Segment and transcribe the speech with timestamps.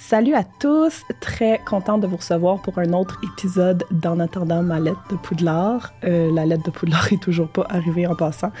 [0.00, 4.78] Salut à tous, très contente de vous recevoir pour un autre épisode d'En attendant ma
[4.78, 5.92] lettre de Poudlard.
[6.04, 8.52] Euh, la lettre de Poudlard est toujours pas arrivée en passant.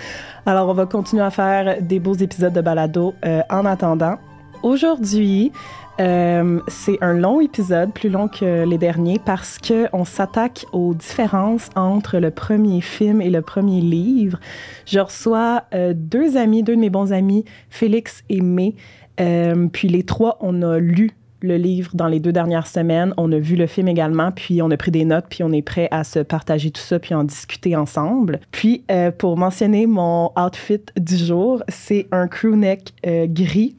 [0.46, 4.18] Alors on va continuer à faire des beaux épisodes de balado euh, en attendant.
[4.64, 5.52] Aujourd'hui,
[6.00, 10.94] euh, c'est un long épisode, plus long que les derniers, parce que on s'attaque aux
[10.94, 14.38] différences entre le premier film et le premier livre.
[14.86, 18.74] Je reçois euh, deux amis, deux de mes bons amis, Félix et May.
[19.20, 23.14] Euh, puis les trois, on a lu le livre dans les deux dernières semaines.
[23.16, 25.62] On a vu le film également, puis on a pris des notes, puis on est
[25.62, 28.40] prêt à se partager tout ça, puis en discuter ensemble.
[28.50, 33.76] Puis euh, pour mentionner mon outfit du jour, c'est un crewneck euh, gris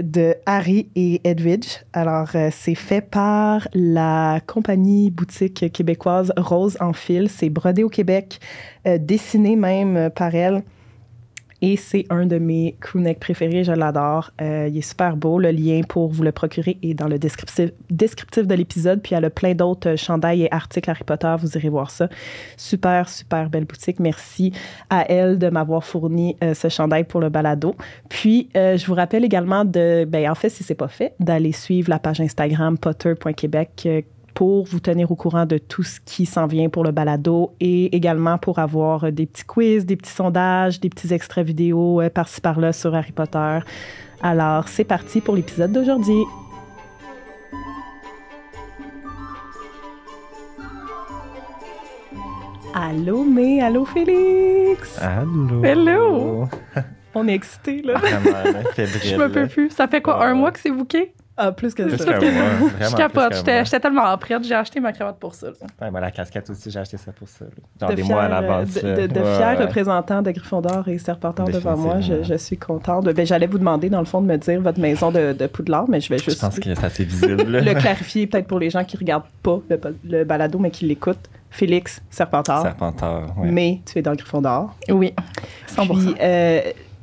[0.00, 1.78] de Harry et Edwidge.
[1.92, 7.28] Alors, euh, c'est fait par la compagnie boutique québécoise Rose en fil.
[7.28, 8.38] C'est brodé au Québec,
[8.86, 10.62] euh, dessiné même par elle.
[11.62, 14.30] Et c'est un de mes crewnecks préférés, je l'adore.
[14.40, 15.38] Euh, il est super beau.
[15.38, 19.00] Le lien pour vous le procurer est dans le descriptif, descriptif de l'épisode.
[19.00, 21.34] Puis il y a plein d'autres euh, chandails et articles Harry Potter.
[21.40, 22.08] Vous irez voir ça.
[22.56, 24.00] Super, super belle boutique.
[24.00, 24.52] Merci
[24.90, 27.74] à elle de m'avoir fourni euh, ce chandail pour le balado.
[28.08, 31.90] Puis je vous rappelle également de, ben en fait, si c'est pas fait, d'aller suivre
[31.90, 33.88] la page Instagram potter.québec
[34.36, 37.96] pour vous tenir au courant de tout ce qui s'en vient pour le balado et
[37.96, 42.42] également pour avoir des petits quiz, des petits sondages, des petits extraits vidéo euh, par-ci
[42.42, 43.60] par-là sur Harry Potter.
[44.22, 46.22] Alors, c'est parti pour l'épisode d'aujourd'hui.
[52.74, 54.98] Allô, mais allô, Félix!
[55.00, 55.64] Allô.
[55.64, 56.48] Hello.
[57.14, 57.94] On est excités, là.
[57.94, 59.00] Vraiment, là, fébrile.
[59.02, 59.70] Je me peux plus.
[59.70, 61.14] Ça fait quoi, Ah un mois que c'est booké?
[61.38, 62.14] Ah, plus que Plus ça.
[62.14, 63.44] que moi, Je capote.
[63.44, 64.42] que J'étais tellement prête.
[64.44, 65.48] J'ai acheté ma cravate pour ça.
[65.82, 67.44] Ouais, ben, la casquette aussi, j'ai acheté ça pour ça.
[67.80, 68.72] Genre de des fiers, mois à euh, l'avance.
[68.74, 69.64] de, de- de Ouais, fiers ouais.
[69.64, 72.00] représentants de Gryffondor et Serpentard devant moi.
[72.00, 73.04] Je, je suis contente.
[73.04, 75.84] Ben, J'allais vous demander, dans le fond, de me dire votre maison de, de Poudlard,
[75.88, 77.42] mais je vais Je juste pense que c'est assez visible.
[77.50, 77.60] là.
[77.60, 80.86] le clarifier, peut-être pour les gens qui regardent pas le, ba- le balado, mais qui
[80.86, 81.28] l'écoutent.
[81.50, 82.62] Félix, Serpentard.
[82.62, 83.48] Serpentard, ouais.
[83.50, 84.74] Mais tu es dans Gryffondor.
[84.90, 85.14] Oui,
[85.68, 86.60] 100 Puis, euh,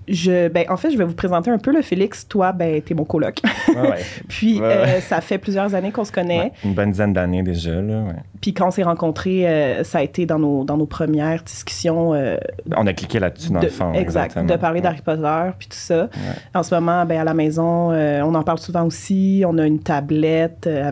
[0.07, 2.27] je, ben, en fait, je vais vous présenter un peu le Félix.
[2.27, 3.39] Toi, ben, t'es mon coloc.
[3.69, 3.97] Ouais, ouais.
[4.27, 4.65] Puis, Ouais.
[4.67, 6.51] euh, ça fait plusieurs années qu'on se connaît.
[6.63, 7.81] Une bonne dizaine d'années déjà.
[7.81, 8.03] Là.
[8.41, 12.13] Puis, quand on s'est rencontrés, euh, ça a été dans nos, dans nos premières discussions
[12.13, 12.37] euh,
[12.75, 13.93] On a cliqué là-dessus dans de- le fond.
[13.93, 14.45] exact, exactement.
[14.45, 16.09] de parler d'Harry Potter puis tout ça.
[16.53, 19.43] En ce moment, ben, à la maison, on en parle souvent aussi.
[19.47, 20.87] On a une tablette euh,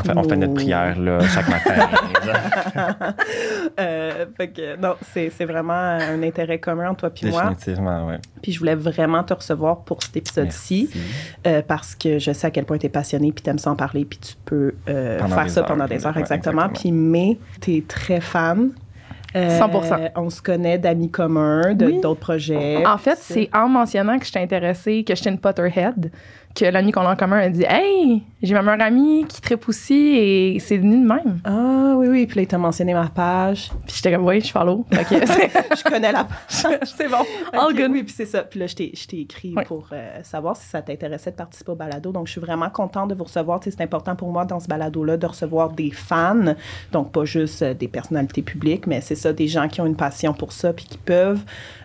[0.00, 1.74] avec On fait, notre prière là, chaque matin.
[3.80, 7.48] Euh, fait que, non, c'est c'est vraiment un intérêt commun entre toi puis moi.
[7.48, 8.18] Définitivement, ouais.
[8.40, 10.90] Puis je voulais vraiment te recevoir pour cet épisode-ci
[11.46, 13.74] euh, parce que je sais à quel point tu es passionné puis tu aimes s'en
[13.74, 16.66] parler puis tu peux euh, faire ça heures, pendant des heures, ouais, exactement.
[16.66, 16.68] exactement.
[16.68, 18.70] Puis mais tu es très fan.
[19.36, 20.10] Euh, 100%.
[20.16, 22.00] On se connaît d'amis communs, de Oui.
[22.00, 22.84] d'autres projets.
[22.86, 26.10] En fait, c'est en mentionnant que j'étais intéressée, que j'étais une Potterhead,
[26.54, 29.68] que l'ami qu'on a en commun a dit Hey, j'ai ma meilleure amie qui tripe
[29.68, 31.40] aussi et c'est venu de même.
[31.42, 32.26] Ah oui, oui.
[32.26, 33.72] Puis là, tu as mentionné ma page.
[33.86, 34.84] Puis j'étais comme Oui, je follow.
[34.92, 36.78] C'est- je connais la page.
[36.96, 37.24] c'est bon.
[37.52, 37.90] All good.
[37.90, 38.42] Oui, puis c'est ça.
[38.44, 41.72] Puis là, je t'ai, je t'ai écrit pour euh, savoir si ça t'intéressait de participer
[41.72, 42.12] au balado.
[42.12, 43.58] Donc, je suis vraiment contente de vous recevoir.
[43.58, 46.54] Tu sais, c'est important pour moi dans ce balado-là de recevoir des fans.
[46.92, 49.96] Donc, pas juste euh, des personnalités publiques, mais c'est ça, des gens qui ont une
[49.96, 51.40] passion pour ça puis qui peuvent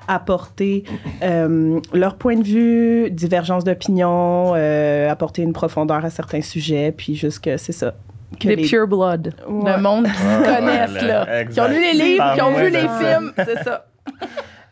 [0.08, 0.84] apporter
[1.24, 7.16] euh, leur point de vue, divergence d'opinion, euh, apporter une profondeur à certains sujets, puis
[7.16, 7.94] juste que c'est ça.
[8.40, 9.34] Que Des les- pure blood.
[9.48, 9.76] Ouais.
[9.76, 11.26] Le monde qui Ouais, se connaissent, ouais, là.
[11.26, 13.00] là, Qui ont lu les livres, qui ont vu les ça.
[13.00, 13.32] films.
[13.38, 13.86] C'est ça.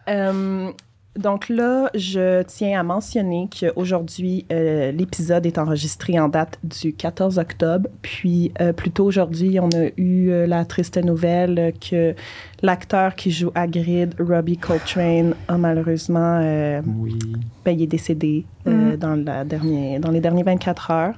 [0.10, 0.70] Euh,
[1.18, 7.38] donc là, je tiens à mentionner qu'aujourd'hui, euh, l'épisode est enregistré en date du 14
[7.40, 7.90] octobre.
[8.02, 12.14] Puis, euh, plus tôt aujourd'hui, on a eu euh, la triste nouvelle que
[12.62, 17.18] l'acteur qui joue Hagrid, Robbie Coltrane, a malheureusement euh, Oui.
[17.66, 18.98] ben, il est décédé euh, Mhm.
[18.98, 21.14] dans, la dernière, dans les derniers 24 heures.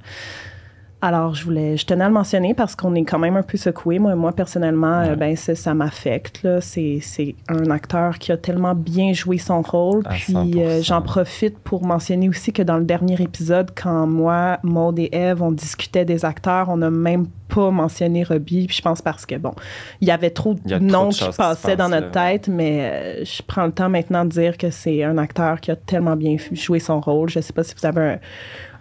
[1.01, 3.57] Alors, je voulais, je tenais à le mentionner parce qu'on est quand même un peu
[3.57, 3.99] secoué.
[3.99, 6.43] Moi, moi personnellement, euh, ben, ça, ça m'affecte.
[6.43, 6.59] là.
[6.59, 10.03] C'est, c'est un acteur qui a tellement bien joué son rôle.
[10.05, 10.59] À Puis, 100%.
[10.59, 15.09] euh, j'en profite pour mentionner aussi que dans le dernier épisode, quand moi, Maud et
[15.13, 18.67] Eve, on discutait des acteurs, on n'a même pas mentionné Robbie.
[18.67, 19.53] Puis, je pense parce que, bon,
[20.01, 22.31] il y avait trop de noms qui passaient dans notre là.
[22.31, 25.71] tête, mais euh, je prends le temps maintenant de dire que c'est un acteur qui
[25.71, 27.29] a tellement bien joué son rôle.
[27.29, 28.19] Je sais pas si vous avez un,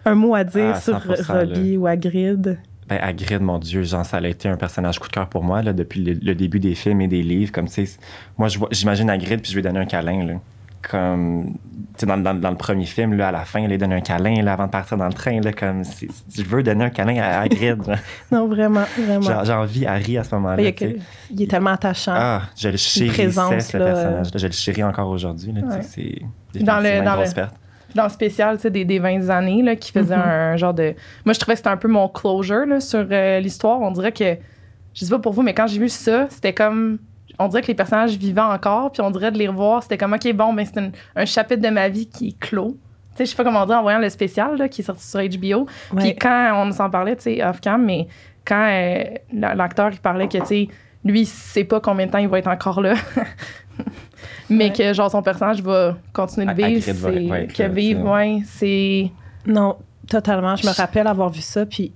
[0.04, 2.58] un mot à dire Ah, sur 100%, Robbie ou Hagrid?
[2.88, 5.62] Ben, Hagrid, mon Dieu, genre, ça a été un personnage coup de cœur pour moi,
[5.62, 7.52] là, depuis le, le début des films et des livres.
[7.52, 7.66] Comme,
[8.38, 10.34] moi, j'imagine Hagrid, puis je lui donne un câlin, là.
[10.90, 11.56] Comme,
[12.02, 14.40] dans, dans- dans le premier film, là, à la fin, il lui donne un câlin,
[14.42, 17.40] là, avant de partir dans le train, là, comme, je veux donner un câlin à
[17.40, 17.82] Hagrid.
[18.32, 19.44] Non, vraiment, vraiment.
[19.44, 20.62] J'ai envie Harry à ce il, moment-là,
[21.30, 22.14] il est tellement attachant.
[22.14, 24.38] Ah, je le chérissais, ce là, personnage-là.
[24.38, 25.82] Je le chéris encore aujourd'hui, Ouais.
[25.82, 26.22] c'est
[26.60, 27.54] Dans le- définitivement une dans grosse le- perte.
[27.94, 30.94] Dans le spécial tu sais, des, des 20 années, là, qui faisait un, genre de.
[31.24, 33.80] Moi, je trouvais que c'était un peu mon closure là, sur euh, l'histoire.
[33.80, 34.36] On dirait que.
[34.94, 36.98] Je sais pas pour vous, mais quand j'ai vu ça, c'était comme.
[37.38, 39.82] On dirait que les personnages vivaient encore, puis on dirait de les revoir.
[39.82, 42.76] C'était comme, OK, bon, ben, c'est un, un chapitre de ma vie qui est clos.
[43.18, 45.66] Je sais pas comment dire en voyant le spécial là, qui est sorti sur HBO.
[45.92, 46.02] Ouais.
[46.02, 48.06] Puis quand on s'en parlait, tu sais, off-cam, mais
[48.44, 49.02] quand euh,
[49.32, 50.68] la- l'acteur, il parlait que, tu sais,
[51.04, 52.94] lui, il sait pas combien de temps il va être encore là.
[54.50, 54.72] mais Ouais.
[54.72, 56.82] que, genre, son personnage va continuer de À- vivre.
[56.84, 59.10] C'est, ouais, que vivre, ouais, c'est...
[59.46, 59.76] Non,
[60.08, 60.56] totalement.
[60.56, 61.92] Je me rappelle avoir vu ça, puis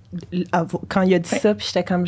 [0.89, 2.07] quand il a dit ça, puis j'étais comme...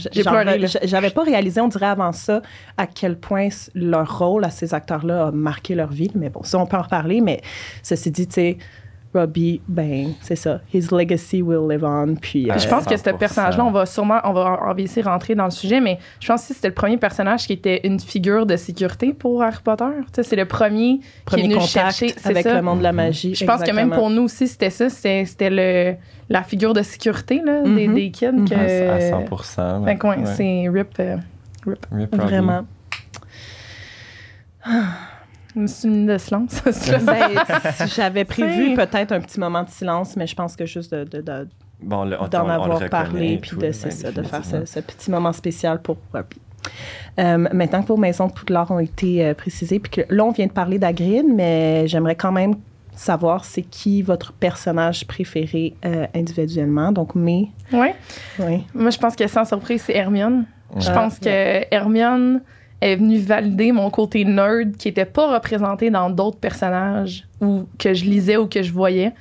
[0.82, 2.42] J'avais pas réalisé, on dirait avant ça,
[2.76, 6.10] à quel point leur rôle à ces acteurs-là a marqué leur vie.
[6.14, 7.40] Mais bon, ça, on peut en reparler, mais
[7.82, 8.58] ceci dit, tu sais,
[9.14, 10.60] Robbie, ben, c'est ça.
[10.72, 12.50] His legacy will live on, puis...
[12.50, 13.16] Euh, je pense que ce 100%.
[13.18, 16.54] personnage-là, on va sûrement, on va, de rentrer dans le sujet, mais je pense que
[16.54, 19.84] c'était le premier personnage qui était une figure de sécurité pour Harry Potter.
[20.06, 22.14] Tu sais, c'est le premier, qui est premier venu contact chercher.
[22.24, 22.54] avec ça.
[22.54, 23.34] le monde de la magie.
[23.34, 24.88] Je pense que même pour nous aussi, c'était ça.
[24.90, 25.94] C'était, c'était le,
[26.28, 27.94] la figure de sécurité là, des, Mhm.
[27.94, 28.32] des kids.
[28.32, 28.48] Mhm.
[28.48, 30.24] Que, À 100 Fait que, ouais, ouais.
[30.36, 30.98] c'est RIP.
[31.00, 31.16] euh,
[31.66, 32.06] Rip Robbie.
[32.12, 32.64] Vraiment.
[35.56, 36.62] Une minute de silence.
[37.06, 37.30] Ben,
[37.94, 41.04] J'avais prévu C'est- peut-être un petit moment de silence, mais je pense que juste de-
[41.04, 41.48] de- de,
[41.82, 44.64] Bon, le- on- d'en on avoir parlé, et puis de, c'est ça, de faire ce,
[44.64, 46.40] ce petit moment spécial pour Robbie.
[47.18, 50.30] Euh, maintenant que vos maisons de Poudlard ont été euh, précisées, puis que là, on
[50.30, 52.54] vient de parler d'Agrid, mais j'aimerais quand même
[52.96, 56.90] savoir c'est qui votre personnage préféré euh, individuellement.
[56.92, 57.94] Donc, mais, ouais.
[58.38, 58.64] oui.
[58.74, 60.46] Moi, je pense que sans surprise, c'est Hermione.
[60.76, 61.28] Je Ah, pense que
[61.74, 62.40] Hermione
[62.84, 67.94] est venue valider mon côté nerd qui n'était pas représenté dans d'autres personnages ou que
[67.94, 69.12] je lisais ou que je voyais.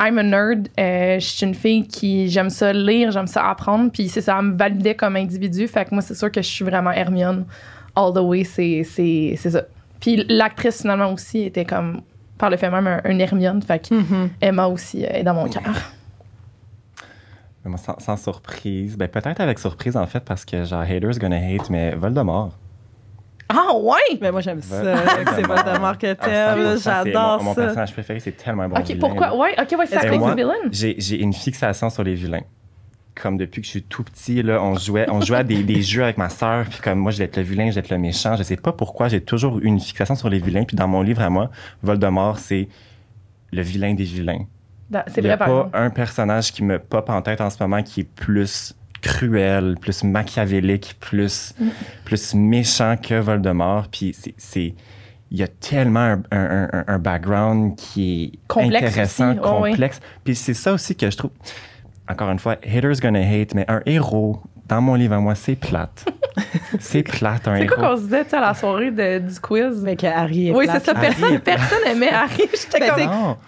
[0.00, 0.68] I'm a nerd.
[0.80, 4.36] euh, je suis une fille qui j'aime ça lire, j'aime ça apprendre, puis c'est ça,
[4.40, 5.68] elle me validait comme individu.
[5.68, 7.44] Fait que moi, c'est sûr que je suis vraiment Hermione
[7.94, 8.42] all the way.
[8.42, 9.62] C'est, c'est, c'est ça.
[10.00, 12.00] Puis l'actrice, finalement, aussi était comme,
[12.36, 13.62] par le fait même, un, un Hermione.
[13.62, 14.30] Fait que Mhm.
[14.40, 15.62] Emma aussi euh, est dans mon cœur.
[17.76, 21.70] Sans, sans surprise, ben peut-être avec surprise en fait, parce que genre haters gonna hate,
[21.70, 22.50] mais Voldemort.
[23.56, 24.18] Ah, ouais!
[24.20, 24.82] Mais moi, j'aime ça.
[25.34, 26.58] C'est Voldemort que Ah, t'aimes.
[26.74, 27.62] 100%, c'est J'adore mon, mon ça.
[27.62, 29.26] personnage préféré, c'est tellement bon ok, vilain, pourquoi?
[29.28, 29.36] là.
[29.36, 30.52] Ouais, ok, ouais, c'est que moi, du villain.
[30.70, 32.42] J'ai j'ai une fixation sur les vilains.
[33.20, 35.82] Comme depuis que je suis tout petit, là, on jouait, on jouait à des, des
[35.82, 37.90] jeux avec ma sœur, puis comme moi, je vais être le vilain, je vais être
[37.90, 38.34] le méchant.
[38.34, 40.64] Je sais pas pourquoi, j'ai toujours eu une fixation sur les vilains.
[40.64, 41.48] Puis dans mon livre à moi,
[41.84, 42.68] Voldemort, c'est
[43.52, 44.46] le vilain des vilains.
[45.06, 47.56] C'est Il y vrai, a pas un personnage qui me pop en tête en ce
[47.62, 48.74] moment qui est plus
[49.04, 51.68] cruel, plus machiavélique, plus, Mm.
[52.04, 53.86] plus méchant que Voldemort.
[53.90, 54.74] Puis c'est- c'est...
[55.30, 59.58] Il y a tellement un, un- un- un background qui est Complexe intéressant, aussi, oh
[59.62, 59.70] oui.
[59.70, 60.00] complexe.
[60.22, 61.30] Puis c'est ça aussi que je trouve...
[62.08, 65.56] Encore une fois, haters gonna hate, mais un héros, dans mon livre à moi, c'est
[65.56, 66.04] plate.
[66.80, 69.82] c'est plate, un C'est quoi qu'on se disait à la soirée de- du quiz?
[69.82, 70.94] Avec Harry et oui, c'est ça.
[70.94, 72.42] Personne, est personne aimait Harry.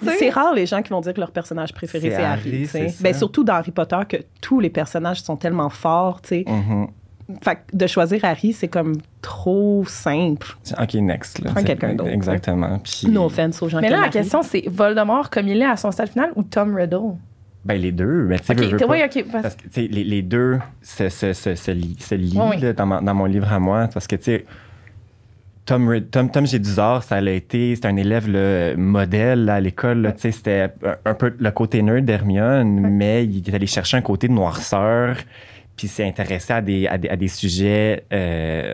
[0.03, 2.95] Ben, c'est- rare les gens qui vont dire que leur personnage préféré C'est Harry, Harry.
[3.01, 6.21] Ben, surtout dans Harry Potter que tous les personnages sont tellement forts.
[6.23, 6.45] tu sais.
[6.47, 6.89] Mhm.
[7.43, 10.57] Fait que de choisir Harry, c'est comme trop simple.
[10.81, 11.41] OK, next.
[11.41, 11.51] Là.
[11.51, 12.79] Prends C'est- quelqu'un d'autre, Exactement.
[12.85, 14.11] Puis, No offense aux gens Mais là, la Harry.
[14.11, 17.17] question, c'est Voldemort comme il est à son stade final ou Tom Riddle?
[17.67, 18.25] Ben, les deux.
[18.29, 19.25] Mais tu sais, Ok, veux, veux t'es- pas- oui, ok.
[19.31, 23.25] parce- Parce que, les, les deux se, se, se, se, lient, Oui, dans, dans mon
[23.27, 23.89] livre à moi.
[23.93, 24.45] Parce que, tu sais,
[25.65, 28.29] Tom, Tom, Tom Géduzard, ça a été, c'était un élève
[28.79, 30.15] modèle là, à l'école.
[30.17, 34.03] sais, C'était un, un peu le côté nerd d'Hermione, mais il est allé chercher un
[34.03, 35.17] côté de noirceur,
[35.77, 38.73] puis il s'est intéressé à des, à des, à des sujets euh,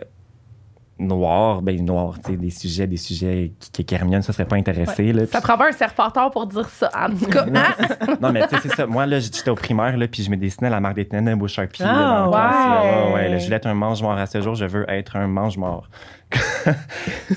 [1.03, 4.45] noirs, ben noirs, tu sais, des sujets, des sujets qui, qui qu'Hermione ne se serait
[4.45, 5.13] pas intéressée.
[5.13, 6.89] là, Ça puis- prend pas un serpenteur pour dire ça.
[6.95, 8.15] En tout cas, hein?
[8.21, 8.85] non, mais tu sais, c'est ça.
[8.87, 11.47] Moi, là, j'étais au primaire, là, puis je me dessinais la marque des ténèbres beau
[11.47, 11.83] Sharpie.
[11.83, 13.13] là, Ah, dans la classe, là.
[13.13, 13.29] ouais.
[13.29, 14.55] Là, je voulais être un mange-mort à ce jour.
[14.55, 15.87] Je veux être un mange-mort.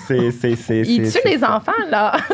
[0.06, 2.12] c'est, c'est, c'est, Il tue les enfants, là.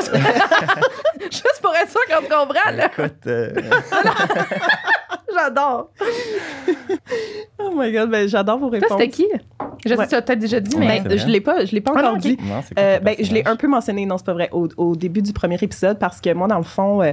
[1.21, 2.87] Juste pour être sûr qu'on se comprend, là.
[2.87, 3.53] Écoute, euh,
[5.35, 5.91] J'adore.
[7.65, 8.99] Oh my god, ben, j'adore vos Toi, réponses.
[8.99, 9.27] c'était qui?
[9.85, 10.05] Je sais Ouais.
[10.05, 11.01] que tu as peut-être déjà dit, Ouais, mais.
[11.01, 11.33] Ben, je vrai.
[11.33, 12.37] l'ai pas, je l'ai pas Ah non, encore dit.
[12.43, 15.23] non, Euh, ben, je l'ai un peu mentionné, non, c'est pas vrai, au, au début
[15.23, 17.12] du premier épisode, parce que moi, dans le fond, euh,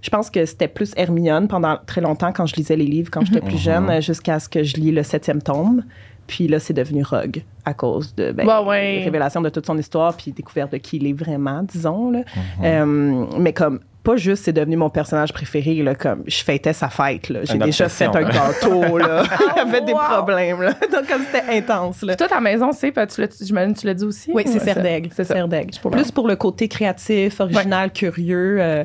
[0.00, 3.24] je pense que c'était plus Hermione pendant très longtemps quand je lisais les livres, quand
[3.24, 3.58] j'étais plus Mhm.
[3.60, 5.84] jeune, euh, jusqu'à ce que je lis le septième tome.
[6.26, 9.02] Puis là, c'est devenu Rogue à cause de ben, ouais.
[9.04, 12.10] révélation de toute son histoire, puis découverte de qui il est vraiment, disons.
[12.12, 12.20] Là.
[12.20, 12.64] Mhm.
[12.64, 16.88] Euh, mais comme, pas juste c'est devenu mon personnage préféré, là, comme je fêtais sa
[16.88, 17.28] fête.
[17.28, 17.40] là.
[17.44, 18.30] J'ai déjà fait un là.
[18.30, 18.98] gâteau.
[18.98, 19.22] Là.
[19.56, 19.98] J'avais des wow.
[19.98, 20.62] problèmes.
[20.62, 20.72] Là.
[20.92, 22.02] Donc, comme c'était intense.
[22.02, 22.14] Là.
[22.14, 22.92] Puis toi, ta maison, c'est.
[22.92, 24.30] tu l'as- J'imagine tu l'as dit aussi.
[24.34, 25.10] Oui, c'est Serdaigle.
[25.14, 25.24] C'est.
[25.24, 25.72] Serdaigle.
[25.90, 28.58] Plus pour le côté créatif, original, curieux.
[28.60, 28.84] euh,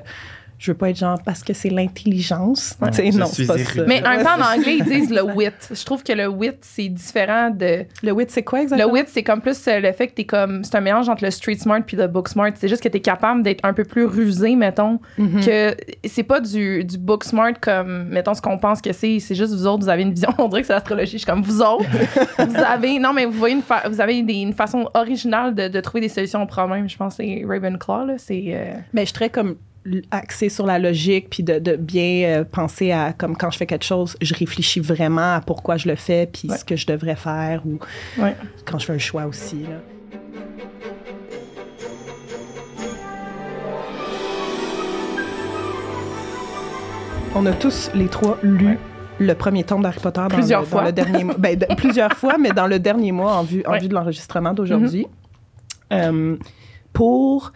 [0.59, 2.75] je veux pas être genre parce que c'est l'intelligence.
[2.81, 3.83] Non, suis c'est pas ça.
[3.87, 5.51] Mais en même temps, en anglais, ils disent le wit.
[5.71, 7.85] Je trouve que le wit, c'est différent de.
[8.03, 8.91] Le wit, c'est quoi Le exactement?
[8.93, 10.63] wit, c'est comme plus euh, le fait que t'es comme.
[10.63, 12.51] C'est un mélange entre le street smart puis le book smart.
[12.55, 14.99] C'est juste que t'es capable d'être un peu plus rusé, mettons.
[15.17, 15.45] Mhm.
[15.45, 19.19] Que c'est pas du, du book smart comme, mettons, ce qu'on pense que c'est.
[19.19, 20.29] C'est juste vous autres, vous avez une vision.
[20.39, 21.13] On dirait que c'est l'astrologie.
[21.13, 21.85] Je suis comme vous autres.
[22.39, 22.99] vous avez.
[22.99, 26.01] Non, mais vous voyez, une fa- vous avez des- une façon originale de, de trouver
[26.01, 26.89] des solutions aux problèmes.
[26.89, 28.13] Je pense que c'est Ravenclaw, là.
[28.17, 28.43] C'est.
[28.47, 29.55] euh, Mais je serais comme
[30.11, 33.65] axée sur la logique puis de, de bien euh, penser à comme quand je fais
[33.65, 36.57] quelque chose, je réfléchis vraiment à pourquoi je le fais puis Ouais.
[36.57, 37.79] ce que je devrais faire ou
[38.21, 38.35] Ouais.
[38.65, 39.57] quand je fais un choix aussi.
[39.63, 39.79] Là.
[47.35, 48.77] On a tous les trois lu Ouais.
[49.19, 50.85] le premier tome d'Harry Potter dans Plusieurs le, dans fois.
[50.85, 51.35] le dernier mois.
[51.37, 54.53] Ben, de- plusieurs fois, mais dans le dernier mois en vue, en vue de l'enregistrement
[54.53, 55.05] d'aujourd'hui.
[55.93, 56.35] Euh,
[56.93, 57.53] pour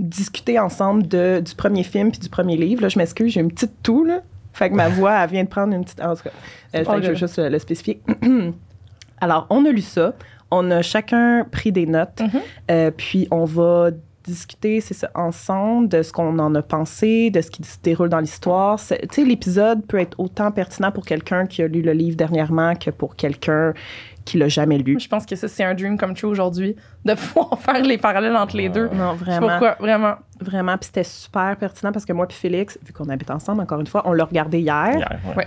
[0.00, 2.82] discuter ensemble de, du premier film puis du premier livre.
[2.82, 4.20] Là, je m'excuse, j'ai une petite toux, là.
[4.52, 6.00] Fait que ma voix, elle vient de prendre une petite...
[6.00, 6.30] En tout cas,
[6.74, 8.00] euh, pas fait que je veux juste le, le spécifier.
[9.20, 10.14] Alors, on a lu ça.
[10.50, 12.20] On a chacun pris des notes.
[12.20, 12.40] Mhm.
[12.70, 13.90] Euh, puis, on va
[14.24, 18.08] discuter, c'est ça, ensemble de ce qu'on en a pensé, de ce qui se déroule
[18.08, 18.78] dans l'histoire.
[18.78, 22.74] Tu sais, l'épisode peut être autant pertinent pour quelqu'un qui a lu le livre dernièrement
[22.74, 23.74] que pour quelqu'un
[24.24, 24.98] qui l'a jamais lu.
[25.00, 28.36] Je pense que ça, c'est un dream come true aujourd'hui, de pouvoir faire les parallèles
[28.36, 28.88] entre les deux.
[28.92, 29.48] Non, vraiment.
[29.48, 29.76] Pourquoi?
[29.80, 30.14] Vraiment.
[30.40, 33.80] Vraiment, puis c'était super pertinent parce que moi puis Félix, vu qu'on habite ensemble encore
[33.80, 34.96] une fois, on l'a regardé hier.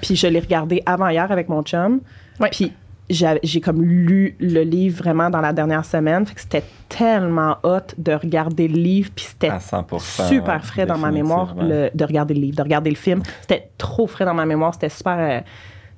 [0.01, 1.99] Puis je l'ai regardé avant hier avec mon chum.
[2.39, 2.49] Ouais.
[2.51, 2.71] Puis
[3.09, 6.25] j'ai comme lu le livre vraiment dans la dernière semaine.
[6.25, 9.09] Fait que c'était tellement hot de regarder le livre.
[9.15, 10.27] Puis c'était À 100%.
[10.27, 13.21] super ouais, frais dans ma mémoire le- de regarder le livre, de regarder le film.
[13.41, 14.73] C'était trop frais dans ma mémoire.
[14.73, 15.43] C'était super.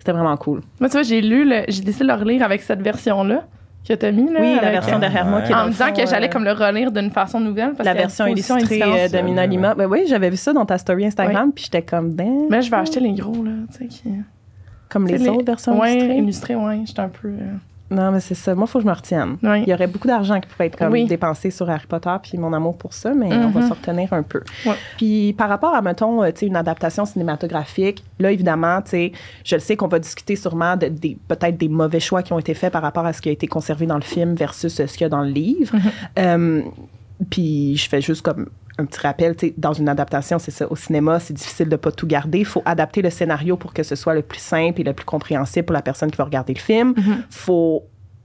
[0.06, 0.62] Euh, c'était vraiment cool.
[0.80, 3.44] Moi, tu vois, j'ai lu, le- j'ai décidé de le relire avec cette version-là
[3.88, 4.32] que t'as mis.
[4.32, 6.28] Là, oui, la version euh, derrière moi qui est En me disant fond, que j'allais
[6.28, 7.74] euh, comme le relire d'une façon nouvelle.
[7.78, 9.76] Parce la version illustrée euh, de Mina Lima.
[9.76, 12.62] Ben oui, j'avais vu ça dans ta story Instagram, puis j'étais comme, damn, Mais là,
[12.62, 13.52] je vais acheter les gros, là.
[13.72, 14.04] Tu sais, qui.
[14.90, 16.18] comme les autres versions ouais, illustrées.
[16.18, 16.82] illustrées, ouais.
[16.86, 17.28] J'étais un peu.
[17.28, 17.54] euh,
[17.92, 18.56] Non, mais c'est ça.
[18.56, 19.38] Moi, il faut que je me retienne.
[19.44, 21.06] Il y aurait beaucoup d'argent qui pourrait être comme Oui.
[21.06, 23.68] dépensé sur Harry Potter puis mon amour pour ça, mais on va Mhm.
[23.68, 24.42] se retenir un peu.
[24.98, 29.12] Puis par rapport à, mettons, euh, tu sais, une adaptation cinématographique, là, évidemment, tu sais,
[29.44, 32.40] je le sais qu'on va discuter sûrement de, des, peut-être des mauvais choix qui ont
[32.40, 34.88] été faits par rapport à ce qui a été conservé dans le film versus euh,
[34.88, 35.76] ce qu'il y a dans le livre.
[36.18, 36.62] Euh,
[37.30, 41.20] puis je fais juste comme un petit rappel, dans une adaptation, c'est ça, au cinéma,
[41.22, 42.40] c'est difficile de pas tout garder.
[42.40, 45.06] Il faut adapter le scénario pour que ce soit le plus simple et le plus
[45.06, 46.94] compréhensible pour la personne qui va regarder le film.
[47.30, 47.84] faut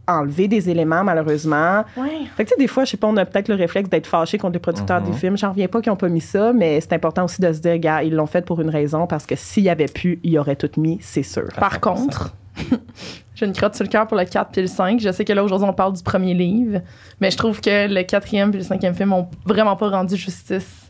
[0.09, 1.85] enlever des éléments, malheureusement.
[1.97, 2.27] Ouais.
[2.37, 4.09] Fait que, tu sais, des fois, je sais pas, on a peut-être le réflexe d'être
[4.09, 5.07] fâché contre les producteurs Mhm.
[5.11, 5.37] des films.
[5.39, 7.79] J'en reviens pas qu'ils ont pas mis ça, mais c'est important aussi de se dire,
[7.79, 10.57] gars, ils l'ont fait pour une raison, parce que s'il y avait pu, ils auraient
[10.57, 11.47] tout mis, c'est sûr.
[11.61, 12.35] Par contre,
[13.41, 15.01] j'ai une crotte sur le cœur pour le 4 puis le 5.
[15.01, 16.83] Je sais que là, aujourd'hui, on parle du premier livre,
[17.21, 20.90] mais je trouve que le quatrième puis le cinquième film ont vraiment pas rendu justice.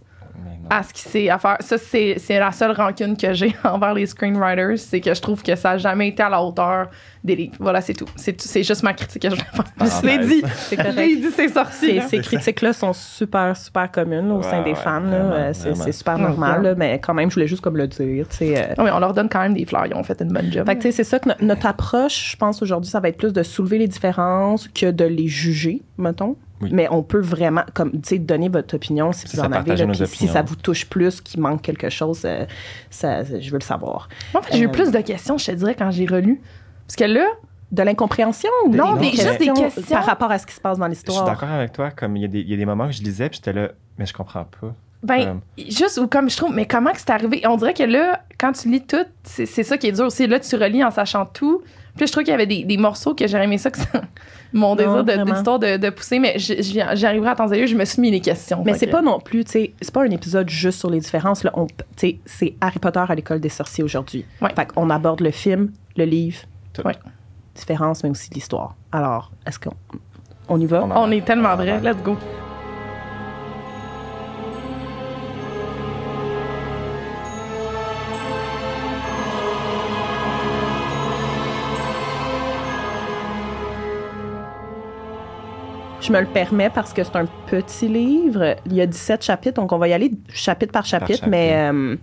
[0.71, 1.57] À ce qui c'est à faire.
[1.61, 5.43] Ça, c'est c'est la seule rancune que j'ai envers les screenwriters, c'est que je trouve
[5.43, 6.89] que ça n'a jamais été à la hauteur
[7.25, 7.57] des livres.
[7.59, 8.07] Voilà, c'est tout.
[8.17, 10.01] C'est tout- c'est juste ma critique que je voulais faire.
[10.01, 10.43] Je l'ai dit.
[10.57, 11.75] C'est Je l'ai dit, c'est sorti.
[11.87, 12.03] Ces, là.
[12.09, 16.15] ces critiques-là sont super, super communes là, au sein des ouais, vraiment, Euh, c'est super
[16.15, 16.23] Ouais.
[16.23, 18.27] normal, là, mais quand même, je voulais juste comme le dire.
[18.29, 18.75] tu sais, euh.
[18.79, 19.87] Non, mais on leur donne quand même des fleurs.
[19.87, 20.65] Ils ont fait une bonne job.
[20.67, 23.33] Fait que, c'est ça que no- notre approche, je pense, aujourd'hui, ça va être plus
[23.33, 26.37] de soulever les différences que de les juger, mettons.
[26.61, 26.69] Oui.
[26.73, 29.77] Mais on peut vraiment, comme, tu sais, donner votre opinion si vous ça, en avez.
[29.77, 32.45] là, si ça vous touche plus, qu'il manque quelque chose, euh,
[32.91, 34.09] ça, je veux le savoir.
[34.35, 36.41] Moi, en fait, j'ai eu Euh, plus de questions, je te dirais, quand j'ai relu.
[36.87, 37.25] Parce que là,
[37.73, 39.95] De l'incompréhension ou de- Non, des- juste des questions.
[39.97, 41.25] par rapport à ce qui se passe dans Je suis l'histoire?
[41.25, 41.93] d'accord avec toi.
[41.93, 43.53] Comme il y, a des- il y a des moments que je lisais, puis j'étais
[43.59, 44.75] là, mais je comprends pas.
[45.05, 47.43] Ben, juste ou comme je trouve, mais comment que c'est arrivé?
[47.47, 50.27] On dirait que là, quand tu lis tout, c'est c'est ça qui est dur aussi.
[50.27, 51.61] Là, tu relis en sachant tout.
[51.95, 53.79] Puis là, je trouve qu'il y avait des, des morceaux que j'aurais aimé ça, que
[53.79, 54.03] ça-
[54.53, 55.33] mon désir de- vraiment.
[55.33, 58.21] d'histoire de, de pousser, mais j'arriverai à temps et lieu, je me suis mis les
[58.21, 58.63] questions.
[58.65, 61.01] Mais c'est que- pas non plus, tu sais, c'est pas un épisode juste sur les
[61.01, 61.45] différences.
[61.45, 64.25] Là, on, tu sais, c'est Harry Potter à l'école des sorciers aujourd'hui.
[64.43, 64.53] Ouais.
[64.55, 66.41] Fait qu'on aborde le film, le livre,
[66.73, 66.83] Tout.
[66.87, 66.95] Ouais.
[67.55, 68.75] différences, mais aussi l'histoire.
[68.93, 69.75] Alors, est-ce qu'on
[70.49, 70.83] on y va?
[70.85, 71.81] On en- On est tellement vrai.
[71.81, 72.17] Let's go.
[86.11, 88.57] Je me le permets parce que c'est un petit livre.
[88.67, 91.29] Il y a 17 chapitres, donc on va y aller chapitre par chapitre, chapitre.
[91.29, 91.97] mais euh,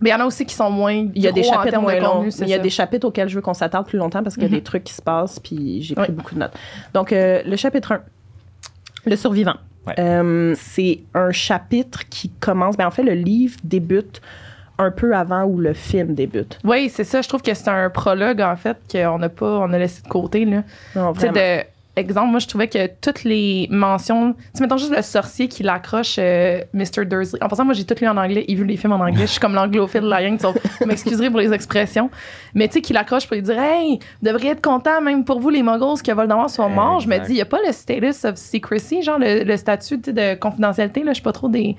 [0.00, 0.92] Mais il y en a aussi qui sont moins.
[0.92, 2.28] il y a des chapitres termes moins de longs.
[2.40, 2.62] Il y a ça.
[2.62, 4.54] des chapitres auxquels je veux qu'on s'attarde plus longtemps parce qu'il y a Mhm.
[4.54, 6.12] des trucs qui se passent, puis j'ai pris Ouais.
[6.14, 6.52] beaucoup de notes.
[6.94, 8.00] Donc, euh, le chapitre 1,
[9.06, 9.56] le survivant.
[9.88, 9.94] Ouais.
[9.98, 12.76] Euh, c'est un chapitre qui commence.
[12.76, 14.20] Ben, en fait, le livre débute
[14.78, 16.60] un peu avant où le film débute.
[16.62, 17.22] Oui, c'est ça.
[17.22, 20.06] Je trouve que c'est un prologue, en fait, qu'on n'a pas, on a laissé de
[20.08, 20.62] côté, là.
[20.94, 21.32] Non, vraiment.
[21.32, 21.62] de.
[21.96, 24.34] Exemple, moi, je trouvais que toutes les mentions.
[24.34, 27.06] Tu sais, mettons juste le sorcier qui l'accroche euh, Mr.
[27.06, 27.42] Dursley.
[27.42, 29.22] En passant, moi, j'ai tout lu en anglais et vu les films en anglais.
[29.22, 30.38] Je suis comme l'anglophile de la gang.
[30.40, 32.10] Vous m'excuserez pour les expressions.
[32.54, 35.40] Mais tu sais, qui l'accroche pour lui dire Hey, vous devriez être content, même pour
[35.40, 37.00] vous, les Mongols, que Voldemort soit mort.
[37.00, 39.98] Je me dis, il n'y a pas le status of secrecy, genre le, le statut
[39.98, 41.02] de confidentialité.
[41.02, 41.76] Là, je suis pas trop des.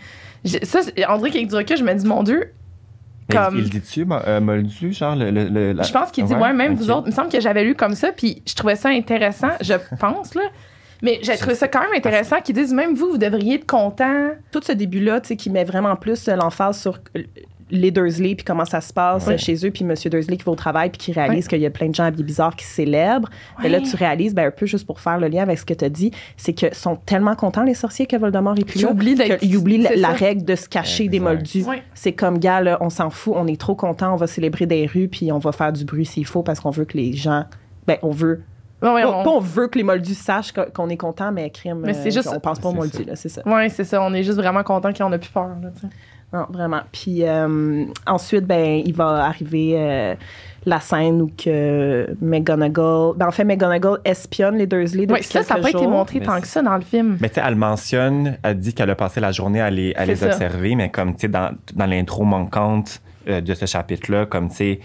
[0.63, 2.51] Ça, on dirait qu'avec du recul, je me dis, mon Dieu,
[3.29, 5.31] Comme- Il, il dit-tu, euh, Moldu, genre le.
[5.31, 7.07] le- le- Je pense qu'il dit, ouais, même vous autres.
[7.07, 10.33] Il me semble que j'avais lu comme ça, puis je trouvais ça intéressant, je pense,
[10.35, 10.43] là.
[11.03, 14.29] Mais j'ai trouvé ça quand même intéressant qu'ils disent, même vous, vous devriez être content.
[14.51, 17.23] Tout ce début-là, tu sais, qui met vraiment plus euh, l'emphase sur euh,
[17.69, 19.37] les Dursley, puis comment ça se passe Oui.
[19.37, 21.69] chez eux, puis Monsieur Dursley qui va au travail, puis qui réalise qu'il y a
[21.69, 23.29] plein de gens habillés bizarres qui célèbrent.
[23.61, 23.83] Mais là, Ouais.
[23.83, 25.89] tu réalises, ben, un peu juste pour faire le lien avec ce que tu as
[25.89, 28.91] dit, c'est que sont tellement contents, les sorciers, que Voldemort est plus Ils là.
[28.91, 31.63] oublient d'être- qu'ils oublient la, la règle de se cacher des moldus.
[31.63, 31.83] Ouais.
[31.93, 34.85] C'est comme, gars, là, on s'en fout, on est trop content, on va célébrer des
[34.85, 37.45] rues, puis on va faire du bruit s'il faut, parce qu'on veut que les gens.
[37.85, 38.43] Ben, on veut.
[38.81, 41.49] Ouais, ouais, pas, on- pas on veut que les moldus sachent qu'on est content, mais
[41.49, 41.81] crime.
[41.83, 43.41] Mais c'est euh, juste- On pense pas aux c'est moldus, là, c'est ça.
[43.45, 44.01] Ouais, c'est ça.
[44.03, 45.47] On est juste vraiment content qu'on a plus peur.
[45.61, 45.69] Là.
[46.33, 46.81] Non, vraiment.
[46.91, 50.15] Puis euh, ensuite, ben, il va arriver euh,
[50.65, 53.15] la scène où que McGonagall...
[53.15, 56.19] Ben, en fait, McGonagall espionne les Dursley depuis Ouais, ça, ça n'a pas été montré
[56.19, 57.17] Mais tant que ça dans le film.
[57.21, 60.05] Mais tu sais, elle mentionne, elle dit qu'elle a passé la journée à les, à
[60.05, 64.49] les observer, mais comme tu sais, dans, dans l'intro manquante euh, de ce chapitre-là, comme
[64.49, 64.79] tu sais,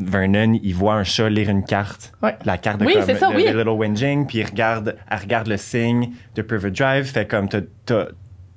[0.00, 2.12] Vernon, il voit un chat lire une carte.
[2.22, 2.36] Ouais.
[2.44, 3.44] La carte de Oui, comme, ça, oui.
[3.46, 7.06] Little Whinging, puis il regarde, elle regarde le signe de Privet Drive.
[7.06, 8.06] Fait comme t'as- t'as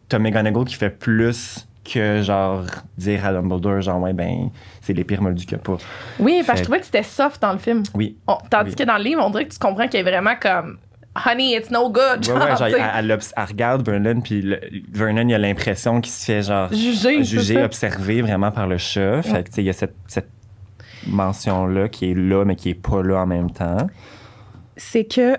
[0.09, 2.63] t'as McGonagall qui fait plus que genre
[2.97, 4.49] dire à Dumbledore, genre, ouais, ben,
[4.81, 5.77] c'est les pires moldus a pas.
[6.19, 7.83] Oui, parce que je trouvais que c'était soft dans le film.
[7.93, 8.17] Oui.
[8.27, 8.75] On- tandis Oui.
[8.75, 10.77] que dans le livre, on dirait que tu comprends qu'il est vraiment comme
[11.25, 12.19] Honey, it's no good.
[12.19, 14.59] Ouais, Genre, ouais, genre, tu sais, elle, elle obs- elle regarde Vernon, puis le-
[14.91, 17.63] Vernon, il a l'impression qu'il se fait genre Juger, ça.
[17.65, 19.23] observé vraiment par le chat.
[19.23, 20.29] Fait que, tu sais, il y a cette, cette
[21.07, 23.77] mention-là qui est là, mais qui est pas là en même temps.
[24.75, 25.37] C'est que...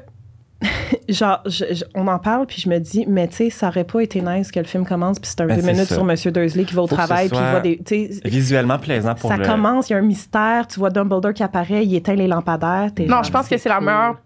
[1.09, 3.85] Genre, je- je- on en parle, puis je me dis, mais tu sais, ça aurait
[3.85, 5.95] pas été nice que le film commence, puis c'est un Ben, deux minutes ça.
[5.95, 7.79] sur Monsieur Dursley qui va au Faut travail, puis il voit des...
[7.79, 9.47] tu sais, Visuellement plaisant pour ça le...
[9.47, 12.91] commence, il y a un mystère, tu vois Dumbledore qui apparaît, il éteint les lampadaires.
[13.07, 14.17] Non, je pense que c'est la meilleure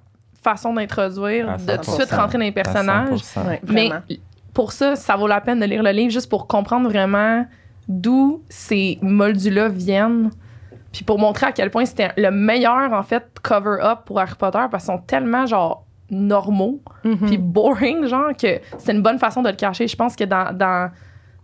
[0.42, 1.94] façon d'introduire, de tout de 100%.
[1.94, 3.20] suite rentrer dans les personnages.
[3.20, 3.46] 100%.
[3.46, 3.90] Ouais, Mais
[4.54, 7.46] pour ça, ça vaut la peine de lire le livre juste pour comprendre vraiment
[7.88, 10.30] d'où ces moldus-là viennent.
[10.92, 14.58] Puis pour montrer à quel point c'était le meilleur, en fait, cover-up pour Harry Potter
[14.70, 17.16] parce qu'ils sont tellement, genre, normaux Mhm.
[17.26, 19.88] puis boring, genre, que c'est une bonne façon de le cacher.
[19.88, 20.90] Je pense que dans, dans,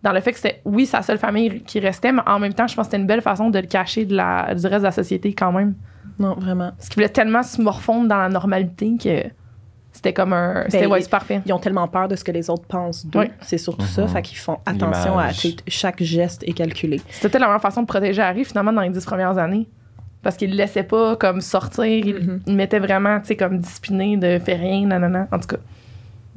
[0.02, 2.66] dans le fait que c'était, oui, sa seule famille qui restait, mais en même temps,
[2.66, 4.84] je pense que c'était une belle façon de le cacher de la, du reste de
[4.84, 5.74] la société quand même.
[6.18, 6.70] Non, vraiment.
[6.76, 9.22] Parce qu'il voulait tellement se morfondre dans la normalité que
[9.92, 10.64] c'était comme un.
[10.68, 11.40] C'était, Ben, ouais, c'est parfait.
[11.46, 13.20] Ils ont tellement peur de ce que les autres pensent d'eux.
[13.20, 13.30] Oui.
[13.40, 14.02] C'est surtout ça.
[14.02, 14.08] Mhm.
[14.08, 15.30] Fait qu'ils font attention à
[15.66, 17.00] chaque geste est calculé.
[17.08, 19.68] C'était peut-être la meilleure façon de protéger Harry, finalement, dans les dix premières années.
[20.22, 22.40] Parce qu'il le laissait pas comme sortir, il, Mhm.
[22.46, 25.28] il mettait vraiment, tu sais, comme discipliné, de faire rien, nanana.
[25.32, 25.56] En tout cas.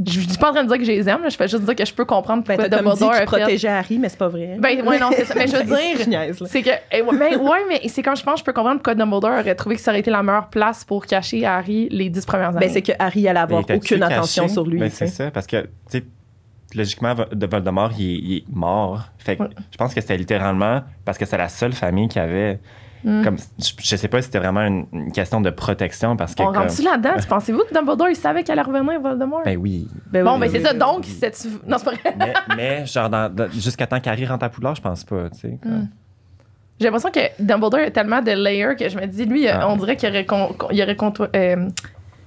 [0.03, 1.47] Je je suis pas en train de dire que je les aime, là, je fais
[1.47, 3.25] juste dire que je peux comprendre Ben, pourquoi dit Dumbledore fait.
[3.25, 4.57] protégeait Harry, mais c'est pas vrai.
[4.57, 5.35] Ben, ouais, non, c'est ça.
[5.37, 6.69] Mais je veux Je dire, c'est que.
[6.91, 9.53] eh, ouais, mais, ouais, mais c'est comme je pense, je peux comprendre pourquoi Dumbledore aurait
[9.53, 12.49] trouvé que ça aurait été la meilleure place pour cacher à Harry les dix premières
[12.49, 12.59] années.
[12.61, 14.79] Ben, c'est que Harry allait avoir aucune attention sur lui.
[14.79, 16.03] Ben, c'est ça, parce que, tu sais,
[16.73, 19.09] logiquement, Vo- de Voldemort, il est, il est mort.
[19.19, 19.49] Fait que Ouais.
[19.71, 22.59] je pense que c'était littéralement parce que c'est la seule famille qui avait...
[23.03, 23.23] Mm.
[23.23, 26.43] Comme, je, sais pas si c'était vraiment une, une question de protection, parce que...
[26.43, 27.13] On comme- rentre-tu là-dedans?
[27.19, 29.41] Tu Pensez-vous que Dumbledore, il savait qu'elle allait revenir, Voldemort?
[29.43, 29.87] Ben oui.
[30.11, 30.71] Ben bon, oui, ben oui, c'est oui, ça.
[30.73, 31.17] oui, Donc, oui.
[31.19, 31.49] c'était.
[31.67, 32.15] Non, c'est pas vrai.
[32.17, 35.39] mais, mais, genre, dans- dans- jusqu'à temps qu'Harry rentre à Poudlard, je pense pas, tu
[35.39, 35.59] sais.
[35.63, 35.87] Mm.
[36.79, 39.67] J'ai l'impression que Dumbledore a tellement de layers que je me dis, lui, Ah.
[39.69, 41.69] on dirait qu'il aurait, con- con- il aurait conto- euh,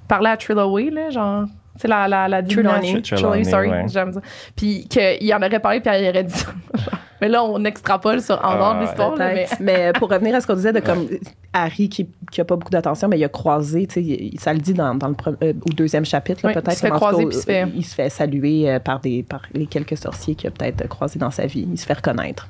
[0.09, 1.45] parlé à Trelawney, là, genre.
[1.77, 3.03] Sais, la, la, la Trelawney.
[3.03, 3.85] Trelawney, sorry, ouais.
[3.89, 4.21] j'aime ça.
[4.57, 6.47] Puis qu'il en aurait parlé, puis il aurait dit ça.
[7.21, 9.47] mais là, on extrapole sur en Ah, dehors de l'histoire, là, mais.
[9.59, 11.09] Mais pour revenir à ce qu'on disait de comme
[11.53, 14.61] Harry qui, qui a pas beaucoup d'attention, mais il a croisé, tu sais, ça le
[14.61, 16.73] dit dans, dans le euh, au deuxième chapitre, Oui, peut-être.
[16.73, 19.01] il se fait croiser cas, puis il se fait- il se fait saluer euh, par,
[19.01, 21.67] des, par les quelques sorciers qu'il a peut-être croisés dans sa vie.
[21.73, 22.49] Il se fait reconnaître.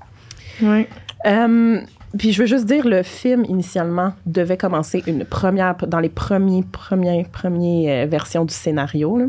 [0.63, 0.87] Oui.
[1.27, 1.81] Euh,
[2.19, 6.63] puis je veux juste dire, le film initialement devait commencer une première dans les premiers
[6.63, 9.19] premières premières euh, versions du scénario.
[9.19, 9.27] là.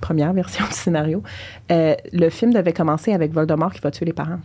[0.00, 1.22] Première version du scénario.
[1.70, 4.40] Euh, le film devait commencer avec Voldemort qui va tuer les parents.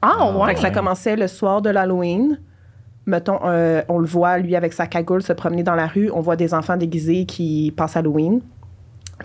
[0.00, 0.48] Ah, ouais.
[0.48, 2.38] Fait que ça commençait le soir de l'Halloween.
[3.06, 6.10] Mettons, euh, on le voit, lui, avec sa cagoule, se promener dans la rue.
[6.12, 8.40] On voit des enfants déguisés qui passent Halloween.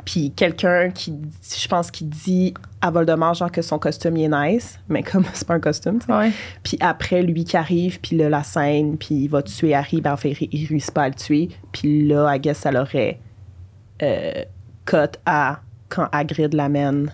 [0.05, 1.13] Puis quelqu'un qui,
[1.57, 4.79] je pense, qui dit à Voldemort, genre, que son costume, il est nice.
[4.89, 6.13] Mais comme c'est pas un costume, tu sais.
[6.13, 6.31] Ouais.
[6.63, 10.01] Puis après, lui qui arrive, puis là, la scène, puis il va tuer Harry.
[10.01, 11.49] Ben, en fait, il, il réussit pas à le tuer.
[11.71, 13.19] Puis là, I guess, ça l'aurait
[14.01, 14.31] euh,
[14.85, 17.11] cut à quand Hagrid l'amène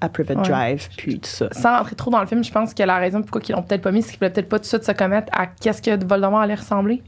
[0.00, 0.34] à Ouais.
[0.34, 1.48] Drive, puis tout ça.
[1.52, 3.82] Sans rentrer trop dans le film, je pense que la raison pourquoi ils l'ont peut-être
[3.82, 6.04] pas mis, c'est qu'ils voulaient peut-être pas tout de suite se commettre à qu'est-ce que
[6.04, 7.02] Voldemort allait ressembler.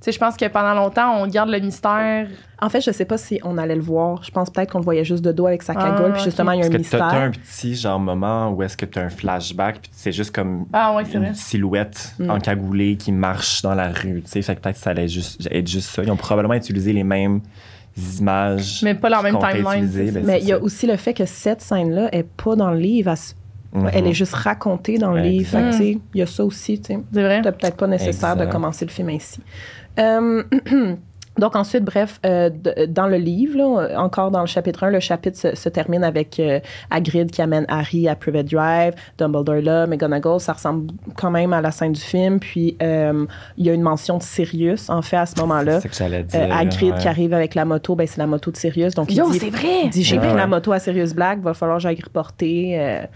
[0.00, 2.26] Sais, je pense que pendant longtemps, on garde le mystère.
[2.62, 4.22] En fait, je sais pas si on allait le voir.
[4.22, 6.52] Je pense peut-être qu'on le voyait juste de dos avec sa Ah, cagoule, puis justement,
[6.52, 7.22] il y a un Est-ce que t'as mystère.
[7.22, 10.94] un petit genre moment où est-ce que t'as un flashback puis c'est juste comme Ah
[10.94, 11.34] ouais, c'est une vrai.
[11.34, 12.30] silhouette Mm.
[12.30, 15.46] encagoulée qui marche dans la rue, tu sais, fait que peut-être que ça allait juste
[15.50, 16.02] être juste ça.
[16.02, 17.40] Ils ont probablement utilisé les mêmes
[18.20, 18.80] images.
[18.82, 19.90] Mais pas la même timeline.
[19.92, 20.24] c'est ben.
[20.24, 20.62] Mais c'est il y a ça.
[20.62, 23.10] aussi le fait que cette scène-là est pas dans le livre.
[23.72, 23.90] Elle, Mhm.
[23.92, 25.56] elle est juste racontée dans le livre.
[25.80, 26.80] Il y a ça aussi.
[26.84, 27.36] C'est vrai.
[27.44, 28.46] C'était peut-être pas nécessaire Exact.
[28.46, 29.40] de commencer le film ainsi.
[29.98, 30.42] Euh,
[31.38, 32.50] donc ensuite, bref, euh,
[32.88, 36.38] dans le livre, là, encore dans le chapitre 1, le chapitre se, se termine avec
[36.38, 41.52] euh, Hagrid qui amène Harry à Privet Drive, Dumbledore là, McGonagall, ça ressemble quand même
[41.52, 42.40] à la scène du film.
[42.40, 43.24] Puis euh,
[43.56, 45.80] il y a une mention de Sirius, en fait, à ce moment-là.
[45.80, 46.40] C'est ce que j'allais dire.
[46.40, 46.98] Euh, Hagrid ouais.
[47.00, 48.94] qui arrive avec la moto, ben, c'est la moto de Sirius.
[48.94, 49.82] Donc il Yo, dit, vrai!
[49.84, 53.08] il dit j'ai Ouais, pris la moto à Sirius Black, va falloir que j'aille reporter.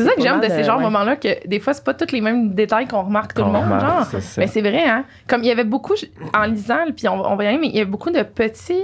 [0.00, 0.84] Euh, C'est ça que j'aime de ces genres ouais.
[0.84, 3.50] de moments-là, que des fois, c'est pas tous les mêmes détails qu'on remarque tout le
[3.50, 3.64] monde.
[3.64, 4.20] remarque, genre.
[4.22, 4.40] ça.
[4.40, 5.04] Mais c'est vrai, hein?
[5.26, 5.94] Comme il y avait beaucoup,
[6.34, 8.82] en lisant, puis on, on va y aller, mais il y avait beaucoup de petits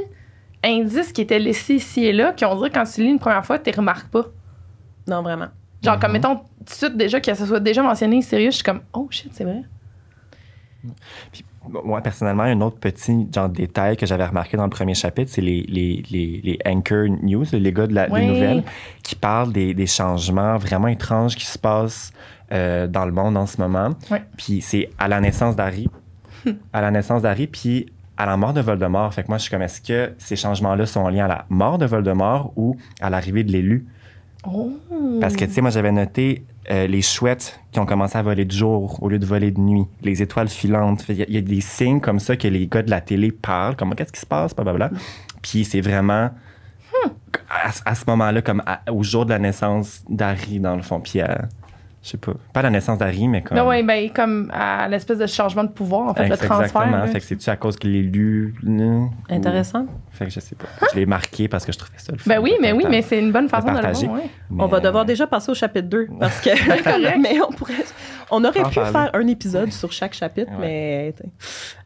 [0.64, 3.58] indices qui étaient laissés ici et là, qu'on dirait quand tu lis une première fois,
[3.58, 4.24] tu les remarques pas.
[5.08, 5.48] Non, vraiment.
[5.82, 6.16] Genre, comme Mhm.
[6.18, 9.08] mettons, tout de suite, déjà, que ça soit déjà mentionné sérieux, je suis comme, oh
[9.10, 9.62] shit, c'est vrai.
[11.68, 15.40] Moi, personnellement, un autre petit genre détail que j'avais remarqué dans le premier chapitre, c'est
[15.42, 18.26] les, les, les, les Anchor News, les gars de la, des Ouais.
[18.26, 18.62] nouvelles,
[19.02, 22.12] qui parlent des, des changements vraiment étranges qui se passent
[22.52, 23.90] euh, dans le monde en ce moment.
[24.10, 24.22] Ouais.
[24.36, 25.88] Puis c'est à la naissance d'Harry,
[26.72, 29.14] à la naissance d'Harry, puis à la mort de Voldemort.
[29.14, 31.78] Fait que moi, je suis comme, est-ce que ces changements-là sont liés à la mort
[31.78, 33.86] de Voldemort ou à l'arrivée de l'élu?
[34.46, 34.72] Oh!
[35.20, 38.44] Parce que, tu sais, moi, j'avais noté euh, les chouettes qui ont commencé à voler
[38.44, 41.04] de jour au lieu de voler de nuit, les étoiles filantes.
[41.08, 43.00] Il y, a- il y a des signes comme ça que les gars de la
[43.00, 44.90] télé parlent, comme qu'est-ce qui se passe, blablabla.
[45.42, 46.30] Puis c'est vraiment
[47.50, 51.00] à, à ce moment-là, comme à- au jour de la naissance d'Harry, dans le fond.
[51.00, 51.48] Puis, à-
[52.02, 53.56] je sais pas, pas la naissance d'Harry, mais comme.
[53.56, 56.62] Non, ouais, ben, comme à l'espèce de changement de pouvoir, en fait, le transfert.
[56.82, 57.06] Exactement.
[57.06, 58.54] Fait que c'est-tu à cause qu'il est lu?
[58.64, 59.10] non?
[59.30, 59.82] Intéressant.
[59.82, 60.66] Ou- Fait que je sais pas.
[60.92, 62.28] Je l'ai marqué parce que je trouvais ça le fun.
[62.28, 64.06] Ben oui, mais oui, mais c'est une bonne façon de le partager.
[64.08, 64.30] voir, ouais.
[64.50, 66.50] mais- On va devoir déjà passer au chapitre 2 parce que
[67.20, 67.74] mais on pourrait
[68.30, 68.90] on aurait pu parler.
[68.92, 71.14] faire un épisode sur chaque chapitre Ouais.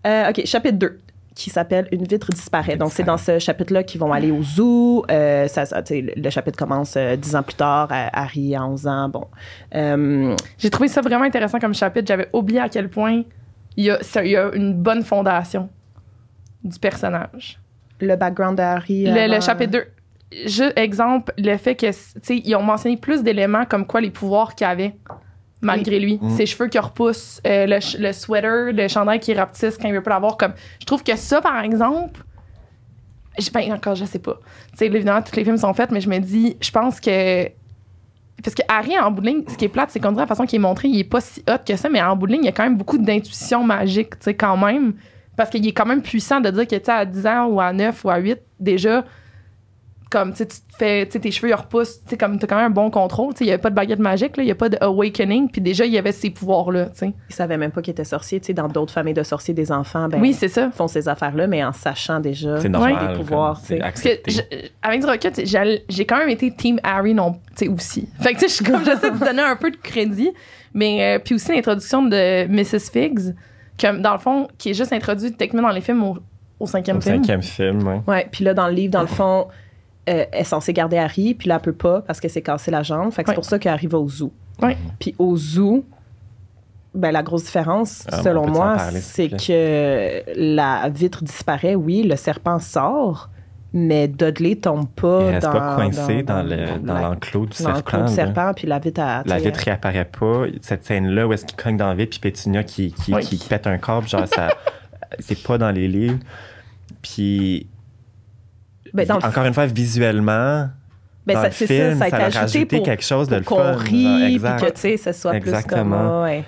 [0.04, 0.98] mais Euh, OK, chapitre 2
[1.36, 2.76] qui s'appelle Une vitre disparaît.
[2.76, 5.04] Donc, c'est dans ce chapitre-là qu'ils vont aller au zoo.
[5.10, 7.88] Euh, ça, ça, le, chapitre commence euh, dix ans plus tard.
[7.90, 9.08] à- Harry a 11 ans.
[9.10, 9.26] Bon.
[9.74, 12.06] Euh, J'ai trouvé ça vraiment intéressant comme chapitre.
[12.08, 13.22] J'avais oublié à quel point
[13.76, 15.68] il y a, ça- il y a une bonne fondation
[16.64, 17.60] du personnage.
[18.00, 19.04] le background de Harry.
[19.04, 19.84] Le, le avant- chapitre 2.
[20.46, 24.10] Je, exemple, le fait que, tu sais, ils ont mentionné plus d'éléments comme quoi les
[24.10, 24.94] pouvoirs qu'il avait,
[25.66, 26.18] malgré lui.
[26.20, 26.30] Mm.
[26.30, 30.02] Ses cheveux qui repoussent, euh, le, le sweater, le chandail qui rapetisse quand il veut
[30.02, 30.36] pas l'avoir.
[30.36, 32.22] Comme, je trouve que ça, par exemple,
[33.38, 34.38] je, ben, encore, je sais pas.
[34.72, 37.48] Tu sais, évidemment, tous les films sont faits, mais je me dis, je pense que.
[38.42, 40.26] Parce que Harry, en bout de ligne, ce qui est plate, c'est qu'on dirait la
[40.26, 42.32] façon qu'il est montré, il est pas si hot que ça, mais en bout de
[42.32, 44.94] ligne, il y a quand même beaucoup d'intuition magique, tu sais, quand même.
[45.36, 47.72] Parce qu'il est quand même puissant de dire que, tu à 10 ans ou à
[47.72, 49.04] 9 ou à 8, déjà,
[50.10, 52.46] comme, tu sais, tu te fais, tu tes cheveux, ils repoussent, tu sais, comme, t'as
[52.46, 54.44] quand même un bon contrôle, tu sais, il y avait pas de baguette magique, là,
[54.44, 57.12] il y a pas de awakening, puis déjà, il y avait ces pouvoirs-là, tu sais.
[57.28, 58.38] Il savait même pas qu'il était sorcier.
[58.38, 60.70] Tu sais, dans d'autres familles de sorciers, des enfants, ben, oui, c'est ça.
[60.70, 63.08] font ces affaires-là, mais en sachant déjà C'est normal.
[63.08, 63.60] des pouvoirs.
[63.60, 64.22] tu sais.
[64.82, 68.08] Avec du recul, tu j'ai quand même été Team Harry non, tu sais, aussi.
[68.20, 70.30] Fait que, tu sais, je suis comme, j'essaie de donner un peu de crédit,
[70.72, 72.90] mais, euh, puis aussi l'introduction de Mrs.
[72.92, 73.34] Figs,
[73.80, 76.16] comme, dans le fond, qui est juste introduite techniquement dans les films au,
[76.60, 77.16] au cinquième Au film.
[77.16, 78.00] cinquième film, ouais.
[78.06, 79.48] Ouais, puis là, dans le livre, dans le fond,
[80.08, 82.70] euh, elle est censée garder Harry, puis là, elle peut pas parce qu'elle s'est cassé
[82.70, 83.12] la jambe.
[83.12, 83.32] Fait que Ouais.
[83.32, 84.32] c'est pour ça qu'elle arrive au zoo.
[84.62, 84.76] Ouais.
[84.98, 85.84] Puis au zoo,
[86.94, 92.58] ben, la grosse différence, Ah, selon moi, c'est que la vitre disparaît, oui, le serpent
[92.58, 93.28] sort,
[93.74, 95.52] mais Dudley tombe pas Il reste dans...
[95.52, 97.74] pas coincé dans, le- l'enclos du dans serpent.
[97.98, 99.22] l'enclos du serpent, puis la vitre a...
[99.26, 100.44] La vitre réapparaît pas.
[100.62, 103.22] Cette scène-là où est-ce qu'il cogne dans la vitre, puis Pétunia qui, qui, Oui.
[103.22, 104.48] qui pète un corps, genre, ça,
[105.18, 106.18] c'est pas dans les livres.
[107.02, 107.66] Puis,
[108.94, 110.68] ben, dans encore une fois, visuellement,
[111.26, 113.28] Ben, dans ça- le film, ça, ça a été leur ajouté rajouté pour, quelque chose
[113.28, 114.60] de pour le qu'on genre, puis exact.
[114.64, 115.54] que, tu sais, ce soit plus comme...
[115.54, 116.22] Exactement.
[116.22, 116.44] ouais.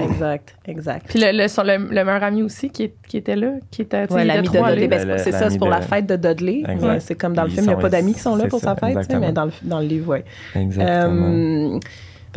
[0.00, 1.06] Exact, exact.
[1.08, 3.82] Puis le, le, son- le, le meilleur ami aussi qui, est- qui était là, qui
[3.82, 6.62] était, Ouais, l'ami de Dudley, ben, c'est ça, c'est pour de- la fête de Dudley.
[6.80, 8.46] Ouais, c'est comme dans le Ils film, il n'y a pas d'amis qui sont là
[8.46, 9.20] pour ça, sa fête, exactement.
[9.26, 10.18] mais dans le, dans le livre, oui.
[10.60, 11.80] Exactement.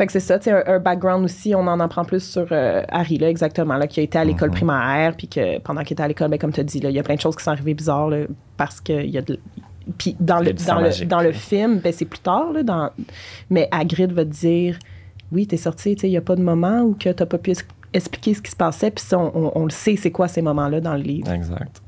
[0.02, 2.46] Fait que c'est ça, tu sais, un, un background aussi, on en apprend plus sur
[2.50, 4.54] euh, Harry, là, exactement, là, qui a été à l'école Mhm.
[4.56, 6.96] primaire, puis que pendant qu'il était à l'école, ben, comme tu as dit, là, il
[6.96, 8.24] y a plein de choses qui sont arrivées bizarres, là,
[8.56, 9.38] parce qu'il y a de.
[9.98, 12.90] Puis dans, le, dans, le, magique, dans le film, ben, c'est plus tard, là, dans,
[13.48, 14.76] mais Hagrid va te dire
[15.30, 17.38] Oui, t'es sorti, tu sais, il n'y a pas de moment où que t'as pas
[17.38, 17.52] pu
[17.92, 20.42] expliquer ce qui se passait, puis ça, on, on- on le sait, c'est quoi ces
[20.42, 21.30] moments-là dans le livre.
[21.30, 21.80] Exact.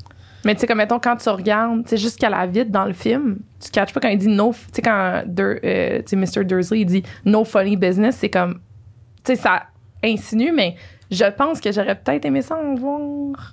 [0.44, 2.92] Mais tu sais, comme mettons, quand tu regardes, tu sais, jusqu'à la vitre dans le
[2.92, 4.52] film, tu catches pas quand il dit no.
[4.52, 6.44] Tu sais, quand Dur- euh, Mr.
[6.44, 8.60] Dursley, il dit no funny business, c'est comme.
[9.24, 9.64] Tu sais, ça
[10.04, 10.76] insinue, mais
[11.10, 13.52] je pense que j'aurais peut-être aimé ça en voir.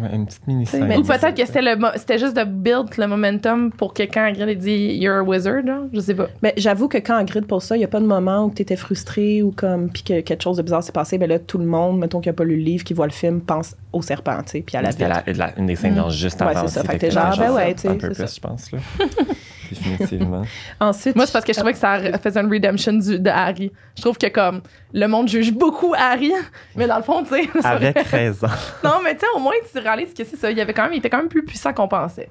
[0.00, 0.64] Ouais, une petite mini.
[0.96, 4.24] Ou peut-être que c'était le mo- c'était juste de build le momentum pour que quand
[4.24, 6.28] Hagrid ait dit You're a wizard, je sais pas.
[6.42, 8.62] Mais j'avoue que quand Hagrid pose ça, il n'y a pas de moment où tu
[8.62, 11.18] étais frustré ou comme puis que quelque chose de bizarre s'est passé.
[11.18, 13.12] Ben là, tout le monde, mettons qui n'a pas lu le livre, qui voit le
[13.12, 16.00] film, pense au serpent, tu sais, puis à la C'était la- la- une des scènes
[16.00, 16.10] Mm.
[16.10, 16.66] juste Ouais, avant.
[16.68, 16.84] c'est ça.
[16.84, 18.24] Fait que genre, ben ouais, tu sais, Un c'est peu ça.
[18.24, 18.78] plus, je pense, là.
[19.70, 20.42] Définitivement.
[20.80, 23.70] Ensuite, Moi, c'est parce que je trouvais que ça faisait une redemption du, de Harry.
[23.96, 26.32] Je trouve que comme le monde juge beaucoup Harry,
[26.74, 27.48] mais dans le fond, tu sais.
[27.64, 28.48] Avec raison.
[28.82, 30.50] non, mais tu sais, au moins, tu réalises que c'est ça.
[30.50, 32.28] Il, avait quand même, il était quand même plus puissant qu'on pensait.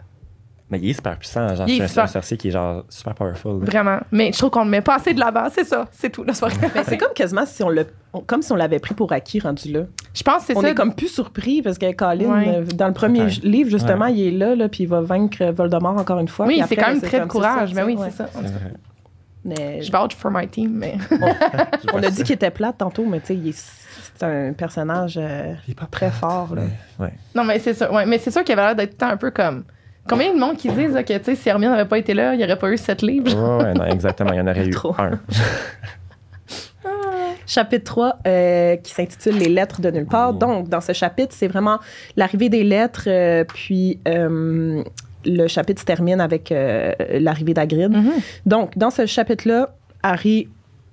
[0.72, 1.48] Mais il est super puissant.
[1.56, 2.04] Genre, c'est un- super.
[2.04, 3.60] un sorcier qui est genre super powerful.
[3.60, 3.66] là.
[3.66, 4.00] Vraiment.
[4.12, 5.88] Mais je trouve qu'on ne met pas assez de l'avant, c'est ça.
[5.92, 6.24] C'est tout.
[6.24, 6.32] vrai.
[6.76, 9.40] ben, c'est comme quasiment si on le, on- comme si on l'avait pris pour acquis
[9.40, 9.82] rendu là.
[10.14, 10.70] Je pense que c'est On ça.
[10.70, 12.48] est comme plus surpris parce que Colin, Ouais.
[12.58, 15.98] euh, dans le premier livre, justement, il est là, là puis il va vaincre Voldemort
[15.98, 16.46] encore une fois.
[16.46, 17.70] Oui, c'est après, quand même très de courage.
[17.70, 18.30] ça, Mais oui, c'est ça.
[19.46, 20.98] Mais Je vouch for my team, mais.
[21.94, 23.72] on a dit qu'il était plate tantôt, mais tu sais, il est-
[24.16, 26.54] c'est un personnage euh, Il est pas très fort.
[26.56, 26.64] Là.
[27.00, 27.14] Ouais.
[27.36, 27.92] Non, mais c'est sûr.
[27.92, 29.64] Ouais, mais c'est sûr qu'il avait l'air d'être tout le temps un peu comme.
[30.10, 32.34] Combien de monde qui disent là, que tu sais, si Hermione n'avait pas été là,
[32.34, 33.32] il n'y aurait pas eu sept livres?
[33.34, 34.34] Ouais, ouais, non, exactement.
[34.34, 34.96] Il y en aurait eu Trop.
[34.98, 35.20] un.
[37.46, 40.32] Chapitre 3 euh, qui s'intitule Les lettres de nulle part.
[40.34, 40.40] Oui.
[40.40, 41.80] Donc, dans ce chapitre, c'est vraiment
[42.16, 44.84] l'arrivée des lettres, euh, puis euh,
[45.26, 47.92] le chapitre se termine avec euh, l'arrivée d'Agrid.
[47.92, 48.12] Mhm.
[48.46, 49.70] Donc, dans ce chapitre-là,
[50.04, 50.48] Harry,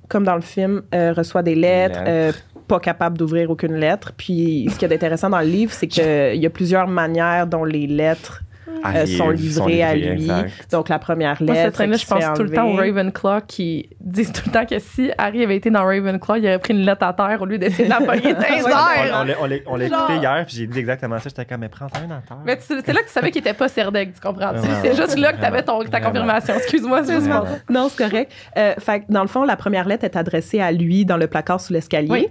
[0.08, 2.04] comme dans le film, euh, reçoit des lettres, Lettres.
[2.08, 2.32] euh,
[2.66, 4.12] pas capable d'ouvrir aucune lettre.
[4.16, 7.64] Puis, ce qui est intéressant dans le livre, c'est qu'il y a plusieurs manières dont
[7.64, 8.42] les lettres
[8.82, 10.06] Ah, euh, sont livrées à lui.
[10.24, 10.70] exact.
[10.72, 11.66] Donc, la première Moi, lettre.
[11.66, 12.76] cette scène-là, qui je pense tout le temps au.
[12.76, 16.58] Ravenclaw qui disent tout le temps que si Harry avait été dans Ravenclaw, il aurait
[16.58, 18.34] pris une lettre à terre au lieu d'essayer de la pogner.
[18.36, 21.24] On, on l'a- on l'a on l'a Genre- écouté hier, puis j'ai dit exactement ça.
[21.28, 22.38] J'étais comme, mais prends un à terre.
[22.44, 24.52] Mais tu- c'est là que tu savais qu'il était pas Serdeg, tu comprends?
[24.82, 26.06] C'est juste là que t'avais ton, ta vraiment.
[26.06, 26.54] confirmation.
[26.54, 27.44] Excuse-moi, ça.
[27.70, 28.32] Non, c'est correct.
[28.56, 31.26] Euh, fait que dans le fond, la première lettre est adressée à lui dans le
[31.26, 32.08] placard sous l'escalier.
[32.10, 32.28] Oui.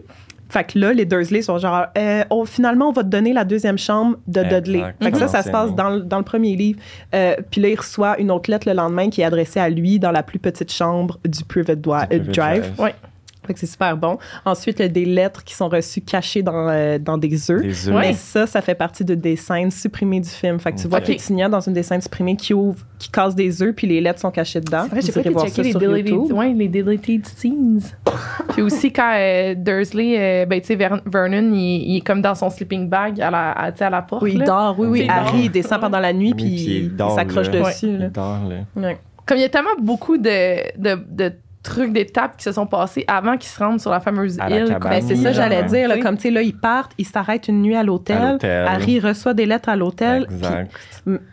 [0.55, 3.43] Fait que là, les Dursley sont genre, euh, oh, finalement, on va te donner la
[3.43, 4.61] deuxième chambre de Exact.
[4.61, 4.83] Dudley.
[5.01, 6.79] Fait que ça, ça se passe dans, le- dans le premier livre.
[7.13, 9.99] Euh, puis là, il reçoit une autre lettre le lendemain qui est adressée à lui
[9.99, 12.75] dans la plus petite chambre du Private Du euh, Private Drive.
[12.77, 12.93] Drive.
[13.55, 14.17] C'est super bon.
[14.45, 17.61] Ensuite, il y a des lettres qui sont reçues cachées dans, euh, dans des œufs.
[17.61, 17.95] Des œufs.
[17.95, 18.01] Ouais.
[18.09, 20.59] Mais ça, ça fait partie de des scènes supprimées du film.
[20.59, 21.05] Fait que tu vois Ok.
[21.05, 24.19] Pétinia dans une des scènes supprimées qui ouvre, qui casse des œufs, puis les lettres
[24.19, 24.83] sont cachées dedans.
[24.83, 26.37] C'est vrai, j'ai pas voir ça les sur deleted, YouTube.
[26.37, 27.81] ouais, les deleted scenes.
[28.49, 32.21] Puis aussi, quand euh, Dursley, euh, ben, tu sais, Ver- Vernon, il, il est comme
[32.21, 34.21] dans son sleeping bag à la, à, la porte.
[34.23, 34.45] Oui, il là.
[34.45, 34.75] dort.
[34.79, 34.99] Oui, oui.
[35.01, 35.15] Il dort.
[35.15, 37.97] Harry, il descend pendant la nuit, Oui, puis puis il il, dort, s'accroche dessus.
[37.97, 38.05] là.
[38.05, 38.55] Il dort, là.
[38.75, 38.97] Ouais.
[39.25, 41.33] Comme il y a tellement beaucoup de, de, de
[41.65, 44.77] trucs, d'étapes qui se sont passées avant qu'ils se rendent sur la fameuse À île.
[44.81, 45.65] Ben, c'est ça, j'allais ouais.
[45.65, 45.89] dire.
[45.89, 48.37] Là, comme, tu sais, là, ils partent, ils s'arrêtent une nuit à l'hôtel.
[48.43, 50.27] Harry reçoit des lettres à l'hôtel.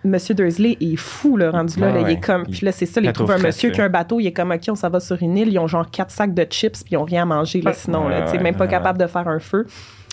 [0.04, 2.00] Monsieur Dursley est fou, là, rendu là.
[2.00, 3.88] Il est comme, puis là, c'est ça, il trouve trouve un monsieur qui a un
[3.88, 6.10] bateau, il est comme, OK, on s'en va sur une île, ils ont genre quatre
[6.10, 7.76] sacs de chips, puis ils ont rien à manger, là, Ouais.
[7.76, 9.66] sinon, là, tu sais, Ouais, même pas capable de faire un feu.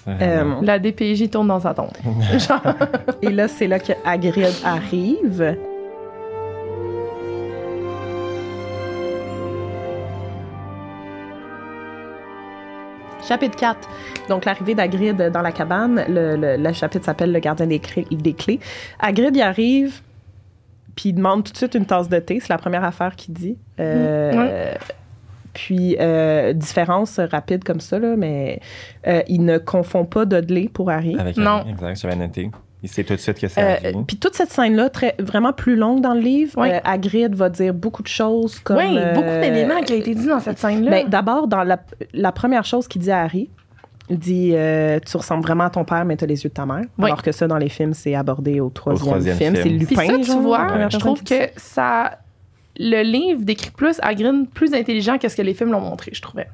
[0.08, 1.92] Euh, La DPJ tourne dans sa tombe.
[2.38, 2.62] Genre,
[3.22, 5.56] et là, c'est là que Hagrid arrive.
[13.30, 13.88] Chapitre 4.
[14.28, 16.04] Donc, l'arrivée d'Hagrid dans la cabane.
[16.10, 18.60] Le, le- le chapitre s'appelle Le gardien des, cré- des clés.
[19.00, 20.02] Hagrid y arrive,
[20.96, 22.39] puis il demande tout de suite une tasse de thé.
[22.42, 23.58] C'est la première affaire qu'il dit.
[23.80, 24.74] Euh,
[25.54, 28.60] Puis, euh, différence rapide comme ça, là, mais
[29.08, 31.18] euh, il ne confond pas Dudley pour Harry.
[31.20, 31.60] Avec Non.
[31.62, 32.50] Harry, exact, j'avais noté.
[32.82, 34.04] Il sait tout de suite que c'est Euh, Harry.
[34.08, 36.76] puis toute cette scène-là, très, vraiment plus longue dans le livre, Ouais.
[36.76, 38.78] euh, Hagrid va dire beaucoup de choses comme...
[38.78, 40.89] oui, beaucoup euh, d'éléments qui ont été dit dans cette scène-là.
[40.92, 41.78] ben, D'abord, dans la,
[42.13, 43.50] la première chose qu'il dit à Harry,
[44.10, 46.54] il dit euh, Tu ressembles vraiment à ton père, mais tu as les yeux de
[46.56, 46.86] ta mère.
[46.98, 47.06] Oui.
[47.08, 49.56] Alors que ça, dans les films, c'est abordé au troisième, troisième film.
[49.56, 49.63] film.
[49.63, 49.96] C'est Lupin.
[49.98, 52.18] Puis ça, tu genre, vois, je trouve que ça.
[52.82, 56.22] Le livre décrit plus Hagrid plus intelligent que ce que les films l'ont montré, je
[56.22, 56.48] trouvais.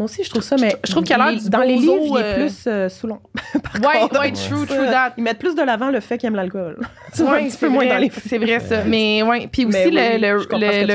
[0.00, 2.16] Moi aussi, je trouve ça, mais je trouve qu'il a l'air dans les livres, il
[2.16, 3.18] est euh, plus euh, Soulon.
[3.84, 4.18] Ouais, contre.
[4.20, 5.12] ouais, true, true that.
[5.18, 6.78] Ils mettent plus de l'avant le fait qu'il aime l'alcool.
[7.18, 8.82] Ouais, un petit c'est peu moins vrai, dans les C'est vrai, ça.
[8.84, 9.46] Mais ouais.
[9.52, 9.90] Puis aussi,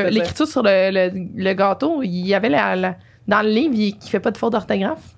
[0.09, 2.95] l'écriture sur le, le- le gâteau, il y avait la, la-
[3.27, 5.14] dans le livre, il, qui fait pas de faute d'orthographe.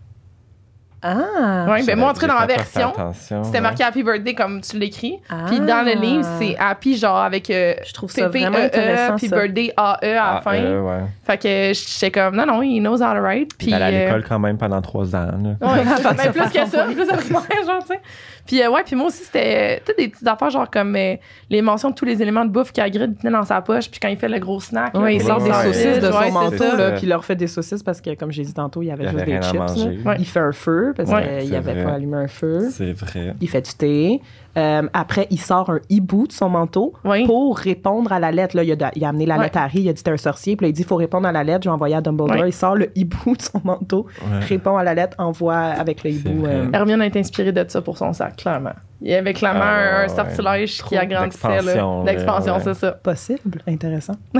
[1.02, 1.66] Ah!
[1.70, 3.62] Ouais, ben moi, en tout cas, J'ai dans la version, c'était ouais.
[3.62, 5.20] marqué Happy Birthday comme tu l'écris.
[5.30, 5.44] Ah.
[5.48, 9.28] Puis dans le livre, c'est Happy, genre avec euh, Je trouve ça vraiment intéressant, puis
[9.28, 9.36] ça.
[9.36, 10.56] Birthday AE à la Ah, fin.
[10.56, 11.04] euh, ouais.
[11.26, 13.52] Fait que j'étais comme, non, non, he knows how to write.
[13.58, 15.28] Puis à euh, l'école quand même pendant trois ans.
[15.32, 15.68] là.
[15.68, 18.02] Ouais, mais ça, plus que ça, plus de primaire, genre, tu sais.
[18.48, 21.16] Puis, euh, ouais, puis moi aussi, c'était euh, toutes des petites affaires, genre comme euh,
[21.50, 24.08] les mentions de tous les éléments de bouffe qu'Hagrid tenait dans sa poche, puis quand
[24.08, 24.96] il fait le gros snack.
[24.96, 27.48] là, il sort des Ouais, saucisses de son manteau, là, puis il leur fait des
[27.48, 29.56] saucisses parce que, comme j'ai dit tantôt, il y avait Il juste avait des chips.
[29.60, 29.98] manger.
[30.04, 30.12] là.
[30.12, 30.16] Ouais.
[30.20, 30.94] Il fait un feu.
[30.96, 31.84] parce Ouais, qu'il avait vrai.
[31.84, 32.70] pas allumé un feu.
[32.72, 33.36] C'est vrai.
[33.42, 34.22] Il fait du thé.
[34.58, 37.26] Euh, après, il sort un hibou de son manteau Oui.
[37.28, 38.56] pour répondre à la lettre.
[38.56, 39.44] Là, il, a, il a amené la Ouais.
[39.44, 40.56] lettre à Harry, il a dit t'es un sorcier.
[40.56, 41.60] Puis là, il dit il faut répondre à la lettre.
[41.66, 42.38] Je vais envoyer à Dumbledore.
[42.40, 42.50] Ouais.
[42.50, 44.40] Il sort le hibou de son manteau, Ouais.
[44.40, 46.48] répond à la lettre, envoie avec le hibou.
[46.48, 48.74] euh, Hermione a été inspirée de ça pour son sac, clairement.
[49.02, 50.10] Il y avait clairement Ah, un, un ouais.
[50.16, 51.62] sortilège qui agrandissait.
[52.06, 52.62] L'expansion, ouais.
[52.64, 52.92] c'est ça.
[52.94, 54.16] possible, intéressant.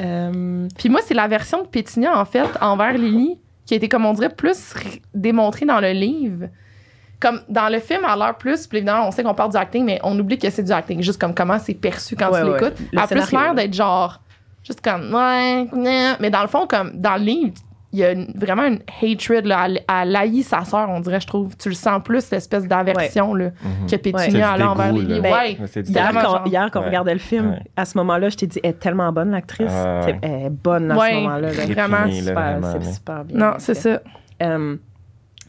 [0.00, 3.88] Euh, Puis moi, c'est la version de Pétinia, en fait, envers Lily, qui a été,
[3.88, 4.74] comme on dirait, plus
[5.14, 6.46] démontrée dans le livre.
[7.20, 9.84] Comme dans le film, à l'heure plus, puis évidemment, on sait qu'on parle du acting,
[9.84, 12.46] mais on oublie que c'est du acting, juste comme comment c'est perçu quand Ouais, tu
[12.48, 12.52] ouais.
[12.60, 12.80] l'écoutes.
[12.80, 14.20] Le Elle a plus l'air d'être genre,
[14.62, 15.66] juste comme, ouais,
[16.20, 17.54] mais dans le fond, comme dans le livre,
[17.94, 21.20] il y a une- vraiment une hatred, là, elle, elle haït sa sœur, on dirait,
[21.20, 21.56] je trouve.
[21.56, 23.86] Tu le sens plus, l'espèce d'aversion là, Mhm.
[23.88, 25.20] que Pétunia a du envers dégoût, Lily.
[25.20, 25.30] là.
[25.30, 25.30] ouais.
[25.30, 26.88] Ouais, c'est du Hier, quand, hier, quand on Ouais.
[26.88, 27.58] regardait le film, Ouais.
[27.76, 29.70] à ce moment-là, je t'ai dit, elle est tellement bonne, l'actrice.
[29.70, 30.18] Ouais, ouais.
[30.22, 31.10] Elle est bonne à Ouais.
[31.10, 31.40] ce moment-là.
[31.52, 31.64] là.
[31.66, 33.38] Vraiment Super, bien.
[33.38, 34.00] Non, c'est ça.
[34.42, 34.76] Euh,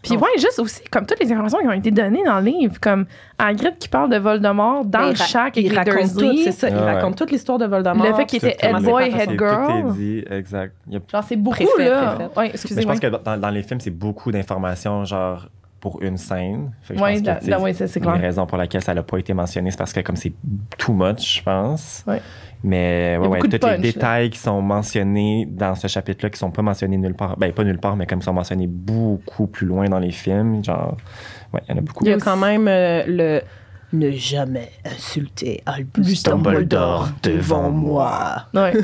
[0.05, 0.21] Puis Non.
[0.21, 3.05] ouais, juste aussi, comme toutes les informations qui ont été données dans le livre, comme
[3.37, 6.69] Hagrid qui parle de Voldemort dans le il ra- shack il raconte tout, c'est ça.
[6.69, 6.93] Il Ouais, ouais.
[6.93, 8.05] raconte toute l'histoire de Voldemort.
[8.05, 9.89] Le fait qu'il était tout head boy, head Tout girl.
[9.89, 10.73] est dit, exact.
[10.87, 12.11] Il y a- Genre, c'est beaucoup, Préfet, là.
[12.15, 12.37] préfète.
[12.37, 12.93] Ouais, Mais je excusez-moi.
[12.93, 15.47] pense que dans, dans les films, c'est beaucoup d'informations, genre,
[15.79, 16.71] pour une scène.
[16.89, 18.21] La- la- ça, c'est La clair.
[18.21, 20.33] raison pour laquelle ça n'a pas été mentionné, c'est parce que comme c'est
[20.77, 22.03] too much, je pense.
[22.07, 22.21] Ouais.
[22.63, 23.77] Mais y a ouais, ouais, tous les là.
[23.77, 27.63] détails qui sont mentionnés dans ce chapitre-là, qui sont pas mentionnés nulle part, ben pas
[27.63, 30.97] nulle part, mais comme ils sont mentionnés beaucoup plus loin dans les films, genre,
[31.53, 32.03] ouais, il y en a beaucoup.
[32.03, 33.41] Il y a quand même euh, le
[33.93, 38.47] ne jamais insulter Albus Dumbledore devant moi.
[38.53, 38.73] Ouais.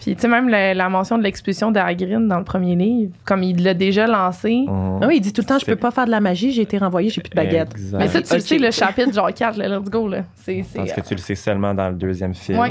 [0.00, 3.12] Puis, tu sais, même la, la mention de l'expulsion de Hagrid dans le premier livre,
[3.24, 4.64] comme il l'a déjà lancé.
[4.68, 4.98] Mhm.
[5.02, 6.62] Ah oui, il dit tout le temps, je peux pas faire de la magie, j'ai
[6.62, 7.70] été renvoyé, j'ai plus de baguette.
[7.72, 7.98] Exact.
[7.98, 10.24] Mais ça, tu le sais, le chapitre genre 4, là, let's go, là.
[10.34, 10.62] C'est.
[10.62, 12.70] c'est- Parce que tu le sais seulement dans le deuxième film, Ouais.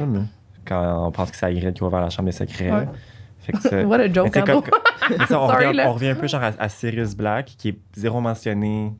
[0.65, 2.71] quand on pense que c'est Hagrid qui va vers la chambre des secrets.
[2.71, 2.88] Ouais.
[3.39, 4.61] Fait que ça- What a Mais joke, hein, comme-?
[5.19, 5.89] Mais ça, on, Sorry, revient, là.
[5.89, 8.91] on revient un peu genre à, à Sirius Black, qui est zéro mentionné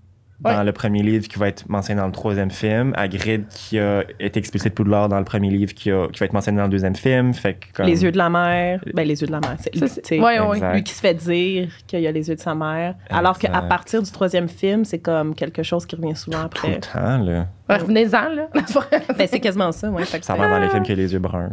[0.42, 0.64] dans Ouais.
[0.66, 2.94] le premier livre, qui va être mentionné dans le troisième film.
[2.98, 6.26] Hagrid, qui a été expulsé de Poudlard dans le premier livre, qui, a- qui va
[6.26, 7.34] être mentionné dans le deuxième film.
[7.34, 8.82] Fait que comme- Les yeux de la mère.
[8.94, 9.56] Ben, les yeux de la mère.
[10.04, 12.96] C'est ouais, lui qui se fait dire qu'il a les yeux de sa mère.
[13.10, 16.74] Alors qu'à partir du troisième film, c'est comme quelque chose qui revient souvent Tout le
[16.76, 16.80] après.
[16.82, 17.48] temps, là.
[17.70, 18.48] Ouais, Revenez-en, là.
[19.18, 20.04] Ben, c'est quasiment ça, ouais.
[20.06, 21.50] Ça c'est- va dans les films qui a les yeux bruns.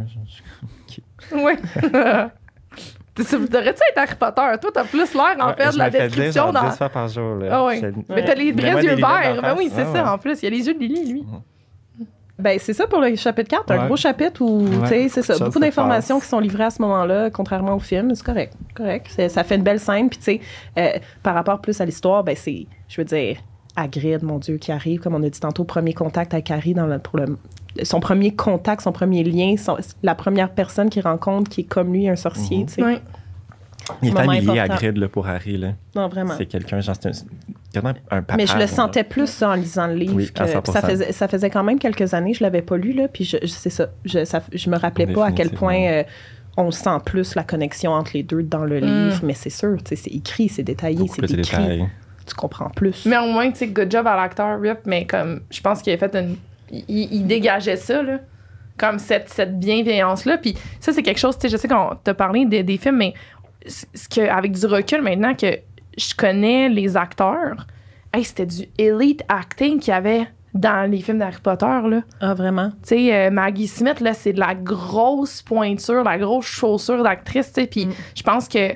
[1.33, 1.53] Oui.
[3.15, 4.41] Devrais-tu être Harry Potter?
[4.61, 6.69] Toi, t'as plus l'air, en fait, je de la dire, description dans.
[6.69, 7.35] 10 fois par jour.
[7.35, 7.47] Là.
[7.69, 7.75] Ah.
[7.75, 9.39] Je- Mais t'as les vrais yeux verts.
[9.41, 10.09] Ben oui, c'est Ah ça, ouais.
[10.09, 10.41] en plus.
[10.41, 11.23] Il y a les yeux de Lily, lui.
[12.39, 14.81] Ben, c'est ça pour le chapitre 4, un gros chapitre où, Ouais.
[14.81, 18.13] tu sais, c'est ça, beaucoup d'informations qui sont livrées à ce moment-là, contrairement au film,
[18.15, 19.05] c'est correct, correct.
[19.09, 20.41] C'est- ça fait une belle scène, puis tu sais,
[20.79, 23.37] euh, par rapport plus à l'histoire, ben c'est, je veux dire,
[23.75, 26.87] Hagrid, mon Dieu, qui arrive, comme on a dit tantôt, premier contact avec Harry dans
[26.87, 27.37] le, pour le,
[27.83, 31.91] son premier contact, son premier lien, son- la première personne qu'il rencontre qui est comme
[31.93, 32.85] lui, un sorcier, Mhm.
[32.85, 32.97] Oui.
[34.01, 34.59] Il est familier.
[34.59, 35.57] Hagrid là, pour Harry.
[35.57, 35.73] Là.
[35.95, 36.35] Non, vraiment.
[36.37, 37.25] C'est quelqu'un, genre, c'est un, c'est
[37.77, 37.81] un
[38.21, 38.37] papa.
[38.37, 38.67] Mais je le là.
[38.67, 40.15] sentais plus ça, en lisant le livre.
[40.15, 40.71] Oui, à que- 100%.
[40.71, 43.35] ça, faisait, ça faisait quand même quelques années, je l'avais pas lu, là, puis je,
[43.41, 46.03] je- c'est ça, je, ça, je me rappelais pas à quel point euh,
[46.55, 48.85] on sent plus la connexion entre les deux dans le Mm.
[49.09, 51.85] livre, mais c'est sûr, tu sais, c'est écrit, c'est détaillé, Beaucoup c'est détails.
[52.25, 53.05] tu comprends plus.
[53.05, 55.91] Mais au moins, tu sais, good job à l'acteur, Rip, mais comme, je pense qu'il
[55.91, 56.37] a fait une.
[56.71, 58.19] Il, il dégageait ça, là.
[58.77, 60.37] Comme cette, cette bienveillance-là.
[60.39, 62.97] Puis ça, c'est quelque chose, tu sais, je sais qu'on t'a parlé des, des films,
[62.97, 63.13] mais
[63.67, 65.59] ce que, avec du recul maintenant que
[65.97, 67.67] je connais les acteurs,
[68.13, 72.01] hey, c'était du elite acting qu'il y avait dans les films d'Harry Potter, là.
[72.19, 72.69] Ah, vraiment?
[72.83, 77.53] Tu sais, euh, Maggie Smith, là, c'est de la grosse pointure, la grosse chaussure d'actrice,
[77.53, 77.67] tu sais.
[77.67, 77.91] Puis Mm.
[78.15, 78.71] je pense que.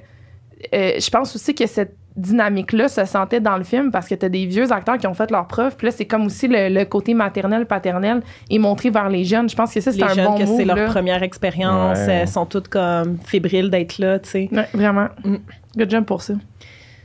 [0.74, 4.28] euh, je pense aussi que cette dynamique-là se sentait dans le film parce que t'as
[4.30, 5.76] des vieux acteurs qui ont fait leurs preuves.
[5.78, 9.48] Puis là, c'est comme aussi le, le côté maternel, paternel et montré vers les jeunes.
[9.50, 12.24] Je pense que ça, c'est Les un jeunes, bon que c'est leur première expérience, Ouais.
[12.24, 14.50] euh, sont toutes comme fébriles d'être là, tu sais.
[14.52, 15.08] Ouais, vraiment.
[15.24, 15.36] Mm.
[15.78, 16.34] Good job pour ça.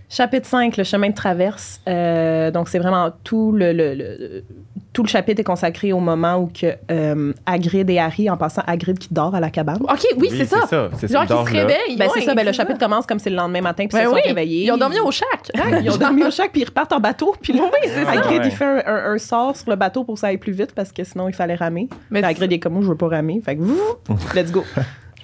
[0.09, 1.81] Chapitre 5, le chemin de traverse.
[1.88, 4.44] Euh, donc, c'est vraiment tout le, le- le-
[4.92, 8.62] tout le chapitre est consacré au moment où que, euh, Hagrid et Harry, en passant
[8.66, 9.78] Hagrid qui dort à la cabane.
[9.83, 10.59] OK, oui, c'est ça.
[10.98, 11.37] C'est Genre ça.
[11.37, 11.96] qu'ils se réveillent.
[11.96, 12.62] Ben, c'est ouais, ça, ben, le ça.
[12.62, 14.66] chapitre commence comme c'est le lendemain matin, puis Ben ils se sont oui, réveillés.
[14.66, 15.50] Ils ont dormi au shack.
[15.83, 17.35] Ils ont dormi au chac, puis ils repartent en bateau.
[17.40, 18.11] Puis là, c'est ça.
[18.11, 18.46] Hagrid, Ouais.
[18.48, 20.72] il fait un, un- un sort sur le bateau pour que ça aille plus vite,
[20.74, 21.88] parce que sinon, il fallait ramer.
[22.11, 23.40] Mais Puis Hagrid, est comme moi, je veux pas ramer.
[23.44, 23.78] Fait que, vous,
[24.35, 24.62] let's go.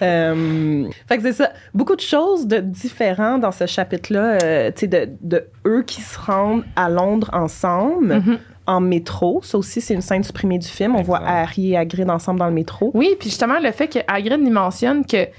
[0.00, 1.50] Euh, fait que c'est ça.
[1.74, 6.00] Beaucoup de choses de différents dans ce chapitre-là, euh, tu sais, de, de eux qui
[6.00, 8.38] se rendent à Londres ensemble Mhm.
[8.68, 9.40] En métro.
[9.42, 10.94] Ça aussi, c'est une scène supprimée du film.
[10.94, 11.20] On voit.
[11.26, 12.92] Harry et Hagrid ensemble dans le métro.
[12.94, 15.30] Oui, puis justement, le fait que Hagrid y mentionne que, tu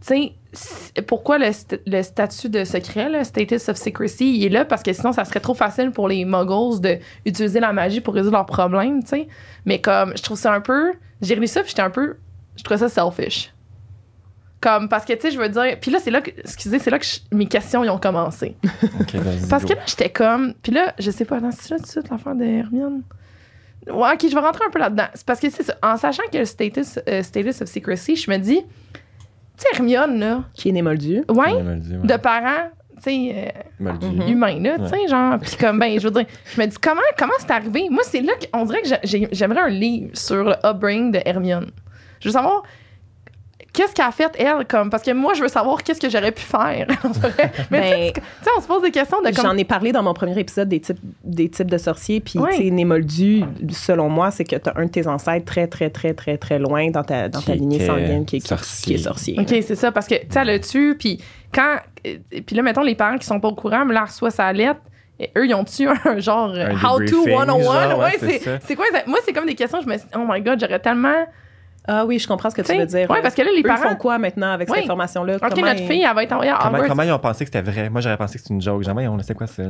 [0.00, 4.64] sais, pourquoi le, st- le statut de secret, le status of secrecy, il est là
[4.64, 6.80] parce que sinon, ça serait trop facile pour les muggles
[7.24, 9.28] d'utiliser la magie pour résoudre leurs problèmes, tu sais.
[9.66, 10.94] Mais comme, je trouve ça un peu.
[11.20, 12.16] J'ai lu ça, puis j'étais un peu.
[12.56, 13.52] Je trouvais ça selfish.
[14.60, 15.76] Comme, parce que, tu sais, je veux dire.
[15.80, 18.56] Puis là, c'est là que, excusez, c'est là que je- mes questions ils ont commencé.
[19.00, 19.68] Ok, vas-y, Parce go.
[19.68, 20.54] que là, j'étais comme.
[20.62, 23.02] Puis là, je sais pas, dans c'est là tout de suite l'affaire de Hermione.
[23.88, 25.06] Ouais, ok, je vais rentrer un peu là-dedans.
[25.14, 25.74] C'est parce que c'est ça.
[25.82, 28.98] En sachant que le status, euh, status of secrecy, je me dis, tu
[29.58, 31.22] sais, Hermione, là, Qui est né moldu.
[31.28, 33.92] ouais, de parents, tu sais, euh.
[33.92, 34.28] Mhm.
[34.28, 35.38] humains, là, tu sais, genre.
[35.38, 37.86] Puis comme, ben, je veux dire, je me dis, comment, comment c'est arrivé?
[37.90, 41.20] Moi, c'est là qu'on dirait que j'ai- j'ai- j'aimerais un livre sur le upbringing de
[41.24, 41.70] Hermione.
[42.20, 42.64] Je veux savoir.
[43.78, 44.90] Qu'est-ce qu'elle a fait, elle, comme.
[44.90, 46.86] Parce que moi, je veux savoir qu'est-ce que j'aurais pu faire.
[47.70, 49.44] Mais Ben, tu sais, on se pose des questions de comme.
[49.44, 52.18] J'en ai parlé dans mon premier épisode des types, des types de sorciers.
[52.20, 52.48] Puis, Oui.
[52.56, 55.68] tu sais, né moldu, selon moi, c'est que tu as un de tes ancêtres très,
[55.68, 58.48] très, très, très, très loin dans ta, dans ta Qui lignée sanguine qui est, qui-
[58.48, 58.94] sorcier.
[58.96, 59.36] qui est sorcier.
[59.38, 59.92] OK, c'est ça.
[59.92, 61.22] Parce que, tu sais, elle le tue, puis
[61.54, 61.76] quand.
[62.06, 64.52] euh, Puis là, mettons, les parents qui sont pas au courant, mais là, reçoit sa
[64.52, 64.80] lettre.
[65.20, 67.46] Et eux, ils ont tué un genre euh, Un How to debriefing, 101.
[67.90, 68.86] genre, ouais, ouais, c'est c'est quoi?
[68.92, 71.24] ça- Moi, c'est comme des questions, je me suis dit, oh my god, j'aurais tellement.
[71.90, 73.10] Ah oui, je comprends ce que tu veux dire.
[73.10, 74.74] ouais, parce que là, les Eux, ils parents- font quoi maintenant avec Oui.
[74.76, 75.36] cette information-là?
[75.36, 77.50] OK, Comment notre ils- fille, elle va être envoyée à Comment, ils ont pensé que
[77.52, 77.88] c'était vrai?
[77.88, 78.82] Moi, j'aurais pensé que c'était une joke.
[78.86, 79.62] Voyons, on sait quoi ça.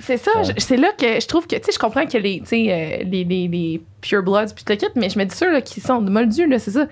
[0.00, 0.54] C'est ça, Ouais.
[0.56, 2.66] c'est là que je trouve que, tu sais, je comprends que les, tu sais,
[3.02, 5.52] euh, les, les, les Pure Bloods, puis tout le kit, mais je me dis ceux
[5.52, 6.86] là, qui sont de moldus, là, c'est ça.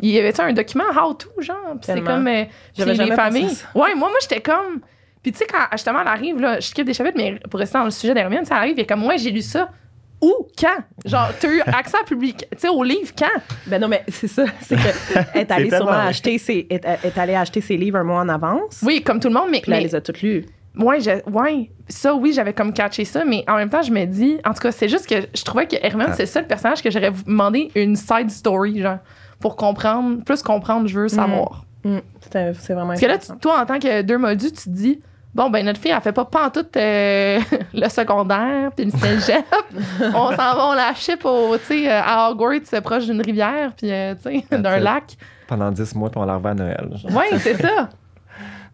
[0.00, 2.26] Il y avait un document How to, genre, puis c'est comme.
[2.28, 2.44] euh,
[2.78, 3.46] les jamais familles.
[3.74, 4.80] Ouais, moi, moi, j'étais comme.
[5.22, 7.78] Puis tu sais, quand justement elle arrive, là, je skippe des chapitres, mais pour rester
[7.78, 9.70] dans le sujet d'Hermione, ça arrive, et comme, moi, j'ai lu ça.
[10.24, 10.46] Où?
[10.58, 10.76] Quand?
[11.04, 13.40] Genre, t'as eu accès à public, tu sais, au livre, quand?
[13.66, 14.44] Ben non, mais c'est ça.
[14.62, 16.06] C'est qu'elle est allée sûrement vrai.
[16.08, 18.80] acheter ses, est, est allée acheter ses livres un mois en avance.
[18.82, 19.60] Oui, comme tout le monde, mais.
[19.60, 20.46] Puis là, mais- elle les a toutes lues.
[20.76, 24.06] Ouais, je- ouais, ça, oui, j'avais comme catché ça, mais en même temps, je me
[24.06, 26.14] dis, en tout cas, c'est juste que je trouvais que Hermione, Ah.
[26.16, 28.98] c'est le seul personnage que j'aurais demandé une side story, genre,
[29.38, 31.64] pour comprendre, plus comprendre, je veux savoir.
[31.84, 31.98] Mm,
[32.32, 34.70] c'est c'est vraiment Parce que là, tu- toi, en tant que deux moldus, tu te
[34.70, 35.00] dis,
[35.34, 37.40] bon, ben, notre fille, elle fait pas pantoute euh,
[37.74, 39.44] le secondaire, puis le cégep.
[40.14, 43.92] on s'en va, on la ship au, euh, à Hogwarts, euh, proche d'une rivière, puis,
[43.92, 45.16] euh, tu sais, That's d'un lac.
[45.46, 46.88] Pendant 10 mois, puis on la revoit à Noël.
[47.10, 47.88] Ouais, c'est ça.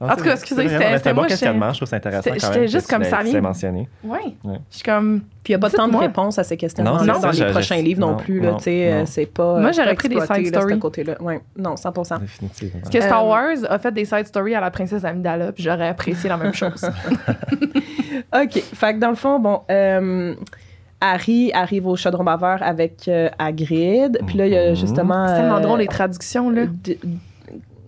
[0.00, 2.68] Non, En tout cas, excusez, c'était- moi, questionnement, je trouve ça intéressant quand j'étais même.
[2.68, 3.86] juste comme ça mentionné.
[4.02, 4.18] Ouais.
[4.44, 4.58] Ouais.
[4.70, 5.20] Je suis comme.
[5.44, 7.82] Puis il n'y a pas tant de réponses à ces questionnements Non, dans les prochains
[7.82, 8.40] livres non, plus.
[8.40, 9.58] Là, non, tu sais, euh, c'est pas.
[9.60, 10.78] Moi, c'est j'aurais pris des side stories.
[10.78, 11.20] côté-là.
[11.20, 12.80] Ouais, non, 100 Définitivement.
[12.80, 15.62] Parce que Star Euh, Wars a fait des side stories à la princesse Amidala, puis
[15.64, 16.82] j'aurais apprécié la même chose.
[18.34, 18.52] OK.
[18.74, 20.34] Fait que dans le fond, bon, euh,
[21.00, 24.18] Harry arrive au chaudron baveur avec euh, Hagrid.
[24.26, 24.76] Puis là, il y a Mhm.
[24.76, 25.26] justement.
[25.28, 26.62] C'est tellement euh, drôle les traductions, là.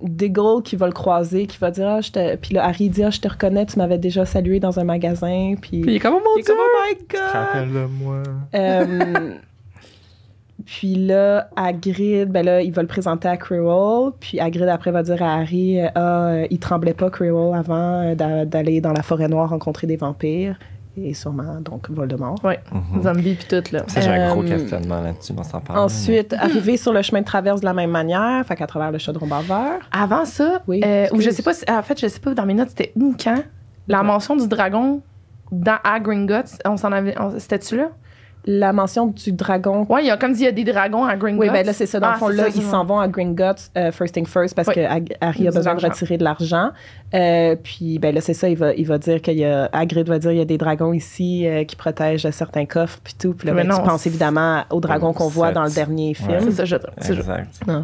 [0.03, 2.37] Diggle qui va le croiser, qui va dire ah, je te...
[2.37, 5.55] Puis là, Harry dit ah, je te reconnais, tu m'avais déjà salué dans un magasin.
[5.61, 6.53] Puis, Puis il est comme, oh mon il dieu!
[6.55, 7.21] comme oh my god!
[7.33, 8.23] Rappelle-le-moi.
[8.55, 9.35] Euh,
[10.67, 14.13] puis là, Hagrid, ben là, il va le présenter à Quirrell.
[14.21, 18.15] Puis Hagrid, après, va dire à Harry, euh, ah, euh, il tremblait pas, Quirrell, avant
[18.15, 20.59] d'a- d'aller dans la forêt noire rencontrer des vampires.
[20.97, 22.37] Et sûrement, donc, Voldemort.
[22.45, 23.03] Ouais, Mhm.
[23.03, 23.85] zombie puis tout, là.
[23.87, 25.79] Ça, j'ai un gros Euh, questionnement là-dessus, on s'en parle.
[25.79, 28.99] Ensuite, arriver sur le chemin de traverse de la même manière, fait qu'à travers le
[28.99, 29.79] chaudron baveur.
[29.91, 32.45] Avant ça, Oui, euh, ou je sais pas, si- en fait, je sais pas dans
[32.45, 33.43] mes notes, c'était où, quand,
[33.89, 34.07] la Ouais.
[34.07, 35.01] mention du dragon
[35.51, 37.89] dans à Gringotts, on s'en avait, on- c'était-tu là?
[38.45, 41.05] La mention du dragon Ouais, il y a comme dit, il y a des dragons
[41.05, 41.41] à Gringotts.
[41.41, 42.01] Oui, ben là, c'est ça.
[42.01, 44.27] Dans Ah, le fond, c'est là, ça, ils s'en vont à Gringotts, euh, first thing
[44.27, 44.75] first, parce Oui.
[44.75, 44.81] que
[45.21, 46.71] Harry a Du besoin de retirer de l'argent.
[47.15, 49.69] Euh, puis, ben là, c'est ça, il va, il va dire qu'il y a...
[49.73, 53.15] Hagrid va dire il y a des dragons ici euh, qui protègent certains coffres, puis
[53.17, 53.33] tout.
[53.35, 55.55] Puis là, ben, tu penses évidemment au dragon qu'on voit sept.
[55.55, 56.15] dans le dernier Ouais.
[56.15, 56.41] film.
[56.41, 57.21] C'est ça, je c'est ça.
[57.21, 57.61] Exact.
[57.69, 57.83] Ah,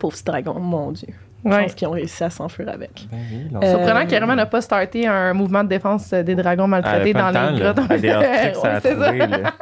[0.00, 1.08] pauvre petit dragon, mon Dieu.
[1.44, 1.62] Je Ouais.
[1.62, 3.06] pense qu'ils ont réussi à s'enfuir avec.
[3.10, 7.12] Ben oui, Euh, Surprenant qu'Herman n'a pas starté un mouvement de défense des dragons maltraités
[7.12, 7.80] dans les grottes.
[8.82, 9.12] C'est ça.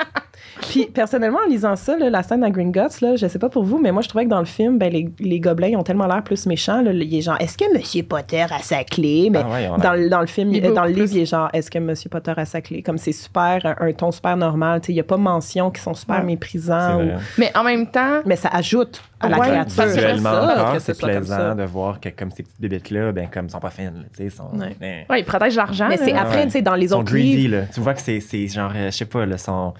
[0.61, 0.69] là.
[0.69, 3.65] Puis, personnellement, en lisant ça, là, la scène à Gringotts, là, je sais pas pour
[3.65, 5.83] vous, mais moi, je trouvais que dans le film, ben, les, les gobelins ils ont
[5.83, 6.83] tellement l'air plus méchants.
[6.83, 9.29] Là, il est genre, est-ce que Monsieur Potter a sa clé?
[9.31, 11.07] Mais Ah ouais, on a- dans, le- dans le film, Il euh, dans le livre,
[11.07, 12.83] plus- il est genre, est-ce que Monsieur Potter a sa clé?
[12.83, 14.81] Comme c'est super, un, un ton super normal.
[14.81, 16.25] tu sais, Il n'y a pas mention qui sont super Ouais.
[16.25, 17.01] Méprisants.
[17.03, 17.11] ou-.
[17.39, 19.85] Mais en même temps, Mais ça ajoute à la Ouais, créature.
[19.85, 23.87] Visuellement c'est plaisant de voir que comme ces petites bébites-là, ben comme sont pas fines,
[23.95, 24.75] là, tu sais, sont, Ouais.
[24.81, 25.89] ben, ouais, il protège l'argent.
[25.89, 26.05] Mais là.
[26.05, 26.45] c'est après, Ouais.
[26.47, 27.57] tu sais, dans les sont autres greedy, livres.
[27.57, 27.63] là.
[27.73, 29.75] Tu vois que c'est, c'est genre, euh, je sais pas, là, sont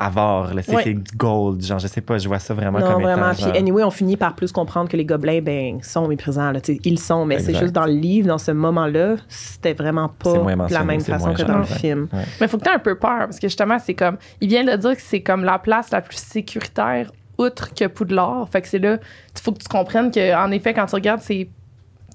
[0.00, 0.62] avares, là.
[0.62, 0.82] C'est, Ouais.
[0.82, 3.26] c'est du gold, genre, je sais pas, je vois ça vraiment Non, comme vraiment.
[3.30, 6.50] étant, Puis, genre- anyway, on finit par plus comprendre que les gobelins, ben, sont méprisants.
[6.50, 9.74] Là, tu sais, ils sont, mais c'est juste dans le livre, dans ce moment-là, c'était
[9.74, 12.08] vraiment pas de la même façon que dans le film.
[12.40, 14.16] Mais faut que tu aies un peu peur parce que justement, c'est comme.
[14.40, 18.48] Il vient de dire que c'est comme la place la plus sécuritaire outre que Poudlard.
[18.50, 18.98] Fait que c'est là.
[19.36, 21.50] Il faut que tu comprennes qu'en effet, quand tu regardes ces,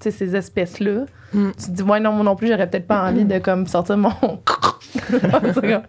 [0.00, 1.50] ces espèces-là, Mm.
[1.58, 3.96] tu te dis, ouais, non, moi non plus, j'aurais peut-être pas envie de comme sortir
[3.96, 4.10] mon.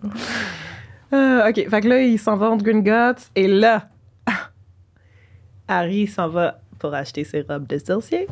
[1.10, 3.84] Comme- Euh, OK, fait que là, ils s'en vont de Gringotts, et là,
[5.68, 8.28] Harry s'en va pour acheter ses robes de sorcier.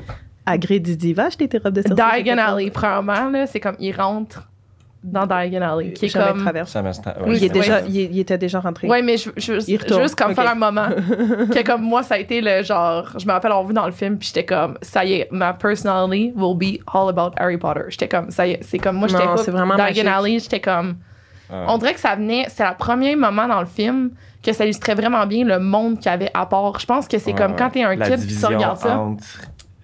[0.46, 1.96] Hagrid lui dit, va acheter tes robes de sorcier.
[2.24, 4.44] Diagon Alley, premièrement, là, c'est comme, il rentre
[5.04, 6.44] dans Diagon Alley, qui est comme.
[6.44, 6.52] t'en-
[7.26, 8.88] Oui, il, est déjà, il, il était déjà rentré.
[8.88, 10.36] Ouais, mais je, je, Il juste comme Ok.
[10.36, 10.88] faire un moment.
[11.52, 13.10] que comme moi, ça a été le genre.
[13.20, 15.54] Je me rappelle avoir vu dans le film, puis j'étais comme, ça y est, ma
[15.54, 17.82] personality will be all about Harry Potter.
[17.90, 19.46] J'étais comme, ça y est, c'est comme moi, j'étais Non, hooked.
[19.46, 20.08] c'est vraiment Diagon.
[20.12, 20.96] Alley, j'étais comme.
[21.52, 21.66] Ah.
[21.70, 24.12] On dirait que ça venait, c'est le premier moment dans le film
[24.44, 26.80] que ça illustrait vraiment bien le monde qu'il y avait à part.
[26.80, 29.00] Je pense que c'est comme quand t'es un kid, tu division regardes ça.
[29.00, 29.24] entre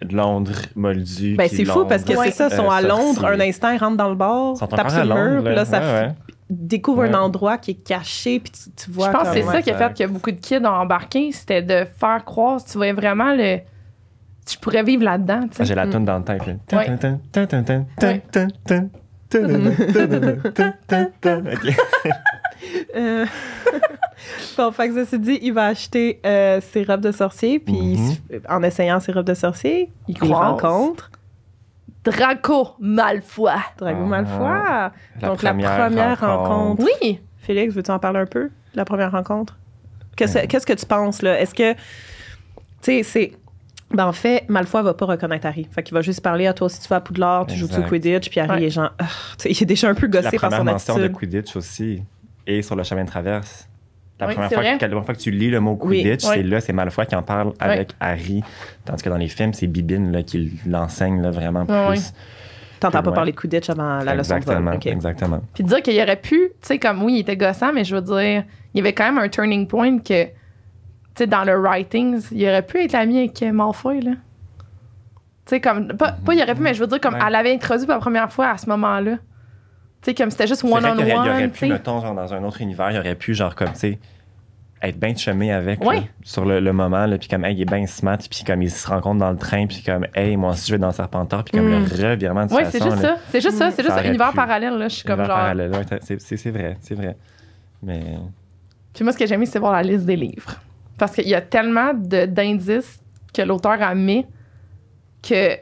[0.10, 1.36] Londres, Moldu.
[1.36, 3.28] Ben, c'est fou parce que c'est ça, ils sont euh, à Londres, sorcier.
[3.28, 5.86] un instant, ils rentrent dans le bar, tapent sur le mur, puis là, ça ouais,
[6.08, 6.16] ouais.
[6.50, 9.62] découvre un endroit qui est caché, puis tu, tu vois Je pense que c'est ça
[9.62, 12.94] qui a fait que beaucoup de kids ont embarqué, c'était de faire croire, tu voyais
[12.94, 13.60] vraiment le.
[14.50, 15.64] Je pourrais vivre là-dedans, tu Ah.
[15.64, 16.46] J'ai la toune dans le tête.
[18.66, 18.82] là.
[22.96, 23.26] Euh,
[24.58, 28.42] bon, fait que ça dit, il va acheter euh, ses robes de sorcier, puis mhm.
[28.50, 31.10] en essayant ses robes de sorcier, il, rencontre
[32.04, 33.52] Draco Malfoy.
[33.78, 34.46] Draco Malfoy.
[34.48, 36.84] Ah, Donc la première, rencontre.
[36.84, 37.20] Oui.
[37.38, 38.50] Félix, veux-tu en parler un peu?
[38.76, 39.58] La première rencontre?
[40.16, 41.40] Qu'est-ce, que tu penses là?
[41.40, 41.80] Est-ce que, tu
[42.82, 43.32] sais, c'est
[43.94, 45.68] ben, en fait, Malfoy va pas reconnaître Harry.
[45.72, 47.82] Fait qu'il va juste parler à toi si tu vas à Poudlard, tu joues au.
[47.84, 48.68] Quidditch, puis Harry Ouais.
[48.68, 48.92] est genre...
[49.00, 49.06] Ah,
[49.46, 51.18] il est déjà un peu La gossé par première son mention de attitude.
[51.18, 52.04] Quidditch aussi.
[52.48, 53.68] Et sur le chemin de traverse.
[54.20, 56.24] La, Oui, première c'est fois, que, la première fois que tu lis le mot Quidditch,
[56.26, 56.32] oui.
[56.36, 58.44] c'est là, c'est Malfoy qui en parle avec Harry.
[58.86, 62.14] Tandis que dans les films, c'est Bibine là, qui l'enseigne là, vraiment plus.
[62.80, 64.56] T'entends pas parler de Quidditch avant la leçon de vol.
[64.56, 64.86] Exactement, OK.
[64.88, 65.42] exactement.
[65.54, 68.02] Puis dire qu'il aurait pu, tu sais, comme oui, il était gossant, mais je veux
[68.02, 70.26] dire, il y avait quand même un turning point que,
[71.20, 74.12] sais, dans le writings, il aurait pu être ami avec Malfoy, là.
[75.46, 77.20] Tu sais, comme, pas, pas il aurait pu, mais je veux dire, comme, Ouais.
[77.26, 79.14] elle l'avait introduit pour la première fois à ce moment-là.
[80.02, 82.34] Tu sais, comme c'était juste C'est qu'il aurait- il aurait one-on-one, pu, mettons, genre, dans
[82.34, 84.00] un autre univers, il aurait pu, genre, comme, tu sais,
[84.84, 85.96] être bien chumé avec Ouais.
[85.98, 88.72] là, sur le, le moment, puis comme, hey, il est bien smart, puis comme, ils
[88.72, 91.56] se rencontrent dans le train, puis comme, hey, moi aussi, je vais dans Serpentard, puis
[91.58, 91.86] comme, Mm.
[91.86, 93.18] le revirement de Ouais, c'est juste ça.
[93.30, 93.70] C'est juste ça.
[93.70, 94.36] C'est Ça juste un univers pu.
[94.38, 94.88] parallèle, là.
[94.88, 95.28] Je suis comme genre.
[95.28, 97.16] parallèle, ouais, c'est- c'est c'est vrai, c'est vrai.
[97.84, 98.02] Mais,
[98.94, 100.56] Puis moi, ce que j'ai aimé, c'est voir la liste des livres.
[101.02, 103.00] Parce qu'il y a tellement de- d'indices
[103.34, 104.24] que l'auteur a mis
[105.28, 105.60] que, tu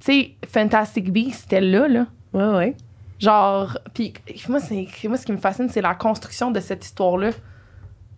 [0.00, 2.06] sais, Fantastic Beasts, c'était là, là.
[2.32, 2.74] Ouais, ouais.
[3.18, 4.14] Genre, puis
[4.48, 7.32] moi, c'est, moi, ce qui me fascine, c'est la construction de cette histoire-là.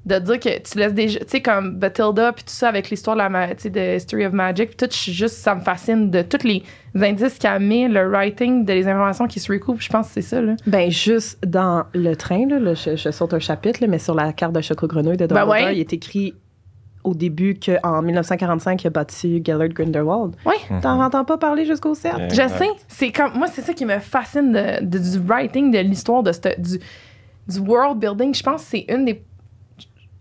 [0.07, 3.17] De dire que tu laisses déjà, tu sais, comme Bathilda, puis tout ça avec l'histoire
[3.17, 6.23] de la, tu sais, de History of Magic, puis tout, juste, ça me fascine de
[6.23, 6.63] tous les
[6.95, 10.13] indices qu'il a mis, le writing, de les informations qui se recoupent, je pense que
[10.15, 10.55] c'est ça, là.
[10.67, 14.15] Ben, juste dans le train, là, là, je, je saute un chapitre, là, mais sur
[14.15, 15.75] la carte de Choco Grenouille de Ben ouais.
[15.75, 16.33] il est écrit
[17.05, 20.35] au début qu'en 1945, il a bâti Gellert Grindelwald.
[20.45, 20.55] Oui.
[20.83, 22.13] T'en entends pas parler jusqu'au 7?
[22.15, 25.71] Euh, Je sais, c'est comme moi c'est ça qui me fascine de, de- du writing
[25.71, 26.79] de l'histoire de cette- du
[27.49, 28.35] du world building.
[28.35, 29.23] Je pense que c'est une des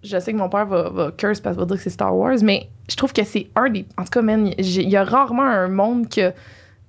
[0.01, 2.15] je sais que mon père va, va curse parce qu'il va dire que c'est Star
[2.15, 5.03] Wars, mais je trouve que c'est un des en tout cas man, il y a
[5.03, 6.31] rarement un monde que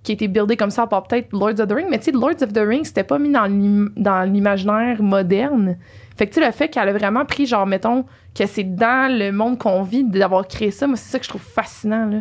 [0.04, 2.12] qui a été buildé comme ça, part peut-être Lords of the Rings, mais tu sais,
[2.12, 5.76] Lords of the Rings, c'était pas mis dans l'imaginaire moderne.
[6.20, 8.04] Fait que tu sais, le fait qu'elle a vraiment pris, genre, mettons,
[8.34, 11.30] que c'est dans le monde qu'on vit d'avoir créé ça, moi, c'est ça que je
[11.30, 12.18] trouve fascinant, là.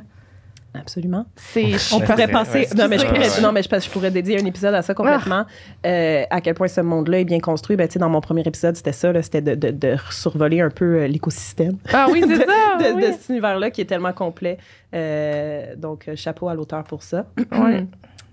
[0.74, 1.26] Absolument.
[1.36, 3.42] C'est, je On pourrait ouais, non, mais je pourrais, ouais.
[3.42, 5.44] non, mais je, je pourrais dédier un épisode à ça complètement.
[5.86, 7.76] Euh, à quel point ce monde-là est bien construit.
[7.76, 9.12] Ben, tu sais, dans mon premier épisode, c'était ça.
[9.12, 12.46] là, C'était de, de, de survoler un peu euh, l'écosystème Ah oui, c'est de, ça!
[12.92, 13.02] de- oui.
[13.08, 14.58] de cet univers-là qui est tellement complet.
[14.94, 17.26] Euh, donc, chapeau à l'auteur pour ça.
[17.52, 17.86] Ouais.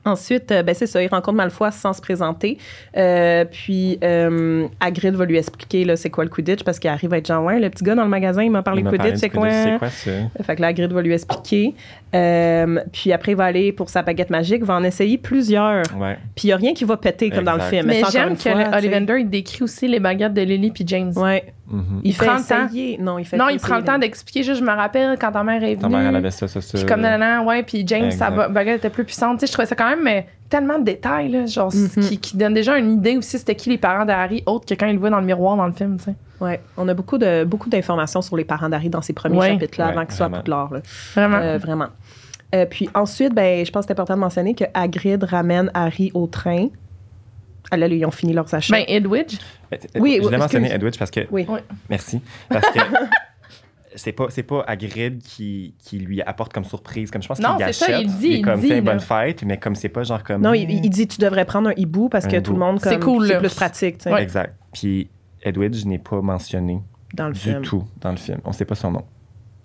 [0.06, 2.58] Ensuite, euh, ben c'est ça, il rencontre Malfoy sans se présenter.
[2.96, 7.12] Euh, puis, euh, Hagrid va lui expliquer là, c'est quoi le Quidditch parce qu'il arrive
[7.12, 9.16] à être genre, ouais, le petit gars dans le magasin, il m'a parlé il Quidditch,
[9.16, 9.50] c'est quoi?
[9.50, 10.10] C'est quoi ça?
[10.44, 11.74] Fait que là, Hagrid va lui expliquer.
[12.14, 15.82] Euh, puis après, il va aller pour sa baguette magique, va en essayer plusieurs.
[15.98, 16.16] Ouais.
[16.34, 17.86] Puis il n'y a rien qui va péter comme dans le film.
[17.86, 18.76] Mais j'aime que fois.
[18.76, 21.12] Ollivander, il décrit aussi les baguettes de Lily puis James.
[21.16, 21.52] Ouais.
[21.72, 23.02] Il, Il fait prend le temps.
[23.02, 24.44] Non, il fait Non, il prend le temps d'expliquer.
[24.44, 25.96] Juste, je me rappelle quand ta mère est Ta venue.
[25.98, 26.78] mère, elle avait ça, ça, ça.
[26.78, 28.52] Puis comme nanana, ouais, puis James, sa Exact.
[28.52, 29.38] baguette était plus puissante.
[29.38, 32.02] Tu sais, je trouvais ça quand même mais, tellement de détails, là, genre, Mhm.
[32.04, 34.86] qui, qui donne déjà une idée aussi c'était qui les parents d'Harry, autre que quand
[34.86, 36.14] il le voit dans le miroir dans le film, tu sais.
[36.40, 36.60] Ouais.
[36.76, 39.52] On a beaucoup de beaucoup d'informations sur les parents d'Harry dans ces premiers Ouais.
[39.52, 40.30] chapitres-là Ouais, avant qu'il soit à.
[40.30, 40.72] Poudlard.
[40.74, 40.80] là.
[41.14, 41.36] Vraiment.
[41.38, 41.86] Euh, vraiment.
[42.54, 46.10] Euh, puis ensuite, ben, je pense que c'est important de mentionner que Hagrid ramène Harry
[46.14, 46.68] au train.
[47.72, 48.76] Ah, là, ils ont fini leurs achats.
[48.76, 49.38] ben, Edwidge.
[49.72, 50.72] Mais, Oui, je l'ai mentionné.
[50.72, 51.20] Edwidge, parce que.
[51.32, 51.44] Oui.
[51.48, 51.58] Oui.
[51.90, 52.20] Merci.
[52.48, 52.78] Parce que.
[53.96, 57.10] C'est pas, c'est pas Hagrid qui, qui lui apporte comme surprise.
[57.10, 58.80] Comme je pense qu'il Non, c'est ça, il dit, est il comme, dit, tiens, là.
[58.82, 60.42] bonne fête, mais comme c'est pas genre comme.
[60.42, 62.80] Non, il, il dit tu devrais prendre un hibou parce Un que tout le monde
[62.80, 64.22] comme C'est cool, c'est plus pratique, Ouais.
[64.22, 64.54] Exact.
[64.72, 65.08] Puis
[65.42, 66.80] Edwidge n'est pas mentionné
[67.14, 67.62] dans le du film.
[67.62, 68.38] tout dans le film.
[68.44, 69.02] On sait pas son nom.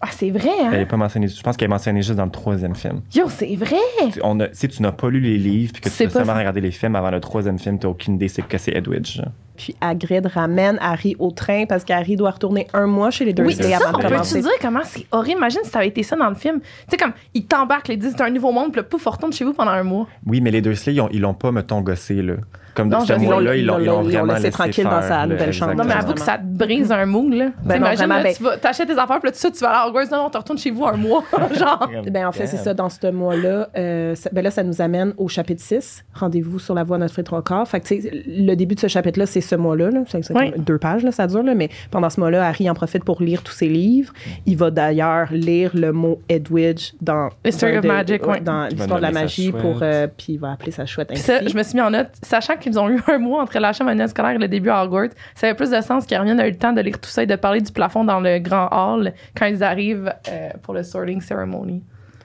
[0.04, 0.72] Ah, c'est vrai, Elle hein?
[0.80, 1.28] est pas mentionnée.
[1.28, 3.02] Je pense qu'elle est mentionnée juste dans le troisième film.
[3.14, 3.76] Yo, c'est vrai!
[4.12, 6.12] Tu- On a, si tu n'as pas lu les livres puis que tu as pas
[6.14, 8.72] seulement regardé les films avant le troisième film, tu n'as aucune idée c'est que c'est
[8.76, 9.22] Edwidge.
[9.62, 13.53] Puis Hagrid ramène Harry au train parce qu'Harry doit retourner un mois chez les Oui,
[13.53, 13.89] Dursley c'est ça.
[13.89, 14.41] avant de On peut-tu commencer.
[14.41, 15.38] dire comment c'est horrible?
[15.38, 16.62] Imagine si ça avait été ça dans le film.
[16.62, 19.12] Tu sais, comme, ils t'embarquent, ils disent, c'est un nouveau monde, puis là, pouf, on
[19.12, 20.07] retourne chez vous pendant un mois.
[20.26, 22.34] Oui, mais les Dursley, ils ont- ils l'ont pas, mettons, gossé, là.
[22.74, 25.74] Comme dans ce mois-là, ils l'ont vraiment laissé laissé tranquille dans sa là, nouvelle chambre.
[25.76, 27.49] Non, mais avoue que ça te brise un mood, là.
[27.66, 29.82] Ben non, là, ben- tu vas t'achètes tes affaires, puis là, tout ça, tu vas
[29.82, 30.05] à Hogwarts.
[30.09, 31.22] Non, non, tu retournes chez vous un mois.
[31.53, 31.89] Genre.
[32.09, 32.74] Ben, en fait, c'est ça.
[32.74, 36.84] Dans ce mois-là, euh, ben là, ça nous amène au chapitre 6, Rendez-vous sur la
[36.86, 37.68] voie de notre et trois quarts.
[37.68, 39.89] Fait que, tu sais, le début de ce chapitre-là, c'est ce mois-là.
[39.91, 39.99] là.
[40.08, 40.52] C'est c'est Oui.
[40.52, 41.43] comme deux pages, là, ça dure.
[41.43, 44.14] Là, mais pendant ce mois-là, Harry en profite pour lire tous ses livres.
[44.45, 48.39] Il va d'ailleurs lire le mot Edwidge dans, History dans of Magic, ouais.
[48.41, 49.52] dans l'histoire de la magie.
[49.52, 51.91] pour euh, Puis il va appeler sa chouette Puis ça, je me suis mis en
[51.91, 54.84] note, sachant qu'ils ont eu un mois entre l'achat manuel scolaire et le début à
[54.84, 57.24] Hogwarts, ça avait plus de sens qu'Hermione a eu le temps de lire tout ça
[57.24, 60.84] et de parler du plafond dans le grand hall quand ils arrivent euh, pour le
[60.84, 61.84] sorting ceremony.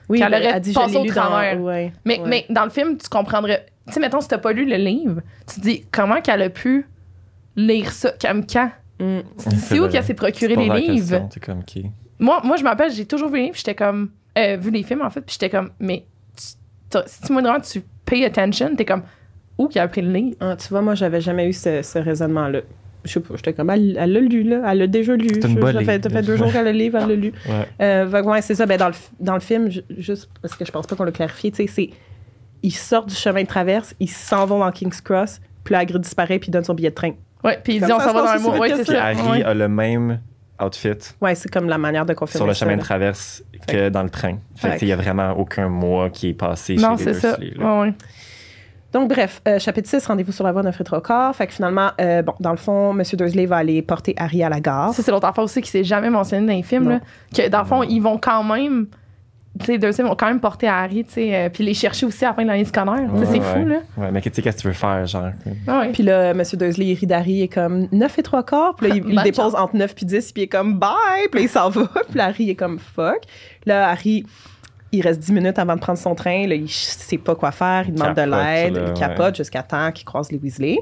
[0.09, 1.59] oui, qu'elle ben, aurait dit, passé au dans- travers.
[1.61, 2.27] ouais, Mais, ouais.
[2.27, 3.65] mais dans le film, tu comprendrais.
[3.87, 6.49] Tu sais, mettons, si t'as pas lu le livre, tu te dis comment qu'elle a
[6.49, 6.85] pu
[7.57, 8.69] lire ça, comme quand?
[8.99, 9.19] Mm.
[9.37, 11.27] C'est où qu'elle s'est procuré les livres?
[11.31, 11.85] C'est comme qui?
[12.19, 14.09] Moi, moi je m'appelle, j'ai toujours vu les livres, j'étais comme.
[14.37, 16.05] euh, vu les films, en fait, puis j'étais comme, mais
[16.35, 19.03] tu- si tu me demandes, tu pay attention, t'es comme,
[19.57, 20.37] où qui a pris le livre?
[20.39, 22.61] Ah, tu vois, moi, j'avais jamais eu ce, ce raisonnement-là.
[23.05, 24.61] Je sais pas, j'étais comme, elle elle l'a lu, là.
[24.71, 25.27] Elle l'a déjà lu.
[25.73, 27.33] Ça fait, fait deux jours qu'elle le livre, elle l'a lu.
[27.47, 27.67] Ouais.
[27.81, 28.65] Euh, ouais, c'est ça.
[28.65, 31.11] Ben, dans, le, dans le film, ju- juste parce que je pense pas qu'on l'a
[31.11, 31.89] clarifié, tu sais, c'est.
[32.63, 36.01] Ils sortent du chemin de traverse, ils s'en vont dans King's Cross, puis là, Hagrid
[36.01, 37.11] disparaît, puis il donne son billet de train.
[37.43, 38.53] Ouais, puis il dit, on ça, s'en va dans un mois.
[38.53, 39.03] c'est Ouais, c'est ça.
[39.05, 39.43] Harry Ouais.
[39.43, 40.19] a le même
[40.63, 40.89] outfit
[41.21, 44.03] Ouais, c'est comme la manière de confirmer sur le ça, chemin de traverse que dans
[44.03, 44.37] le train.
[44.55, 47.13] Fait Fait que, il y a vraiment aucun mois qui est passé Non, chez les
[47.13, 47.37] c'est ça.
[47.37, 47.65] Dursley, là.
[47.75, 47.93] Ouais, ouais.
[48.93, 51.35] Donc, bref, euh, chapitre 6, rendez-vous sur la voie d'un corps.
[51.35, 53.03] Fait que finalement, euh, bon, dans le fond, M.
[53.13, 54.93] Dursley va aller porter Harry à la gare.
[54.93, 56.89] Ça, c'est l'autre affaire aussi qui s'est jamais mentionné dans les films.
[56.89, 56.99] Là,
[57.35, 57.87] que dans le fond, Non.
[57.89, 58.87] ils vont quand même.
[59.57, 62.33] Deux vont quand même porter Harry, tu sais, euh, puis les chercher aussi à la
[62.33, 63.09] fin de l'année scolaire.
[63.25, 63.77] C'est Ouais, fou, là.
[63.97, 65.31] Ouais, mais tu sais, qu'est-ce que tu veux faire, genre?
[65.67, 65.89] Ah ouais.
[65.91, 66.41] Puis là, M.
[66.53, 68.75] Dursley, il rit d'Harry, il est comme 9 et 3 quarts.
[68.75, 71.27] Puis là, il, il dépose entre 9 puis 10, puis il est comme bye.
[71.31, 71.87] Puis là, il s'en va.
[72.09, 73.21] Puis Harry est comme fuck.
[73.65, 74.25] Là, Harry,
[74.91, 76.47] il reste 10 minutes avant de prendre son train.
[76.47, 77.85] Là, il sait pas quoi faire.
[77.87, 78.75] Il demande de l'aide.
[78.75, 78.93] là, Il ouais.
[78.93, 80.77] capote jusqu'à temps qu'il croise les Weasley.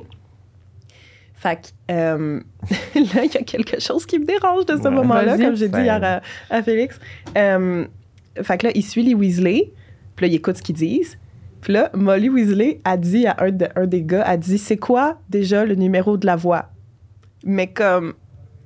[1.37, 2.39] Fait que euh,
[2.95, 4.89] là, il y a quelque chose qui me dérange de ce Ouais.
[4.89, 6.21] moment-là, comme j'ai dit hier à,
[6.55, 6.99] à Félix.
[7.37, 7.85] Euh,
[8.41, 9.71] fait que là, il suit les Weasley.
[10.15, 11.17] Puis là, il écoute ce qu'ils disent.
[11.61, 14.77] Puis là, Molly Weasley a dit à un, de- un des gars, a dit, c'est
[14.77, 16.65] quoi déjà le numéro de la voix?
[17.43, 18.13] Mais comme,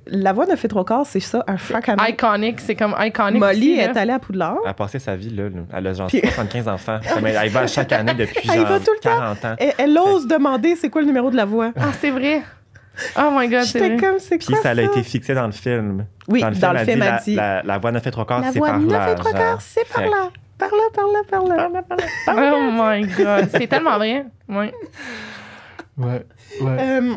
[0.06, 2.06] la voix de fait trois quarts, c'est ça, un frac à main.
[2.08, 3.38] Iconic, c'est comme iconic.
[3.40, 3.82] Molly aussi, là.
[3.92, 4.58] est allée à Poudlard.
[4.64, 5.44] Elle a passé sa vie là.
[5.44, 5.60] là.
[5.72, 7.00] Elle a genre Puis- 75 enfants.
[7.14, 9.18] Comme elle, elle va à chaque année depuis Elle y genre va tout le temps.
[9.18, 9.54] 40 ans.
[9.58, 11.72] Elle, elle ose demander c'est quoi le numéro de la voix?
[11.76, 12.42] Ah, c'est vrai.
[13.16, 14.80] Oh my god, c'est J'étais comme, c'est Puis quoi ça ça?
[14.80, 16.06] a été fixé dans le film.
[16.28, 18.26] Oui, dans le elle film, dit, elle la, dit, la, la voix 9 et 3
[18.26, 19.12] quarts, la c'est voix par 9 là.
[19.12, 19.40] et trois genre.
[19.40, 20.28] quarts, c'est par Fait- là.
[20.58, 21.20] Par là, par là,
[22.26, 22.52] par là.
[22.54, 24.26] Oh my god, c'est tellement vrai.
[24.48, 24.74] Ouais.
[25.96, 26.24] Ouais,
[26.60, 26.76] ouais.
[26.80, 27.14] Euh,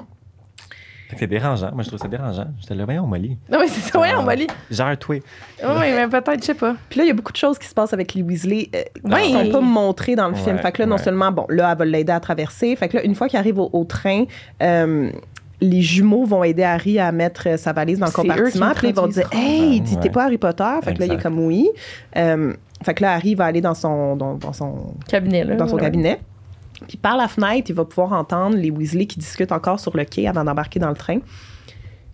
[1.10, 1.72] Fait que c'est dérangeant.
[1.74, 2.48] Moi, je trouve ça dérangeant.
[2.62, 3.38] J'étais là, voyons, Molly.
[3.50, 4.48] Non, mais c'est ça, ouais, on va lire.
[4.72, 5.16] Gère-toi.
[5.62, 6.76] Oui, mais peut-être, je sais pas.
[6.90, 8.82] Puis là, il y a beaucoup de choses qui se passent avec les Weasley euh,
[9.04, 9.22] Oui.
[9.24, 10.56] qui sont pas montrées dans le film.
[10.56, 11.04] Ouais, Fait que là, non ouais.
[11.04, 12.76] seulement, bon, là, elle va l'aider à traverser.
[12.78, 14.24] Fait que là, une fois qu'il arrive au, au train,
[14.62, 15.12] euh,
[15.64, 18.72] les jumeaux vont aider Harry à mettre euh, sa valise dans le compartiment.
[18.76, 19.80] Puis là, ils vont dire Hey, Ouais.
[19.80, 20.64] dis, t'es pas Harry Potter?
[20.84, 21.70] Fait que là, il est comme oui.
[22.18, 22.54] Euh,
[22.84, 25.56] fait que là, Harry va aller dans son, dans, dans son, Cabinet, là.
[25.56, 25.82] dans son Ouais.
[25.82, 26.20] cabinet.
[26.88, 30.04] Puis par la fenêtre, il va pouvoir entendre les Weasley qui discutent encore sur le
[30.04, 31.20] quai avant d'embarquer dans le train.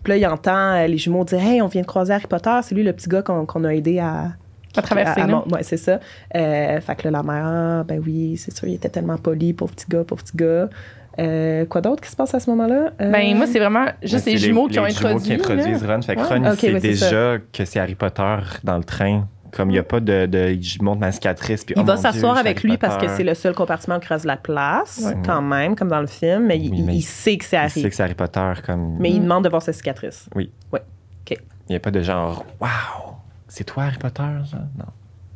[0.02, 2.58] Puis là, il entend euh, les jumeaux dire Hey, on vient de croiser Harry Potter.
[2.62, 4.32] C'est lui le petit gars qu'on qu'on a aidé à.
[4.76, 5.98] À traverser, ouais, c'est ça.
[6.36, 9.52] Euh, fait que là, la mère, ah, ben oui, c'est sûr, il était tellement poli,
[9.52, 10.68] pauvre petit gars, pauvre petit gars.
[11.18, 12.90] Euh, quoi d'autre qui se passe à ce moment-là?
[13.00, 15.26] Euh, Ben, moi, c'est vraiment juste Mais les c'est jumeaux qui ont les jumeaux introduit.
[15.28, 15.96] qui introduisent là.
[15.96, 16.02] Ron.
[16.02, 16.26] Fait que Ouais.
[16.28, 19.26] Ron, il Ok, sait ouais, c'est déjà que c'est Harry Potter dans le train.
[19.52, 20.56] Comme il n'y a pas de, de.
[20.60, 21.64] Je monte ma cicatrice.
[21.64, 24.06] Puis, il oh va s'asseoir c'est avec lui parce que c'est le seul compartiment qui
[24.06, 25.16] reste de la place, Ouais.
[25.26, 27.58] quand même, comme dans le film, mais, il, Oui, mais il sait que c'est Il
[27.58, 27.70] Harry.
[27.82, 28.52] sait que c'est Harry Potter.
[28.64, 28.96] Comme...
[29.00, 29.22] Mais il Mm.
[29.24, 30.28] demande de voir sa cicatrice.
[30.36, 30.48] Il
[31.68, 33.14] n'y a pas de genre, waouh,
[33.48, 34.22] c'est toi Harry Potter?
[34.22, 34.60] Genre?
[34.78, 34.84] Non,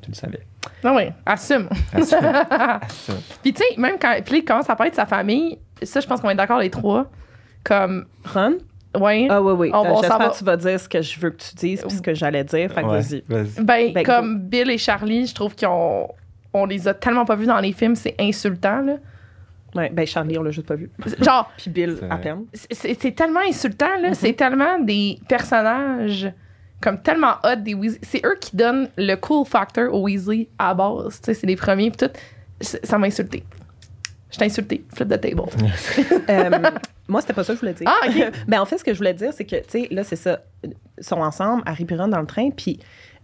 [0.01, 0.41] tu le savais.
[0.83, 1.69] Non, oui, assume.
[1.93, 2.19] Assume.
[2.51, 3.15] Assume.
[3.43, 4.17] Puis, tu sais, même quand.
[4.25, 5.59] Puis, il commence à parler de sa famille.
[5.83, 7.07] Ça, je pense qu'on est d'accord, les trois.
[7.63, 8.07] Comme.
[8.33, 8.55] Ron?
[8.99, 9.27] Ouais.
[9.29, 9.71] Ah oui, oui.
[9.75, 10.29] On- Euh, on J'espère va.
[10.29, 12.45] que tu vas dire ce que je veux que tu dises puis ce que j'allais
[12.45, 12.71] dire.
[12.73, 13.25] Fait que Ouais, vas-y.
[13.29, 13.65] vas-y.
[13.65, 16.09] Ben, Ben, comme Bill et Charlie, je trouve qu'on.
[16.53, 18.95] On les a tellement pas vus dans les films, c'est insultant, là.
[19.75, 20.89] Ouais, ben Charlie, on l'a juste pas vu.
[21.21, 22.45] Genre, Puis Bill, à peine.
[22.53, 24.15] c'est c'est tellement insultant, là.
[24.15, 26.31] C'est tellement des personnages
[26.85, 27.99] comme tellement hot des Weasley.
[28.03, 31.19] C'est eux qui donnent le cool factor aux Weasley à la base.
[31.21, 32.11] Tu sais, c'est les premiers, pis tout.
[32.61, 33.43] Ça m'a insulté.
[34.31, 34.85] Je t'ai insulté.
[34.95, 35.43] Flip the table.
[36.29, 36.51] Euh,
[37.09, 37.89] moi, c'était pas ça que je voulais dire.
[37.89, 38.33] Ah, OK.
[38.49, 40.41] ben, en fait, ce que je voulais dire, c'est que, tu sais, là, c'est ça.
[40.63, 42.81] Ils sont ensemble, Harry et Ron dans le train, puis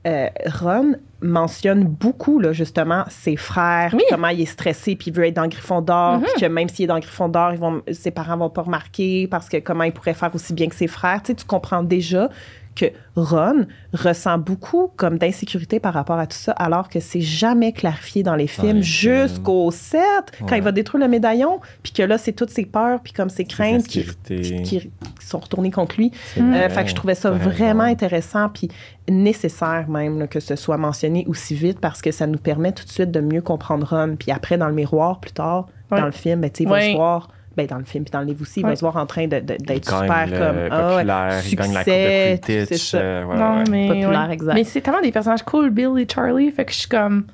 [0.06, 0.28] euh,
[0.60, 4.02] Ron mentionne beaucoup, là, justement, ses frères, Oui.
[4.10, 6.88] comment il est stressé, puis il veut être dans Gryffondor, puis que même s'il est
[6.88, 10.34] dans Gryffondor, ils vont, ses parents vont pas remarquer parce que comment il pourrait faire
[10.34, 11.22] aussi bien que ses frères.
[11.22, 12.28] Tu sais, tu comprends déjà
[12.76, 17.72] que Ron ressent beaucoup comme d'insécurité par rapport à tout ça, alors que c'est jamais
[17.72, 20.00] clarifié dans les films jusqu'au 7,
[20.48, 23.28] quand il va détruire le médaillon, puis que là, c'est toutes ses peurs, puis comme
[23.28, 24.62] ses craintes qui, insécurités.
[24.62, 26.12] qui- qui sont retournées contre lui.
[26.38, 28.68] Euh, fait que je trouvais ça vraiment intéressant, puis
[29.08, 32.84] nécessaire même là, que ce soit mentionné aussi vite, parce que ça nous permet tout
[32.84, 34.16] de suite de mieux comprendre Ron.
[34.18, 35.98] Puis après, dans le miroir, plus tard, Ouais.
[35.98, 36.92] dans le film, ben, tu sais, il va Ouais.
[36.92, 37.28] se voir...
[37.56, 38.70] Ben, dans le film puis dans le livre aussi, il Ouais.
[38.70, 41.42] va se voir en train de- de- Il d'être super le comme ah ouais, populaire,
[41.50, 42.68] il gagne la coupe succès, de Quidditch.
[42.68, 42.98] c'est ça.
[42.98, 43.64] euh, ouais, non, ouais.
[43.70, 43.88] mais.
[43.88, 44.34] Populaire, ouais.
[44.34, 44.54] exact.
[44.54, 46.50] Mais c'est tellement des personnages cool, Bill et Charlie.
[46.52, 47.24] Fait que je suis comme.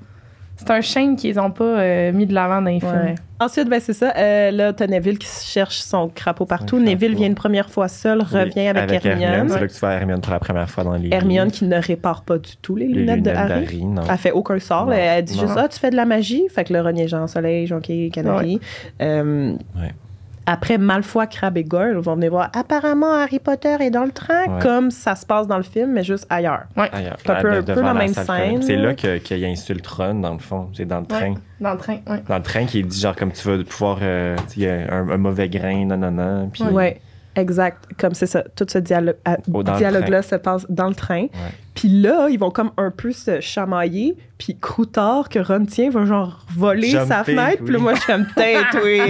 [0.59, 2.91] C'est un shame qu'ils ont pas euh, mis de l'avant dans les films.
[2.93, 3.15] Ouais.
[3.39, 4.15] Ensuite, ben, c'est ça.
[4.17, 6.79] euh, là, t'as Neville qui cherche son crapaud partout.
[6.81, 9.51] Neville vient une première fois seul, Oui, revient avec, Hermione.
[9.51, 11.77] C'est là que tu vois Hermione pour la première fois dans les Hermione qui ne
[11.79, 13.49] répare pas du tout les, les lunettes, de Harry.
[13.67, 14.01] d'Harry, non.
[14.11, 14.87] Elle fait aucun sort.
[14.87, 14.93] Non.
[14.93, 15.43] Elle dit Non.
[15.43, 16.45] juste Ah, tu fais de la magie?
[16.49, 18.59] Fait que le est Jean Soleil, Jonquille, Canary.
[19.03, 19.93] Euh, Ouais.
[20.47, 22.51] Après, Malfoy, Crabbe et Goyle vont venir voir.
[22.55, 24.63] Apparemment, Harry Potter est dans le train, Ouais.
[24.63, 26.65] comme ça se passe dans le film, mais juste ailleurs.
[26.77, 27.17] Ailleurs.
[27.21, 28.63] C'est un peu- la même scène.
[28.63, 28.95] C'est là.
[28.95, 30.69] qu'il insulte Ron, dans le fond.
[30.73, 31.31] C'est dans le train.
[31.33, 31.39] Ouais.
[31.61, 32.23] Dans le train, ouais.
[32.29, 33.99] Dans le train, qui dit genre comme tu vas pouvoir.
[34.03, 36.49] euh, il y a un, un mauvais grain, non, non, non.
[36.53, 37.01] Puis, Ouais.
[37.37, 37.85] Exact.
[37.99, 38.43] Comme c'est ça.
[38.57, 39.17] Tout ce dialogue,
[39.53, 41.27] Oh, le dialogue-là se passe dans le train.
[41.75, 44.17] Puis là, ils vont comme un peu se chamailler.
[44.39, 47.63] Puis Croutard, que Ron tient, va genre voler sa fenêtre.
[47.65, 49.01] Puis là, moi, je suis comme tête, oui.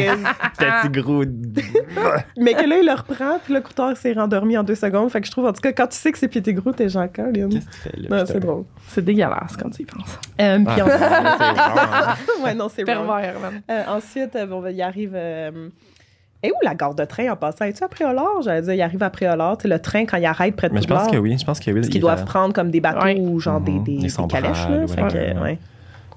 [0.59, 1.25] Petit gros.
[2.37, 3.39] Mais que là, il le reprend.
[3.45, 5.11] Puis là, Croutard s'est rendormi en deux secondes.
[5.11, 6.89] Fait que je trouve, en tout cas, quand tu sais que c'est Pied Gros, t'es
[6.89, 7.49] genre Colin.
[7.49, 8.09] Qu'est-ce que tu fais là?
[8.11, 8.33] Non, putain?
[8.33, 8.65] c'est drôle.
[8.89, 10.19] C'est dégueulasse quand tu y penses.
[10.41, 12.85] Euh, puis Ah, ensuite- c'est vraiment- ouais, non, c'est.
[12.85, 13.35] Pervers.
[13.71, 15.13] Euh, ensuite, euh, bon, il arrive.
[15.15, 15.69] euh,
[16.47, 17.65] et où la gare de train en passant?
[17.65, 18.43] Es-tu à Préolard?
[18.45, 19.59] J'allais dire, il arrive à Préolard.
[19.65, 21.37] Le train, quand il arrête près de Mais je pense que oui.
[21.39, 21.75] Je pense que oui.
[21.81, 23.19] Parce qu'ils il doivent prendre comme des bateaux Ouais.
[23.19, 23.85] ou genre des, Mhm.
[23.85, 24.69] des, Des des calèches.
[24.69, 25.41] Là, Fait ouais, que, ouais.
[25.43, 25.59] ouais.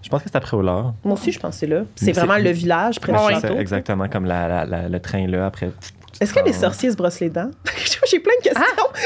[0.01, 0.93] Je pense que c'est après au lard.
[1.03, 1.82] Moi aussi, je pense que c'est là.
[1.95, 3.57] C'est Mais vraiment c'est- le village près du château.
[3.59, 5.71] exactement comme la, la- la- le train là après.
[6.22, 6.59] Est-ce que les Ah.
[6.59, 7.49] sorciers se brossent les dents?
[8.09, 8.63] J'ai plein de questions.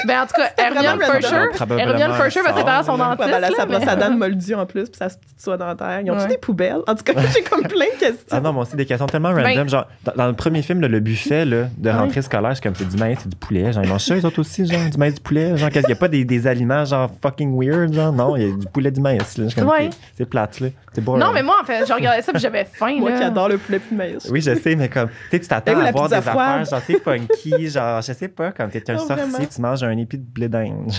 [0.07, 1.49] Ben, en tout cas, Hermione random.
[1.53, 3.19] Probablement Hermione Forscher va séparer son dentiste.
[3.25, 5.21] Ouais, ben là, sa brosse mais- à dents de moldu en plus, puis sa petite
[5.41, 6.01] soie dentaire.
[6.05, 6.79] Ils ont tous des poubelles?
[6.87, 8.27] En tout cas, j'ai comme plein de questions.
[8.31, 9.43] Ah non, moi aussi, des questions tellement random.
[9.43, 12.63] Ben- genre, dans, dans le premier film, là, le buffet là, de rentrée scolaire, c'est
[12.63, 13.73] comme c'est du maïs, c'est du poulet.
[13.73, 15.57] Genre, ils mangent ça, les autres aussi, genre, du maïs, du poulet.
[15.57, 18.51] Genre, qu'il n'y a pas des, des aliments, genre, fucking weird, genre, non, il y
[18.51, 19.89] a du poulet, du maïs, Ouais.
[20.17, 20.67] C'est plate, là.
[20.93, 21.05] C'est.
[21.05, 22.97] Non, mais moi, en fait, je regardais ça puis j'avais faim.
[22.99, 24.27] Moi qui adore le poulet puis le maïs.
[24.29, 27.69] Oui, je sais, mais comme, tu sais, tu t'attends à voir des affaires, genre, funky,
[27.69, 29.45] genre, je sais pas, comme t'es un Oh, sorcier, vraiment?
[29.53, 30.91] tu manges un épi de blé d'Inde.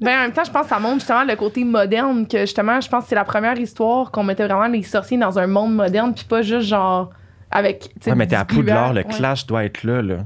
[0.00, 2.80] Ben, en même temps, je pense que ça montre justement le côté moderne, que justement,
[2.80, 5.74] je pense que c'est la première histoire qu'on mettait vraiment les sorciers dans un monde
[5.74, 7.10] moderne, puis pas juste genre
[7.50, 7.90] avec.
[8.06, 9.02] Ouais, mais t'es à Poudlard, le.
[9.02, 9.14] Ouais.
[9.14, 10.16] clash doit être là, là.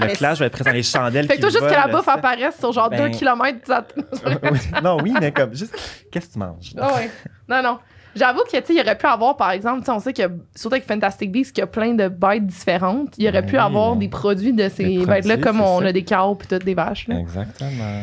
[0.00, 2.58] Le clash va être présent, les chandelles Fait que toi, juste que la bouffe apparaisse
[2.58, 3.58] sur genre Ben- 2 km.
[3.64, 3.86] Ça...
[4.82, 5.76] Non, oui, mais comme, juste,
[6.10, 6.74] qu'est-ce que tu manges?
[6.74, 6.88] là?
[6.90, 7.10] Ah ouais.
[7.48, 7.78] Non, non.
[8.18, 10.22] J'avoue que, tu sais, il aurait pu avoir, par exemple, tu sais, on sait que,
[10.54, 13.14] surtout avec Fantastic Beasts, qu'il y a plein de bêtes différentes.
[13.18, 15.86] Il aurait Ben pu oui, avoir des produits de ces bêtes-là, comme on ça.
[15.86, 17.08] a des cows puis toutes des vaches.
[17.08, 17.18] là.
[17.18, 18.02] Exactement.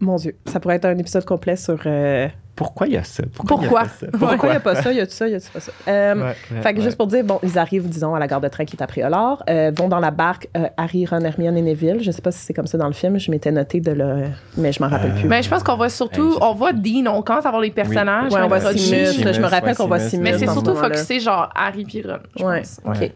[0.00, 2.28] Mon Dieu, ça pourrait être un épisode complet sur euh,
[2.58, 3.22] Pourquoi il y a ça?
[3.32, 3.56] Pourquoi?
[3.56, 4.36] pourquoi?
[4.42, 5.60] il n'y a pas ça, il y a tout ça, il y a tout pas
[5.60, 5.70] ça.
[5.86, 6.84] Euh, Ouais, ouais, Fait que ouais.
[6.84, 8.88] juste pour dire, bon, ils arrivent, disons, à la gare de train qui est à
[8.88, 11.98] Préolard, euh, vont dans la barque euh, Harry, Ron, Hermione et Neville.
[12.02, 14.24] Je sais pas si c'est comme ça dans le film, je m'étais noté de le...
[14.56, 15.28] Mais je m'en rappelle Euh, plus.
[15.28, 18.32] Mais je pense qu'on voit surtout, on voit Dean, on commence à voir les personnages.
[18.32, 18.60] Ouais, on voit.
[18.72, 20.24] Simus, Simus, je me rappelle ouais, qu'on voit Simus.
[20.24, 22.80] Mais c'est surtout focusé genre Harry puis Ron, je Ouais, pense.
[22.84, 23.12] OK.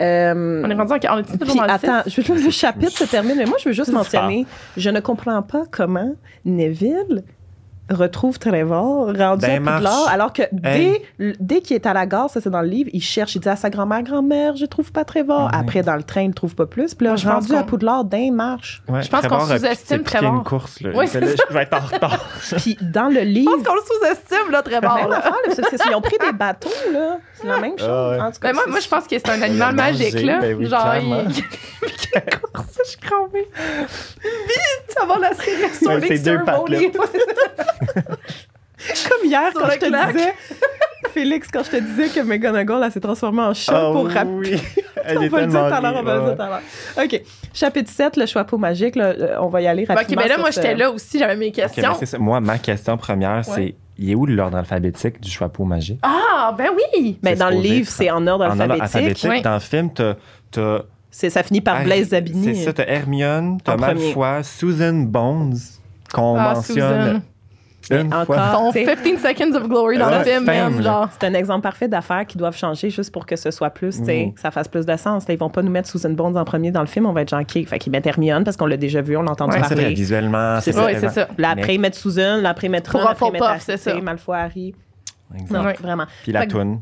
[0.00, 0.96] Euh, On est rendu en...
[1.16, 3.56] On est toujours Puis dans le attends, je veux le chapitre se termine, mais moi
[3.62, 6.14] je veux juste mentionner, je ne comprends pas comment
[6.44, 7.22] Neville
[7.90, 11.02] retrouve Trevor rendu Ben, à Poudlard, alors que Hey.
[11.18, 13.40] dès, dès qu'il est à la gare, ça c'est dans le livre, il cherche, il
[13.40, 15.50] dit à sa grand-mère, grand-mère, je trouve pas Trevor.
[15.52, 16.94] Après dans le train, il trouve pas plus.
[16.94, 18.82] Puis là, je rendu à Poudlard, d'un marche.
[18.88, 20.34] Ouais, Je pense qu'on Trevor a- sous-estime Trevor.
[20.34, 21.06] une course, là.
[21.06, 21.20] Ça.
[21.20, 22.24] Je vais être en retard.
[22.56, 25.94] Puis dans le Je livre, pense qu'on le sous-estime, là, même affaire, c'est- c'est- ils
[25.94, 27.88] ont pris des bateaux là, c'est la même chose.
[27.90, 28.20] Ah ouais.
[28.20, 30.40] En tout cas, Ben moi, je pense que c'est un animal magique, là.
[30.40, 31.44] ben oui, Genre, il...
[32.12, 33.48] Quelle course, je suis crampée.
[34.22, 36.78] Vite, ça va la série sur les deux pattes-là.
[39.08, 40.12] comme hier Sur quand je te claque.
[40.16, 40.34] disais,
[41.12, 44.56] Félix, quand je te disais que McGonagall elle s'est transformée en chat Ah pour rappeler.
[44.56, 44.82] oui.
[45.06, 46.42] Elle On est va le dire tellement tout à l'heure, on va le dire tout
[46.42, 46.60] à l'heure.
[47.04, 47.20] OK.
[47.52, 48.96] Chapitre 7, le choix magique.
[48.96, 50.22] Là, euh, on va y aller Ok, rapidement.
[50.22, 51.94] ben là, sur moi, ce- j'étais là aussi, j'avais mes Ok, ben, questions.
[52.00, 52.18] c'est ça.
[52.18, 55.98] Moi, ma question première, c'est il est où l'ordre alphabétique du chapeau magique?
[56.02, 57.18] ah, ben oui!
[57.22, 59.42] Mais c'est dans le supposé livre, être c'est en ordre En ordre alphabétique.
[59.44, 60.14] Dans le film, t'as.
[60.50, 60.78] t'as
[61.10, 62.54] C'est, ça finit par Blaise Zabini.
[62.56, 64.14] C'est ça, t'as Hermione, t'as En premier.
[64.14, 65.58] Malfoy, Susan Bones,
[66.14, 67.20] qu'on Ah, mentionne
[67.90, 68.36] une Mais fois.
[68.36, 70.82] encore- Ton t'sais- 15 seconds of glory dans Ouais, le film, là.
[70.82, 71.08] genre.
[71.12, 74.34] C'est un exemple parfait d'affaires qui doivent changer juste pour que ce soit plus, Mhm.
[74.34, 75.26] que ça fasse plus de sens.
[75.28, 77.22] Là, ils vont pas nous mettre Susan Bones en premier dans le film, on va
[77.22, 77.66] être genre, OK.
[77.66, 79.74] Fait qu'ils mettent Hermione parce qu'on l'a déjà vu, on l'a entendu Ouais, Ah, c'est
[79.74, 79.94] vrai, parler.
[79.96, 80.60] visuellement.
[80.60, 80.86] C'est ça.
[80.98, 81.28] C'est ça.
[81.38, 84.02] Là, après, ils mettent Susan, là, après, ils mettent Ron, après, ils mettent.
[84.02, 84.74] Malfoy, Harry.
[85.34, 85.50] Exact.
[85.50, 85.74] Non, Ouais.
[85.80, 86.04] vraiment.
[86.22, 86.80] Puis la toune.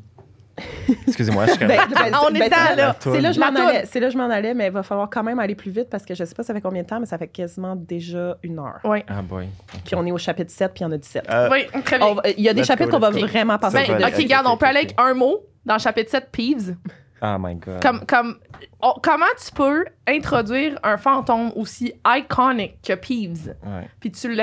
[1.07, 1.65] Excusez-moi, je suis.
[1.67, 2.97] Ben, ben, On c'est- est ben, là.
[3.01, 3.85] C'est là que je m'en allais.
[3.87, 6.05] C'est là je m'en allais, mais il va falloir quand même aller plus vite parce
[6.05, 8.59] que je sais pas ça fait combien de temps, mais ça fait quasiment déjà une
[8.59, 8.81] heure.
[8.85, 9.03] Oui.
[9.09, 9.49] Ah, boy.
[9.85, 11.25] Puis on est au chapitre 7, puis il y en a 17.
[11.31, 12.07] Euh, Oui, très bien.
[12.09, 13.21] On Il y a des Let's chapitres qu'on va go.
[13.21, 16.11] vraiment passer Ben, ok, regarde, ok, on peut aller avec un mot dans le chapitre
[16.11, 16.77] 7, Peeves.
[17.23, 17.81] Oh my god.
[17.81, 18.39] Comme, comme,
[18.81, 23.89] on- comment tu peux introduire un fantôme aussi iconique que Peeves, Ouais.
[24.01, 24.43] puis tu le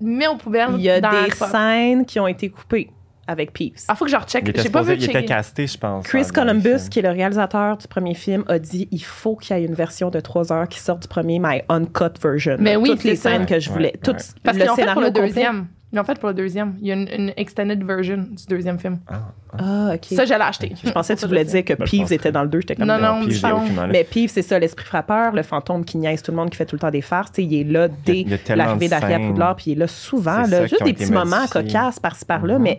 [0.00, 2.90] mets aux poubelles Il y a dans des scènes qui ont été coupées
[3.26, 3.84] avec Peeves.
[3.88, 4.50] Ah, faut que je recheck.
[4.56, 5.26] J'ai pas vu il était checker.
[5.26, 6.04] casté, je pense.
[6.06, 9.60] Chris Columbus, qui est le réalisateur du premier film, a dit il faut qu'il y
[9.60, 12.56] ait une version de 3 heures qui sorte du premier, my uncut version.
[12.58, 13.94] Mais oui, Toutes les scènes que je voulais.
[14.02, 15.26] Parce le pour scénario le complet.
[15.28, 15.66] deuxième.
[15.96, 16.74] Ils l'ont fait pour le deuxième.
[16.82, 18.98] Il y a une, une extended version du deuxième film.
[19.08, 19.14] Ah,
[19.52, 19.56] ah.
[19.58, 20.04] Ah, OK.
[20.14, 20.74] Ça, je l'ai acheté.
[20.84, 22.60] je pensais que tu voulais dire que Ben, Peeves était dans le 2.
[22.60, 23.20] J'étais comme Non, non.
[23.22, 26.56] non, Mais Peeves, c'est ça, l'esprit frappeur, le fantôme qui niaise tout le monde, qui
[26.58, 27.32] fait tout le temps des farces.
[27.32, 29.18] Tu sais, il est là dès l'arrivée d'Harry à.
[29.20, 30.42] Poudlard, puis il est là souvent.
[30.46, 32.62] Là, juste des petits moments cocasses par-ci par-là, Mhm.
[32.62, 32.78] mais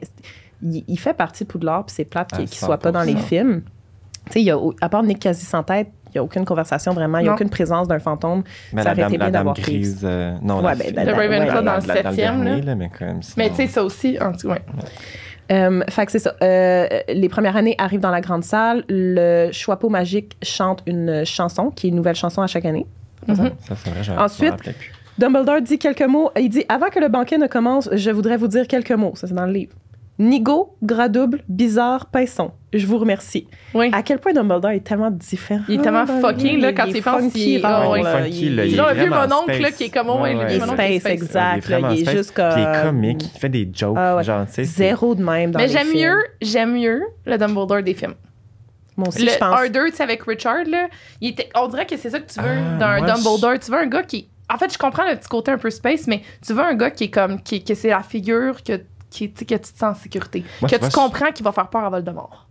[0.62, 3.02] il, il fait partie de Poudlard, puis c'est plate qu'il À ne soit pas dans
[3.02, 3.18] les 100%.
[3.24, 3.62] films.
[4.30, 4.52] Tu sais,
[4.82, 7.50] à part Nick quasi sans tête, n'y a aucune conversation vraiment, il n'y a aucune
[7.50, 8.44] présence d'un fantôme.
[8.74, 10.02] Mais Ça la aurait dame, été la bien dame d'avoir grise.
[10.04, 12.66] euh, non, Ouais, la ben, la- Le la- Ravenclaw ouais, dans le septième, dernier, là.
[12.68, 12.90] là, mais
[13.38, 14.62] Mais tu sais, ça aussi, en tout ouais.
[15.52, 16.34] Euh, fait que c'est ça.
[16.44, 18.84] Euh, les premières années arrivent dans la grande salle.
[18.90, 22.86] Le Choixpeau magique chante une chanson, qui est une nouvelle chanson à chaque année.
[23.28, 23.34] Ça,
[23.76, 24.54] c'est vrai, Ensuite-.
[25.18, 26.32] Dumbledore dit quelques mots.
[26.38, 29.14] Il dit Avant que le banquet ne commence, je voudrais vous dire quelques mots.
[29.16, 29.74] Ça, c'est dans le livre.
[30.20, 32.52] Nigo, gras double, bizarre, pinson.
[32.74, 33.48] Je vous remercie.
[33.76, 33.92] Oui.
[33.94, 35.62] À quel point Dumbledore est tellement différent?
[35.70, 36.62] Il est tellement le livre.
[36.62, 38.04] là, quand il tu est penses, funky, il- rare, ah ouais.
[38.04, 39.76] Funky, Il- il vieux vraiment mononcle, là, space.
[39.78, 41.06] qui est comme, oh, ouais, Ouais, le Il space, space.
[41.06, 41.66] exact.
[41.68, 42.16] Il est là, il est space.
[42.18, 44.24] juste Puis il est comme- comique, il fait des jokes, Ah ouais.
[44.24, 44.64] genre, tu sais.
[44.64, 48.16] Zéro de même dans Mais j'aime mieux, j'aime mieux le Dumbledore des films.
[48.98, 49.60] Moi aussi, Le je pense.
[49.60, 50.88] 1-2, tu sais, avec Richard, là,
[51.22, 53.60] il était, on dirait que c'est ça que tu veux Ah, d'un Dumbledore.
[53.64, 54.28] Tu veux un gars qui.
[54.52, 56.90] En fait, je comprends le petit côté un peu space, mais tu veux un gars
[56.90, 57.40] qui est comme.
[57.44, 60.44] Qui, que c'est la figure que, qui, tu sais, que tu te sens en sécurité.
[60.62, 62.47] Moi, que tu comprends qu'il va faire peur à Voldemort.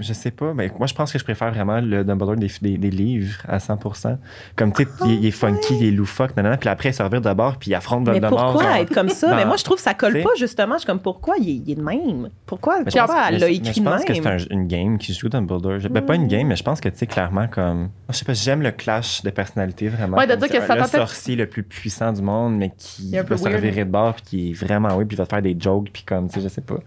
[0.00, 2.78] Je sais pas, mais moi je pense que je préfère vraiment le Dumbledore des, des,
[2.78, 4.16] des livres à 100%.
[4.56, 7.02] Comme tu sais, il, il est funky, il est loufoque, nanana, puis après il se
[7.02, 8.52] revire de bord, puis il affronte Mais Voldemort.
[8.52, 8.76] pourquoi genre.
[8.76, 9.28] être comme ça?
[9.30, 10.22] dans- Mais moi, je trouve que ça colle t'sais.
[10.22, 10.74] pas, justement.
[10.74, 12.28] Je suis comme, pourquoi il est, il est de même?
[12.46, 14.22] Pourquoi, Mais je pourquoi pense- elle mais- l'a mais écrit Je de pense que même?
[14.22, 15.78] c'est un- une game qui joue Dumbledore.
[15.78, 17.90] Je- ben, pas une game, mais je pense que tu sais, clairement, comme.
[18.08, 20.16] Je sais pas, j'aime le clash de personnalité vraiment.
[20.16, 22.72] Ouais, de dire c'est que ça un- Le sorcier le plus puissant du monde, mais
[22.76, 25.30] qui va se revirer de bord, puis qui est vraiment oui, puis il va te
[25.30, 26.78] faire des jokes, puis comme, tu sais, je sais pas.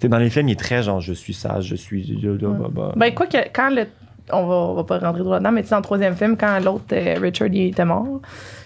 [0.00, 2.18] Sais, dans les films, il est très genre, je suis sage, je suis.
[2.96, 3.86] Ben, quoi que quand le.
[4.32, 6.36] On va, on va pas rentrer droit dedans, mais tu sais, dans le troisième film,
[6.36, 8.20] quand l'autre, euh, Richard, il était mort,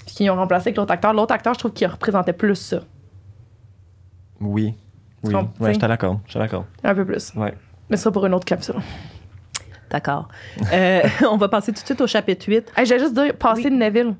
[0.06, 2.80] puis qu'ils ont remplacé avec l'autre acteur, l'autre acteur, je trouve qu'il représentait plus ça.
[4.40, 4.74] Oui.
[5.22, 6.20] Oui, ouais, je suis d'accord.
[6.24, 6.64] Je suis d'accord.
[6.82, 7.34] Un peu plus.
[7.36, 7.52] Ouais.
[7.90, 8.76] Mais ça pour une autre capsule.
[9.90, 10.28] D'accord.
[10.72, 12.72] Euh, on va passer tout de suite au chapitre 8.
[12.76, 13.70] Hey, J'allais juste dire, passer Oui.
[13.70, 14.14] de Neville.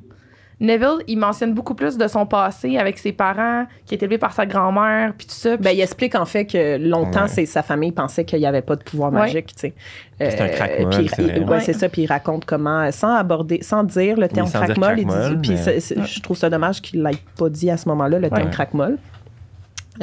[0.60, 4.32] Neville, il mentionne beaucoup plus de son passé avec ses parents, qui est élevé par
[4.34, 5.56] sa grand-mère, puis tout ça.
[5.56, 7.28] Ben, puis- il explique en fait que longtemps, Ouais.
[7.28, 9.20] c'est sa famille pensait qu'il n'y avait pas de pouvoir Ouais.
[9.20, 9.74] magique, tu sais.
[10.18, 11.88] C'est un Euh, crack-molle, c'est ouais, c'est ça.
[11.88, 15.10] Puis il raconte comment, sans aborder, sans dire le terme sans dire crack-molle, il dit-
[15.10, 18.28] crack-molle, puis mais- je trouve ça dommage qu'il l'ait pas dit à ce moment-là, le
[18.28, 18.50] terme Ouais.
[18.52, 18.98] crack-molle.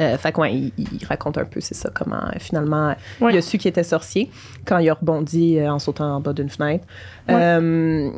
[0.00, 3.32] Euh, fait que, ouais, il, il raconte un peu, c'est ça, comment euh, finalement Ouais.
[3.32, 4.30] il a su qu'il était sorcier
[4.64, 6.84] quand il a rebondi euh, en sautant en bas d'une fenêtre.
[7.28, 8.10] Ouais.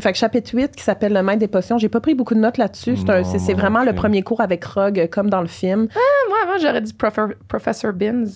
[0.00, 2.40] Fait que chapitre 8 qui s'appelle Le maître des potions, j'ai pas pris beaucoup de
[2.40, 2.96] notes là-dessus.
[3.38, 5.88] C'est vraiment le premier cours avec Rogue, euh, comme dans le film.
[6.28, 8.26] Moi, avant, j'aurais dit Profe- Professor Binns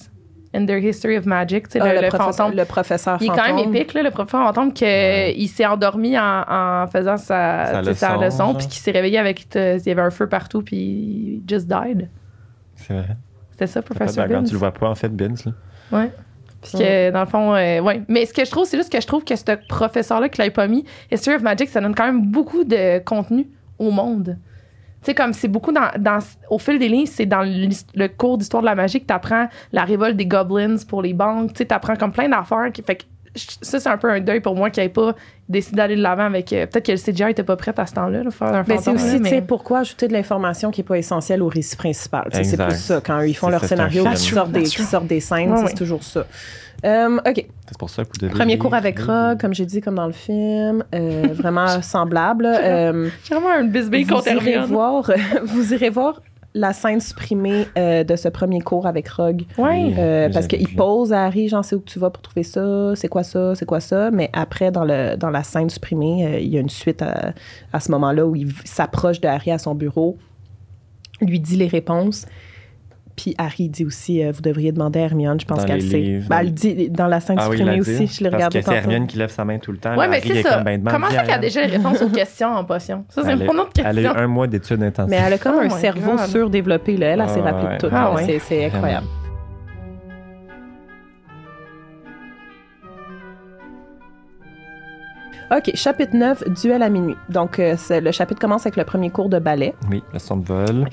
[0.55, 2.57] in their History of Magic, tu sais, Ah, le, le, le professeur, fantôme.
[2.57, 3.75] le professeur Il est quand même fantôme.
[3.77, 8.67] épique, là, le professeur fantôme, qu'il s'est endormi en, en faisant sa, Sa leçon, puis
[8.67, 9.47] qu'il s'est réveillé avec.
[9.55, 12.09] il y avait un feu partout, puis il just died.
[12.77, 13.09] C'est vrai.
[13.51, 14.45] C'était ça, Professor Binns?
[14.47, 15.45] tu le vois pas, en fait, Binz.
[15.45, 15.53] là.
[15.91, 16.11] Ouais.
[16.63, 18.03] Puis que, dans le fond, euh, ouais.
[18.09, 20.51] Mais ce que je trouve, c'est juste que je trouve que ce professeur-là qui l'a
[20.51, 23.47] pas mis, History of Magic, ça donne quand même beaucoup de contenu
[23.79, 24.37] au monde.
[25.01, 26.19] Tu sais, comme c'est beaucoup dans, dans-
[26.51, 29.85] Au fil des lignes, c'est dans le cours d'histoire de la magie que t'apprends la
[29.85, 31.53] révolte des goblins pour les banques.
[31.53, 32.73] Tu sais, t'apprends comme plein d'affaires.
[32.73, 33.07] Qui, fait
[33.63, 35.15] ça, c'est un peu un deuil pour moi qui n'avait pas
[35.49, 36.53] décidé d'aller de l'avant avec.
[36.53, 38.77] euh, Peut-être que le CGI était pas prêt à ce temps-là, là, faire un Ben,
[38.79, 41.43] c'est fantôme, aussi, là, tu mais- sais, pourquoi ajouter de l'information qui n'est pas essentielle
[41.43, 42.29] au récit principal?
[42.33, 43.01] C'est plus ça.
[43.05, 45.65] Quand ils font C'est leur c'est scénario, qui sortent, des, qui sortent des scènes, Ouais,
[45.69, 46.27] c'est toujours ça.
[46.85, 47.45] Euh, OK.
[47.67, 48.33] C'est pour ça que vous devez.
[48.33, 50.85] Premier cours avec Rogue, comme j'ai dit, comme dans le film.
[50.95, 52.49] euh, vraiment semblable.
[53.25, 54.65] J'ai vraiment un bisbee vous, irez Hermione.
[54.67, 55.11] voir,
[55.45, 56.23] vous irez voir
[56.55, 59.43] la scène supprimée euh, de ce premier cours avec Rogue.
[59.59, 59.95] Oui.
[59.99, 63.09] Euh, parce qu'il pose à Harry, j'en sais où tu vas pour trouver ça, c'est
[63.09, 64.11] quoi ça, c'est quoi ça.
[64.11, 67.33] Mais après, dans, le, dans la scène supprimée, euh, il y a une suite à,
[67.73, 70.17] à ce moment-là où il s'approche de Harry à son bureau,
[71.21, 72.27] lui dit les réponses.
[73.19, 76.21] Puis Harry dit aussi, euh, vous devriez demander à Hermione, je pense qu'elle sait.
[76.29, 78.53] Ben, elle dit dans la scène ah, supprimée aussi, je le regarde.
[78.53, 79.97] Parce c'est Hermione qui lève sa main tout le temps.
[79.99, 80.61] Oui, mais c'est ça.
[80.61, 83.05] Ben Comment ça qu'elle a déjà les réponses aux questions en potion?
[83.09, 83.91] Ça, c'est mon autre question.
[83.91, 85.11] Elle a eu un mois d'études intensives.
[85.11, 86.97] Mais elle a comme oh un cerveau surdéveloppé.
[86.97, 87.07] Là.
[87.09, 87.89] Elle, elle s'est ah rappelée de tout.
[87.91, 88.39] Ah, ouais.
[88.39, 89.07] C'est incroyable.
[95.51, 97.17] OK, chapitre 9, duel à minuit.
[97.31, 99.75] Donc, euh, le chapitre commence avec le premier cours de ballet.
[99.91, 100.87] Oui, le son de vol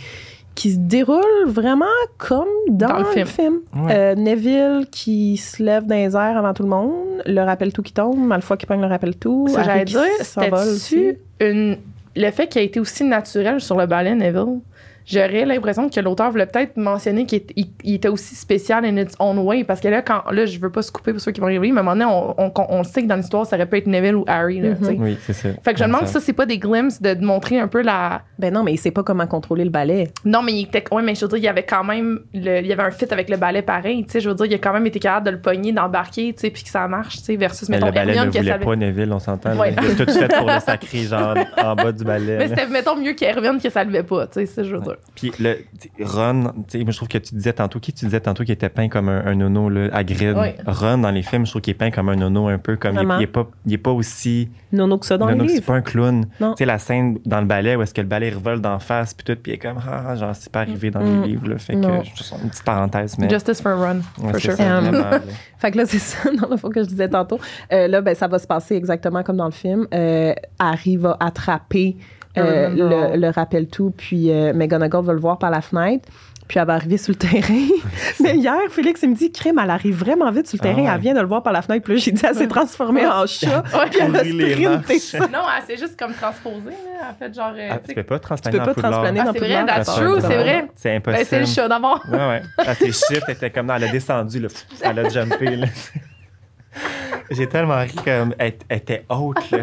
[0.56, 1.86] qui se déroule vraiment
[2.18, 3.28] comme dans, Dans le le film.
[3.28, 3.60] film.
[3.76, 3.94] Ouais.
[3.94, 7.82] Euh, Neville qui se lève dans les airs avant tout le monde, le rappel tout
[7.82, 11.78] qui tombe, Malfoy qui pogne le rappel tout, Ça, j'allais qui dire, c'était-tu une...
[12.16, 14.60] le fait qu'il a été aussi naturel sur le ballet, Neville?
[15.06, 18.98] J'aurais l'impression que l'auteur voulait peut-être mentionner qu'il était, il- il était aussi spécial in
[18.98, 19.64] its own way.
[19.64, 21.72] Parce que là, quand, là, je veux pas se couper pour ceux qui vont arriver,
[21.72, 23.78] mais à un moment donné, on, on, on sait que dans l'histoire, ça aurait pu
[23.78, 24.60] être Neville ou Harry.
[24.62, 24.84] Là, Mhm.
[24.84, 24.98] sais.
[25.00, 25.50] Oui, c'est ça.
[25.64, 27.68] Fait que je me demande si ça, c'est pas des glimpses de, de montrer un
[27.68, 28.24] peu la.
[28.40, 30.12] Ben non, mais il sait pas comment contrôler le ballet.
[30.26, 30.84] Non, mais il était.
[30.92, 32.20] Ouais, mais je veux dire, il y avait quand même.
[32.34, 34.04] le- il y avait un fit avec le ballet pareil.
[34.06, 36.34] Tu sais, je veux dire, il a quand même été capable de le pogner, d'embarquer,
[36.34, 38.40] tu sais, puis que ça marche, tu sais, versus, Mais mettons, le ballet Hermione ne
[38.40, 38.66] voulait savait.
[38.66, 39.56] pas Neville, on s'entend.
[39.56, 39.74] Ouais.
[39.76, 42.38] Tout fait pour le sacrer, genre, en bas du ballet.
[42.38, 44.95] Mais c'était, mettons, mieux qu'Hermione que ça levait pas, tu sais, je veux dire.
[45.16, 45.58] Puis le
[46.02, 48.90] Ron, moi je trouve que tu disais tantôt qui tu disais tantôt qu'il était peint
[48.90, 50.36] comme un, un nono là, à Grid.
[50.38, 50.56] Ouais.
[50.66, 52.96] Ron dans les films, je trouve qu'il est peint comme un nono un peu comme
[52.98, 55.56] il, il est pas il est pas aussi Nono que ça dans nono, les c'est
[55.56, 55.66] livres.
[55.68, 56.26] pas un clown.
[56.40, 59.14] Tu sais la scène dans le ballet où est-ce que le ballet revole d'en face
[59.14, 61.22] puis tout puis il est comme ah, genre c'est pas arrivé dans Mm.
[61.22, 62.02] les livres là, fait Non.
[62.02, 62.06] que
[62.44, 64.54] une petite parenthèse mais Justice for a Run, Ouais, for c'est sure.
[64.54, 65.20] ça, vraiment, là.
[65.58, 67.40] Fait que là, c'est ça, dans le fond, que je disais tantôt.
[67.72, 69.88] Euh, là, ben, ça va se passer exactement comme dans le film.
[69.94, 71.96] Euh, Harry va attraper
[72.38, 72.70] euh,
[73.14, 76.08] le, le rappel tout, puis euh, McGonagall va le voir par la fenêtre.
[76.48, 77.68] Puis elle va arriver sur le terrain.
[78.20, 80.86] Mais hier, Félix, il me dit, crime, elle arrive vraiment vite sur le Ah terrain.
[80.88, 80.92] ouais.
[80.94, 81.84] Elle vient de le voir par la fenêtre.
[81.84, 83.64] Puis là, j'ai dit, elle s'est transformée en chat.
[83.74, 83.90] Ouais.
[83.90, 85.20] Puis elle a sprinté ça.
[85.22, 87.08] Non, elle s'est juste comme transposée, là.
[87.10, 87.52] Elle fait genre.
[87.58, 89.86] euh, Ah, tu peux pas transplaner Tu peux pas en transplaner Ah, c'est vrai, that's
[89.88, 90.68] Ça, true, c'est vrai.
[90.76, 91.26] C'est Ben, impossible.
[91.28, 92.04] c'est le chat d'abord.
[92.12, 92.42] Ouais, ouais.
[92.60, 94.48] Ah, ses chiffres étaient comme non, elle a descendu, là,
[94.84, 95.56] elle a jumpé.
[95.56, 95.66] Là.
[97.32, 99.50] J'ai tellement ri comme elle, elle était haute.
[99.50, 99.58] Là.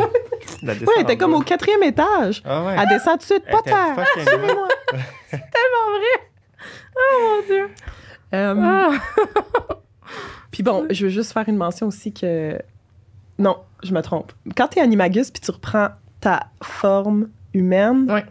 [0.63, 2.43] La Ouais, elle était comme au quatrième étage.
[2.45, 2.77] Ah ouais.
[2.79, 3.95] Elle descend tout de suite, pas terre.
[3.97, 4.69] fucking Suivez-moi.
[5.31, 6.31] tellement vrai.
[6.97, 7.69] Oh mon dieu.
[8.35, 8.91] Euh, Ah.
[10.51, 12.59] Puis bon, je veux juste faire une mention aussi que.
[13.39, 14.33] Non, je me trompe.
[14.57, 15.89] Quand t'es animagus puis tu reprends
[16.21, 18.25] ta forme humaine, Ouais.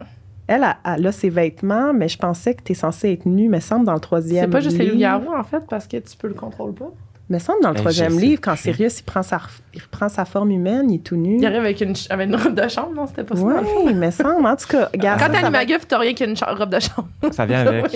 [0.46, 3.60] elle, a- elle a ses vêtements, mais je pensais que t'es censé être nu, mais
[3.60, 6.28] semble dans le troisième C'est pas juste les loups-garous, en fait, parce que tu peux
[6.28, 6.90] le contrôler pas.
[7.32, 8.60] Mais semble dans le Ben, troisième livre, quand plus.
[8.60, 9.40] Sirius il prend, sa,
[9.72, 11.38] il reprend sa forme humaine, il est tout nu.
[11.38, 13.06] Il arrive avec une, avec une robe de chambre, non?
[13.06, 13.42] C'était pas ça?
[13.42, 14.46] Oui, mais semble.
[14.46, 15.18] En tout cas, regarde.
[15.18, 17.08] Quand ça va- animaguf, t'as rien qu'une robe de chambre.
[17.32, 17.90] Ça vient avec.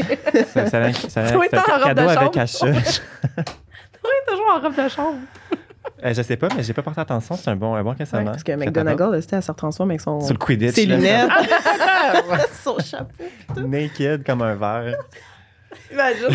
[0.54, 1.50] Ça, ça vient, ça vient avec.
[1.50, 2.34] C'est en un robe de cadeau avec.
[4.06, 5.18] Oui, toujours en robe de chambre.
[6.02, 7.36] Euh, je sais pas, mais j'ai pas porté attention.
[7.36, 8.30] C'est un bon, un bon questionnement.
[8.30, 10.18] Parce que McGonagall, c'était, elle se transforme avec son.
[10.20, 10.76] Sur le Quidditch.
[10.76, 10.96] ses là.
[10.96, 11.30] lunettes.
[12.64, 13.60] son chapeau.
[13.66, 14.96] Naked comme un verre.
[15.92, 16.28] Imagine.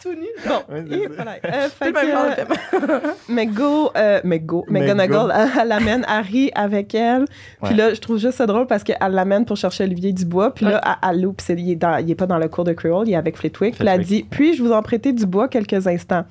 [0.00, 0.19] tout nu.
[0.68, 1.32] Bon, Ouais, voilà.
[1.44, 3.00] Euh, fait C'est le même genre de que, film.
[3.28, 7.24] McGo, euh, McGo, McGonagall, elle, elle amène Harry avec elle.
[7.62, 7.76] Puis Ouais.
[7.76, 10.52] là, je trouve juste ça drôle parce qu'elle l'amène pour chercher Olivier Dubois.
[10.54, 11.40] Puis là, elle, elle loupe.
[11.40, 13.36] C'est- Il est, dans- il est pas dans le cours de Creole, il est avec
[13.36, 13.76] Flitwick.
[13.76, 14.30] Puis elle dit Flitwick.
[14.30, 16.24] Puis-je vous en prêter Dubois quelques instants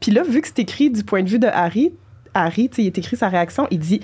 [0.00, 1.92] Puis là, vu que c'est écrit du point de vue de Harry,
[2.34, 4.00] Harry, tu sais, il est écrit sa réaction, il dit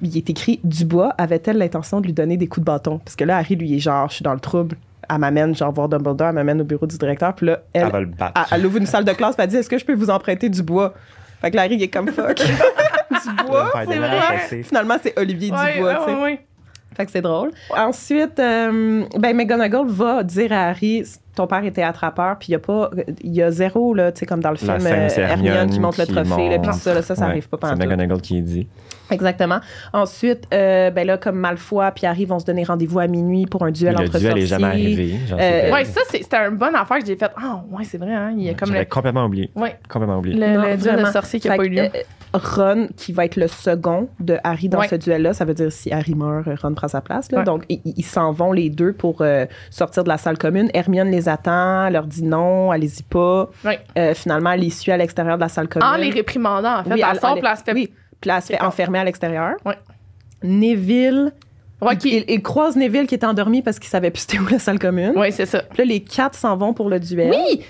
[0.00, 2.98] il est écrit Dubois avait-elle l'intention de lui donner des coups de bâton?
[3.04, 4.76] Parce que là, Harry, lui, est genre Je suis dans le trouble.
[5.10, 7.34] Elle m'amène, genre, voir Dumbledore, elle m'amène au bureau du directeur.
[7.34, 8.46] Puis là, elle, Elle va le battre.
[8.52, 10.10] elle, elle ouvre une salle de classe et elle dit Est-ce que je peux vous
[10.10, 10.94] emprunter du bois?
[11.40, 12.36] Fait que Larry il est comme fuck.
[12.36, 13.72] du bois?
[13.88, 14.62] C'est vrai.
[14.62, 16.14] Finalement, c'est Olivier Ouais, Dubois, ouais, tu sais.
[16.16, 16.46] ouais, ouais.
[16.96, 17.50] Fait que c'est drôle.
[17.74, 22.54] Ensuite, euh, ben McGonagall va dire à Harry ton père était attrapeur, puis il y
[22.54, 22.90] a pas,
[23.22, 25.22] il y a zéro là, tu sais comme dans le La film scène, euh, c'est
[25.22, 27.70] Hermione Hermione qui monte le trophée, puis ça, là, ça, ça Ouais, arrive pas C'est
[27.70, 28.68] pendant McGonagall qui dit.
[29.10, 29.60] Exactement.
[29.92, 33.62] Ensuite, euh, ben là, comme Malfoy puis Harry vont se donner rendez-vous à minuit pour
[33.64, 34.42] un duel le entre duel sorciers.
[34.44, 35.14] est jamais arrivé.
[35.32, 37.32] Euh, Ouais, ça, c'était une bonne affaire que j'ai faite.
[37.36, 38.32] Ah, ouais, c'est vrai, hein.
[38.36, 39.50] Il y a comme le, complètement oublié.
[39.54, 40.36] ouais, Complètement oublié.
[40.38, 41.12] le, Non, le duel de vraiment.
[41.12, 41.80] sorcier qui a Fait pas eu lieu.
[41.82, 41.88] euh,
[42.34, 44.88] Ron, qui va être le second de Harry dans Ouais.
[44.88, 47.30] ce duel-là, ça veut dire si Harry meurt, Ron prend sa place.
[47.30, 47.38] Là.
[47.40, 47.44] Ouais.
[47.44, 50.70] Donc, ils s'en vont les deux pour euh, sortir de la salle commune.
[50.72, 53.50] Hermione les attend, leur dit non, allez-y pas.
[53.64, 53.78] Ouais.
[53.98, 55.86] Euh, finalement, elle les suit à l'extérieur de la salle commune.
[55.88, 56.94] En les réprimandant, en fait.
[56.94, 57.74] Oui, elle elle- elle-.
[57.74, 57.92] Oui,
[58.22, 59.56] puis là, elle se fait enfermer à l'extérieur.
[59.66, 59.76] Ouais.
[60.42, 61.32] Neville,
[61.80, 64.46] Ouais, qui- il, il croise Neville qui est endormi parce qu'il savait plus c'était où
[64.46, 65.14] la salle commune.
[65.16, 65.62] Ouais, c'est ça.
[65.62, 67.30] Puis là, les quatre s'en vont pour le duel.
[67.34, 67.64] Oui,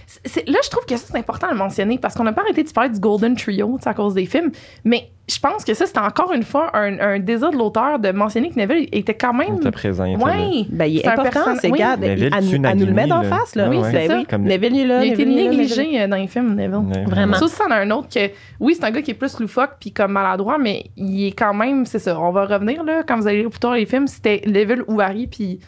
[0.46, 2.70] là, je trouve que ça, c'est important à mentionner parce qu'on n'a pas arrêté de
[2.70, 4.50] parler du Golden Trio à cause des films.
[4.84, 8.10] Mais je pense que ça, c'était encore une fois un, un désir de l'auteur de
[8.12, 9.56] mentionner que Neville était quand même.
[9.56, 10.04] était présent.
[10.04, 10.30] il était là.
[10.32, 10.66] Ouais.
[10.68, 11.78] Ben, il est, C'est important, c'est oui.
[11.78, 11.96] gars.
[11.96, 12.58] Neville elle nous le
[12.92, 13.28] met Nagini, d'en là.
[13.28, 13.64] face, là.
[13.66, 13.84] Ah Oui, ouais.
[13.84, 14.16] c'est Ben ça.
[14.18, 14.26] oui.
[14.28, 15.04] Comme- Neville, il est là.
[15.04, 16.74] Il a été Neville Neville- négligé euh, dans les films, Neville.
[16.76, 17.36] Ouais, Vraiment.
[17.36, 18.30] Ça c'en a un autre que,
[18.60, 21.54] oui, c'est un gars qui est plus loufoque puis comme maladroit, mais il est quand
[21.54, 22.18] même, c'est ça.
[22.20, 25.26] On va revenir, là, quand vous allez plus tard les films, c'était Neville ou Harry,
[25.26, 25.66] puis, tu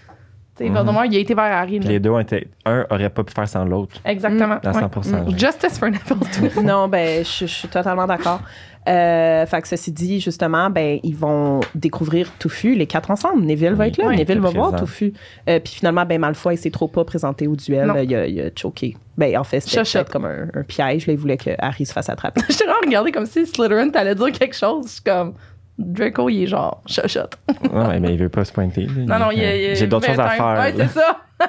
[0.64, 0.74] sais, Mhm.
[0.76, 1.80] Voldemort, il a été vers Harry.
[1.80, 2.46] Les deux ont été.
[2.64, 3.96] Un aurait pas pu faire sans l'autre.
[4.04, 4.58] Exactement.
[4.62, 4.80] À ouais.
[4.80, 5.24] 100%.
[5.26, 5.38] ouais.
[5.38, 6.62] Justice for Neville, tout.
[6.62, 8.40] Non, ben, je suis totalement d'accord.
[8.86, 13.42] Euh, fait que ceci dit, justement, ben, ils vont découvrir Touffu, les quatre ensemble.
[13.44, 14.06] Neville va être là.
[14.08, 14.68] Oui, Neville va présent.
[14.68, 15.12] voir Touffu.
[15.48, 17.86] Euh, puis finalement, ben, Malfoy, il s'est trop pas présenté au duel.
[17.86, 17.96] Non.
[17.96, 18.96] Euh, Il a, il a choqué.
[19.16, 21.06] Ben, en fait, c'était comme un, un piège.
[21.06, 22.42] Là, il voulait que Harry se fasse attraper.
[22.50, 24.86] Je t'ai vraiment regardé comme si Slytherin t'allais dire quelque chose.
[24.86, 25.34] Je suis comme,
[25.78, 27.38] Draco, il est genre chuchote.
[27.72, 28.82] Ouais, mais il veut pas se pointer.
[28.86, 29.18] là.
[29.18, 30.58] Non, non, il a- J'ai d'autres choses à faire.
[30.60, 31.20] Ouais, c'est ça.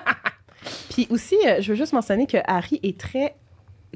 [0.90, 3.36] Puis aussi, euh, je veux juste mentionner que Harry est très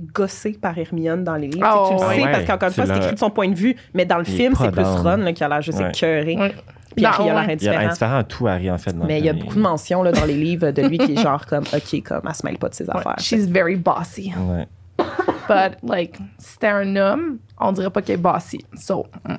[0.02, 1.68] gossé par Hermione dans les livres.
[1.72, 2.32] Oh, Tu sais, tu le sais ouais.
[2.32, 4.36] parce qu'encore une fois, c'est écrit de son point de vue, mais dans le Il
[4.36, 4.84] film, c'est plus.
[4.84, 5.90] Ron là, qui a l'air juste Ouais.
[5.90, 6.36] écœuré.
[6.38, 6.56] Ouais.
[6.96, 7.56] Puis Harry a l'air ouais.
[7.60, 7.86] Il y a indifférent.
[7.90, 8.94] indifférent à tout, Harry, en fait.
[8.94, 11.14] dans Mais il y a beaucoup de mentions là, dans les livres de lui qui
[11.14, 12.98] est genre comme, OK, comme, elle se mêle pas de ses Ouais.
[12.98, 13.16] affaires.
[13.20, 14.34] She's very bossy.
[14.38, 14.68] Ouais.
[15.48, 18.64] But, like, si c'était un homme, on dirait pas qu'elle est bossy.
[18.76, 19.36] So, mm.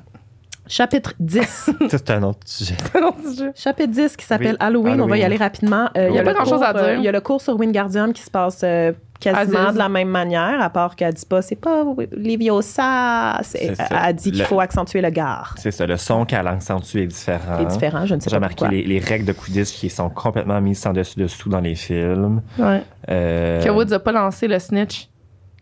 [0.67, 1.43] Chapitre 10.
[1.47, 2.77] Ça, c'est un autre sujet.
[3.57, 5.01] Chapitre 10 qui s'appelle Oui, Halloween.
[5.01, 5.89] On va y aller rapidement.
[5.97, 6.83] Euh, il y a Il y a pas grand-chose à dire.
[6.85, 9.75] euh, Il y a le cours sur Wingardium qui se passe euh, quasiment Aziz.
[9.75, 13.39] de la même manière, à part qu'elle dit pas, c'est pas Leviosa.
[13.43, 13.89] C'est- C'est ça.
[14.07, 15.55] Elle dit qu'il Le- faut accentuer le gare.
[15.59, 17.57] C'est ça, le son qu'elle accentue est différent.
[17.59, 18.71] C'est différent, je ne sais J'ai pas remarqué pourquoi.
[18.77, 22.43] les, les règles de Quidditch qui sont complètement mises sans dessus-dessous dans les films.
[22.59, 22.83] ouais.
[23.11, 25.09] Euh, Que Woods a pas lancé le snitch.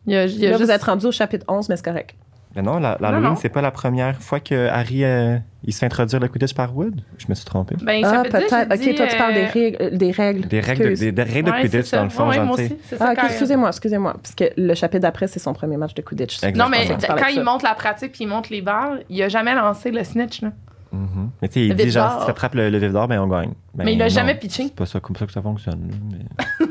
[0.06, 0.64] Il y a, il a Là, juste...
[0.64, 2.14] vous êtes rendu au chapitre 11, mais c'est correct.
[2.56, 3.36] Mais non, la- non.
[3.36, 6.76] c'est pas la première fois que Harry euh, il se fait introduire le Quidditch par
[6.76, 7.00] Wood?
[7.18, 7.74] Je me suis trompé.
[7.82, 8.74] Ben, Ah, chapitre 10, peut-être.
[8.90, 9.98] OK, toi, tu parles des euh, règles.
[9.98, 10.46] Des règles.
[10.48, 12.76] Des règles de, des, des règles de ouais, Quidditch, dans le fond, Ouais, aussi.
[13.00, 14.12] Ah, excusez-moi, excusez-moi.
[14.14, 16.36] Parce que le chapitre d'après, c'est son premier match de Quidditch.
[16.36, 16.64] Exactement.
[16.64, 19.28] Non, mais quand de il monte la pratique puis il monte les balles, il a
[19.28, 20.42] jamais lancé le snitch.
[20.42, 20.52] Là.
[20.92, 21.30] Mhm.
[21.42, 23.26] Mais tu sais, il dit genre, si tu attrapes le, le vif d'or, ben on
[23.26, 23.52] gagne.
[23.74, 24.64] Ben, Mais il l'a non, jamais pitché.
[24.64, 25.90] C'est pas ça, comme ça que ça fonctionne.
[25.90, 26.66] là, mais-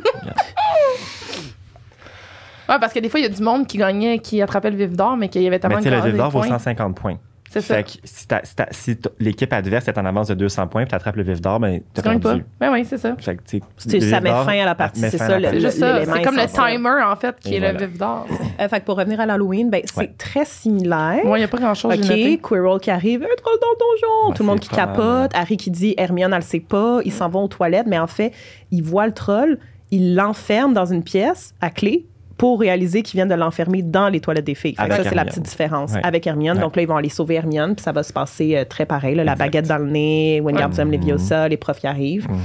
[2.69, 4.75] Ouais, parce que des fois, il y a du monde qui gagnait, qui attrapait le
[4.77, 6.39] vif d'or, mais qu'il y avait tellement Mais tu sais, le de vif d'or vaut
[6.39, 6.47] points.
[6.49, 7.17] 150 points.
[7.49, 7.75] C'est ça.
[7.75, 7.89] Fait que
[8.71, 11.81] si, l'équipe adverse est en avance de 200 points puis t'attrapes le vif d'or, ben
[11.93, 12.29] t'as Tu gagnes pas.
[12.29, 12.45] perdu.
[12.59, 13.15] Ben oui, c'est ça.
[13.19, 15.27] Fait que, tu sais, C'est- le ça met fin à la partie, met c'est ça,
[15.39, 16.21] C'est partie.
[16.23, 17.79] comme le timer, en fait, qui Et est voilà.
[17.79, 18.25] le vif d'or.
[18.59, 20.13] Euh, fait que pour revenir à l'Halloween, ben, c'est Ouais.
[20.17, 21.21] très similaire.
[21.23, 21.93] Moi, il n'y a pas grand-chose.
[21.93, 24.29] OK, Quirrell qui arrive, un troll dans le donjon.
[24.29, 25.31] Ouais, Tout le monde qui mal, capote.
[25.33, 26.99] Harry qui dit, Hermione, elle le sait pas.
[27.05, 28.33] Ils s'en vont aux toilettes, mais en fait,
[28.71, 29.57] ils voient le troll,
[29.91, 32.05] ils l'enferment dans une pièce à clé
[32.38, 34.75] pour réaliser qu'ils viennent de l'enfermer dans les toilettes des filles.
[34.75, 35.29] Fait que Avec ça, c'est la Hermione.
[35.29, 36.01] petite différence Ouais.
[36.03, 36.57] avec Hermione.
[36.57, 36.63] Ouais.
[36.63, 39.15] Donc là, ils vont aller sauver Hermione, puis ça va se passer euh, très pareil.
[39.15, 40.97] là, la baguette dans le nez, Wingardium Ouais.
[40.97, 42.29] Leviosa, les profs y arrivent.
[42.29, 42.38] Mhm.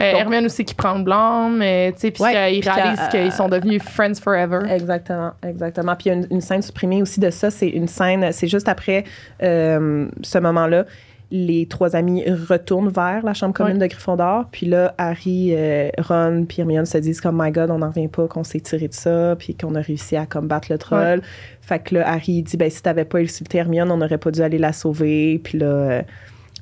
[0.00, 3.32] Euh, Donc- Hermione aussi qui prend le blanc, mais tu sais, puis puis réalisent qu'ils
[3.32, 4.60] sont devenus friends forever.
[4.70, 5.94] Exactement, exactement.
[5.94, 7.50] Puis il y a une, une scène supprimée aussi de ça.
[7.50, 9.04] C'est une scène, c'est juste après
[9.42, 10.84] euh, ce moment-là.
[11.30, 14.44] Les trois amis retournent vers la chambre commune de Gryffondor.
[14.52, 18.08] Puis là, Harry, euh, Ron, puis Hermione se disent comme, My God, on n'en revient
[18.08, 21.22] pas qu'on s'est tiré de ça, puis qu'on a réussi à combattre le troll.
[21.62, 24.42] Fait que là, Harry dit, ben si t'avais pas insulté Hermione, on n'aurait pas dû
[24.42, 25.40] aller la sauver.
[25.42, 26.02] Puis là, euh,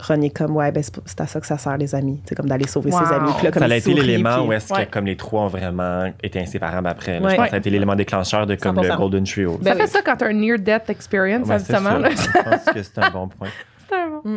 [0.07, 2.21] Ron est comme, ouais, ben c'est à ça que ça sert les amis.
[2.25, 3.01] C'est comme d'aller sauver Wow.
[3.07, 3.31] ses amis.
[3.37, 4.87] Puis là, comme Ça a été l'élément puis- où est-ce Ouais.
[4.87, 7.21] que comme les trois ont vraiment été inséparables après.
[7.21, 7.27] là.
[7.27, 7.31] Ouais.
[7.33, 8.97] Je pense que ça a été l'élément déclencheur de comme le 100%.
[8.97, 9.59] Golden Trio.
[9.61, 11.81] Ben ça fait ça quand t'as un near-death experience, Ouais, ça.
[11.81, 12.09] là.
[12.11, 13.49] Je pense que c'est un bon point.
[14.25, 14.37] Bon.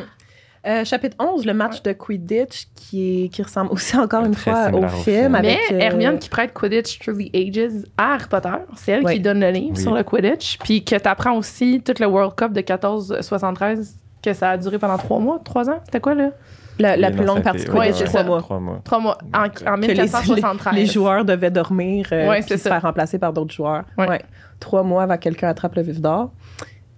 [0.68, 4.72] Euh, chapitre 11, le match de Quidditch qui, est, qui ressemble aussi encore une fois
[4.74, 5.36] au film.
[5.36, 9.06] Avec, Mais euh, Hermione qui prête Quidditch Through the Ages à Harry Potter, c'est elle
[9.06, 9.82] qui donne le livre Oui.
[9.82, 14.50] sur le Quidditch, puis que t'apprends aussi tout le World Cup de 1473, que ça
[14.52, 15.80] a duré pendant trois mois, trois ans?
[15.86, 16.32] C'était quoi, là?
[16.80, 18.28] la, plus longue partie Ouais, c'est trois ça.
[18.28, 18.40] mois.
[18.42, 18.82] Trois mois.
[18.84, 20.74] Trois mois, en, en Que les, 1473.
[20.74, 22.72] les- les joueurs devaient dormir euh, Ouais, puis c'est se ça.
[22.72, 23.84] faire remplacer par d'autres joueurs.
[24.00, 24.08] Ouais.
[24.10, 24.22] Ouais.
[24.60, 26.32] Trois mois avant que quelqu'un attrape le vif d'or.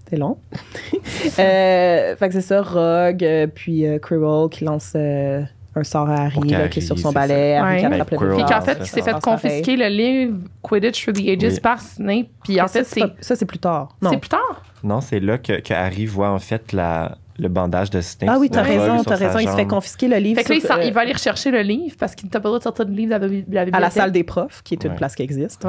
[0.10, 0.38] C'est long.
[1.39, 5.41] euh, fait que c'est ça, Rogue, euh, puis euh, Quirrell qui lance euh,
[5.76, 7.66] un sort à Harry, là, qui est sur son balai, ça.
[7.66, 7.93] Harry qui Ouais.
[7.93, 11.14] attrape le Quirrell, vif Puis qu'en fait, ça s'est fait confisquer le livre Quidditch Through
[11.16, 11.60] the Ages Oui.
[11.60, 13.89] par Snape, puis en fait, c'est ça, c'est plus tard.
[14.01, 14.64] C'est plus tard?
[14.84, 18.30] Non, c'est là que, que Harry voit en fait la, le bandage de Snape.
[18.34, 19.40] Ah oui, t'as raison, t'as raison.
[19.40, 21.14] Il se fait confisquer le livre Fait que là, il, s'en- euh, il va aller
[21.14, 23.62] rechercher le livre parce qu'il t'a pas le droit de sortir le livre de la,
[23.74, 24.96] à la salle des profs, qui est une Ouais.
[24.98, 25.64] place qui existe.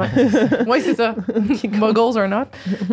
[0.67, 1.13] Ouais, c'est ça.
[1.71, 2.45] Muggles or not.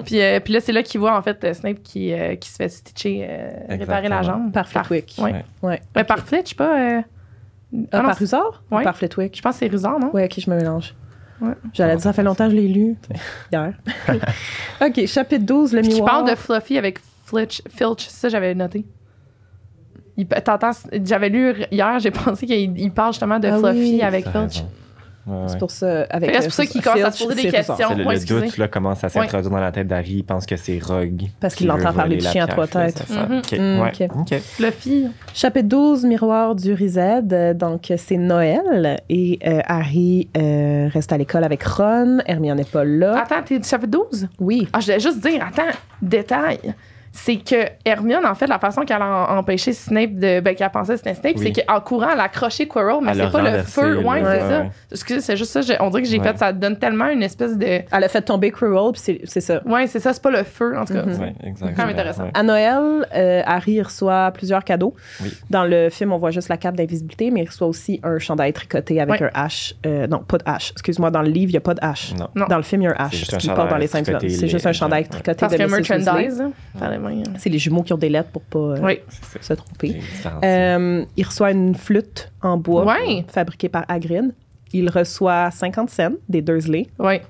[0.04, 2.50] Puis, euh, puis là, c'est là qu'il voit en fait euh, Snape qui, euh, qui
[2.50, 4.52] se fait stitcher, euh, réparer la jambe.
[4.52, 5.14] Par Flitwick.
[5.18, 5.32] Ouais.
[5.32, 5.44] Ouais.
[5.62, 5.80] Ouais.
[5.96, 6.78] Ouais, par Flitch, pas.
[6.78, 8.84] euh, Ah, ah non, par Rusard Ouais.
[8.84, 9.36] par Flitwick?
[9.36, 10.10] Je pense que c'est Rusard, non?
[10.12, 10.94] Oui, ok, je me mélange.
[11.40, 11.52] Ouais.
[11.74, 12.96] J'allais dire, ça fait longtemps que je l'ai lu.
[13.52, 13.72] Hier.
[14.80, 16.12] OK, chapitre 12, le Puis qui miroir.
[16.24, 18.84] parle de Fluffy avec Flitch, Filch, ça j'avais noté.
[20.44, 20.70] T'entends-
[21.04, 24.02] J'avais lu hier, j'ai pensé qu'il il parle justement de Ah Fluffy oui.
[24.02, 24.62] avec Filch.
[25.26, 25.48] Ouais, ouais.
[25.48, 26.02] C'est pour ça.
[26.08, 27.74] Avec, Fait que c'est euh, pour ça qu'il commence à se poser des questions.
[27.96, 30.18] Le, Ouais, le doute là, commence à s'introduire dans la tête d'Harry.
[30.18, 31.22] Il pense que c'est Rogue.
[31.40, 33.04] Parce qui qu'il entend parler la chien à trois têtes.
[33.10, 33.42] Mhm.
[33.58, 34.08] Mm, OK.
[34.20, 34.38] OK.
[34.38, 35.08] Fluffy.
[35.34, 37.32] Chapitre 12, miroir du Rized.
[37.32, 42.18] Euh, Donc, c'est Noël et euh, Harry euh, reste à l'école avec Ron.
[42.24, 43.18] Hermione n'est pas là.
[43.22, 44.28] Attends, t'es du chapitre 12?
[44.38, 44.68] Oui.
[44.72, 46.60] Ah, je voulais juste dire, attends, détail.
[47.18, 50.40] C'est que Hermione, en fait, la façon qu'elle a empêché Snape de.
[50.40, 51.52] Ben, qu'elle pensait que c'était Snape, Oui.
[51.54, 53.98] c'est qu'en courant, elle a accroché Quirrell, mais c'est pas le feu.
[53.98, 54.60] Ouais, ouais, c'est ça.
[54.60, 54.70] ouais.
[54.92, 55.76] Excusez, c'est juste ça.
[55.80, 56.24] On dirait que j'ai Ouais.
[56.28, 57.64] fait, ça donne tellement une espèce de.
[57.66, 59.62] Elle a fait tomber Quirrell, puis c'est- c'est ça.
[59.66, 61.04] Ouais, c'est ça, c'est pas le feu, en tout cas.
[61.04, 61.70] Ouais, exactement.
[61.74, 62.24] quand même intéressant.
[62.24, 62.30] Ouais.
[62.34, 64.94] À Noël, euh, Harry reçoit plusieurs cadeaux.
[65.22, 65.32] Oui.
[65.48, 68.52] Dans le film, on voit juste la cape d'invisibilité, mais il reçoit aussi un chandail
[68.52, 69.30] tricoté avec Ouais.
[69.34, 69.74] un H.
[69.86, 70.72] Euh, non, pas de H.
[70.72, 72.14] Excuse-moi, dans le livre, il n'y a pas de H.
[72.18, 72.28] Non.
[72.34, 72.46] Non.
[72.46, 73.18] Dans le film, il y a un C'est H.
[73.20, 74.28] juste ce un chandail dans les scènes tricoté.
[74.28, 77.32] C'est juste un chandail tricoté de hein.
[77.38, 79.00] C'est les jumeaux qui ont des lettres pour pas euh, Oui.
[79.08, 80.00] C'est se tromper.
[80.44, 82.96] Euh, il reçoit une flûte en bois
[83.28, 84.34] fabriquée par Hagrid.
[84.72, 86.88] Il reçoit 50 cents des Dursley.
[86.98, 87.20] Oui.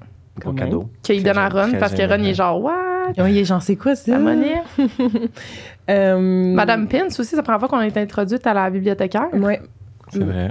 [0.44, 0.54] Même.
[0.54, 0.90] cadeau.
[1.02, 3.12] Qu'il donne à Ron parce que Ron, il est genre, what?
[3.18, 4.12] Oui, j'en sais quoi, ça?
[4.12, 4.62] La monnaie?
[5.88, 9.28] Euh, Madame Pince aussi, c'est la première fois qu'on a été introduite à la bibliothécaire.
[9.32, 9.62] Ouais.
[10.08, 10.50] C'est vrai.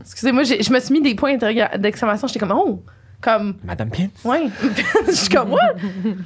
[0.00, 2.26] Excusez-moi, je me suis mis des points d'exclamation.
[2.26, 2.82] J'étais comme, oh!
[3.22, 4.08] Comme, Madame Pins.
[4.24, 4.48] ouais.
[5.06, 5.74] je suis comme, what?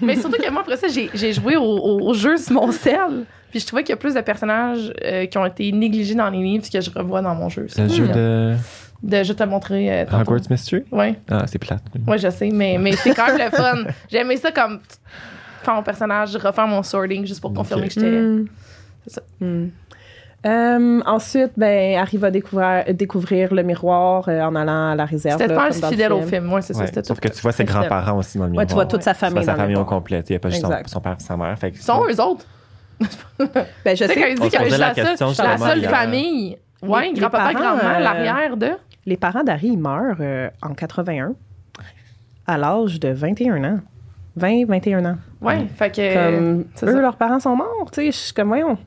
[0.01, 2.73] Mais surtout que moi, après ça, j'ai j'ai joué au, au- au jeu sur mon
[2.73, 3.25] sel.
[3.51, 6.29] Puis je trouvais qu'il y a plus de personnages euh, qui ont été négligés dans
[6.31, 7.67] les livres que je revois dans mon jeu.
[7.79, 8.55] Le jeu de
[9.03, 10.01] De, je te montrer.
[10.01, 10.05] Euh.
[10.11, 10.85] Hogwarts Mystery?
[10.91, 11.19] Ouais.
[11.31, 11.83] Ah, c'est plate.
[12.07, 13.85] Ouais, je sais, mais, mais c'est quand même le fun.
[14.11, 14.81] J'ai aimé ça comme
[15.63, 18.11] faire mon personnage, refaire mon sorting juste pour confirmer que j'étais.
[18.21, 18.47] Hmm.
[19.07, 19.23] C'est ça.
[19.41, 19.67] Hmm.
[20.45, 25.41] Euh, ensuite, ben, Harry va découvrir, découvrir le miroir euh, en allant à la réserve.
[25.41, 26.53] C'était pas fidèle au film.
[26.53, 26.81] Ouais, c'est ça.
[26.81, 27.29] Ouais, C'était Sauf tout.
[27.29, 28.67] que tu vois ses grands-parents aussi dans le Ouais, miroir.
[28.69, 29.35] tu vois toute sa Tu famille.
[29.35, 30.23] vois sa famille au complet.
[30.29, 31.59] Il n'y a pas juste son, père et sa mère.
[31.59, 32.45] Fait que Ils sont eux autres.
[33.85, 35.35] Ben, je Tu sais, quand sais, il On dit se que la seule, question je
[35.35, 36.59] suis la seule famille.
[36.83, 38.71] Ouais, Les- les grand-papa, parents, grand-mère, euh, l'arrière de.
[39.05, 41.33] les parents d'Harry ils meurent en 81
[42.47, 43.81] à l'âge de 21 ans.
[44.37, 45.17] 20, 21 ans.
[45.41, 46.15] Ouais, fait que.
[46.15, 46.87] Comme, eux, ça.
[47.01, 47.89] leurs parents sont morts.
[47.91, 48.79] Tu sais, je suis comme, voyons.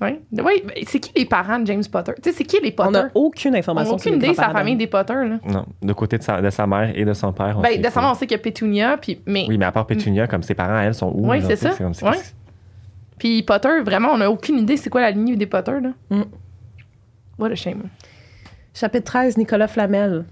[0.00, 0.20] Ouais.
[0.32, 2.12] Ouais, ben, c'est qui les parents de James Potter?
[2.22, 2.92] Tu sais, c'est qui les On Potter?
[2.92, 5.38] n'a aucune On n'a information aucune idée de sa famille des Potter, là.
[5.44, 7.56] Non, de côté de sa, de sa mère et de son père.
[7.58, 9.20] on Ben, sait de sa mère, on sait qu'il y a Pétunia, puis.
[9.26, 9.46] Mais.
[9.48, 11.26] Oui, mais à part Pétunia, comme ses parents, elles sont où?
[11.28, 11.70] Ouais, là, c'est ça.
[11.70, 11.92] comme.
[13.18, 15.90] Puis Potter, vraiment, on n'a aucune idée c'est quoi la lignée des Potter, là.
[16.10, 16.22] Mm.
[17.38, 17.82] What a shame.
[18.74, 20.24] Chapitre 13, Nicolas Flamel.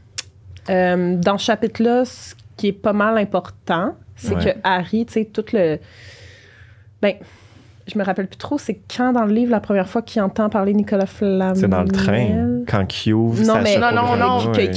[0.70, 4.54] Euh, dans ce chapitre-là, ce qui est pas mal important, c'est Ouais.
[4.54, 5.78] que Harry, tu sais, tout le.
[7.02, 7.14] Ben,
[7.86, 10.48] je me rappelle plus trop, c'est quand dans le livre la première fois qu'il entend
[10.48, 11.56] parler Nicolas Flamel?
[11.56, 12.62] C'est dans le train.
[12.68, 14.72] Quand Q ouvre Non, mais- Non, non, non, et-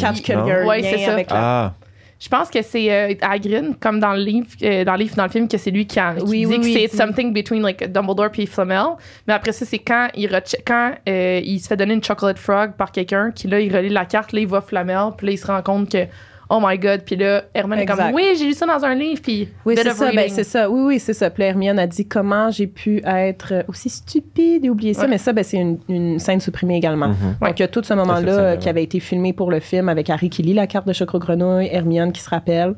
[0.68, 1.15] Ouais, lien c'est ça.
[1.31, 1.73] Ah,
[2.22, 5.23] Je pense que c'est euh, Hagrid, comme dans le livre, euh, dans le livre, dans
[5.23, 7.31] le film, que c'est lui qui, a, qui Oui, dit oui, que oui, c'est something
[7.34, 8.84] between like Dumbledore puis Flamel.
[9.26, 10.30] Mais après ça, c'est quand il
[10.68, 13.88] quand euh, il se fait donner une chocolate frog par quelqu'un, qui là il relit
[13.90, 16.06] la carte, là il voit Flamel, puis là il se rend compte que
[16.49, 17.97] oh my god, puis là Hermione est Exact.
[18.07, 20.11] comme oui j'ai lu ça dans un livre, puis Oui, c'est ça.
[20.11, 20.69] Ben, c'est ça.
[20.69, 21.30] Oui, oui, c'est ça.
[21.30, 25.03] Puis là, Hermione a dit comment j'ai pu être aussi stupide et oublier ça?
[25.03, 25.07] Ouais.
[25.09, 27.09] Mais ça, ben, c'est une, une scène supprimée également.
[27.09, 27.35] mhm.
[27.41, 29.89] Donc, il y a tout ce moment-là euh, qui avait été filmé pour le film
[29.89, 32.73] avec Harry qui lit la carte de Chocro Grenouille, Hermione qui se rappelle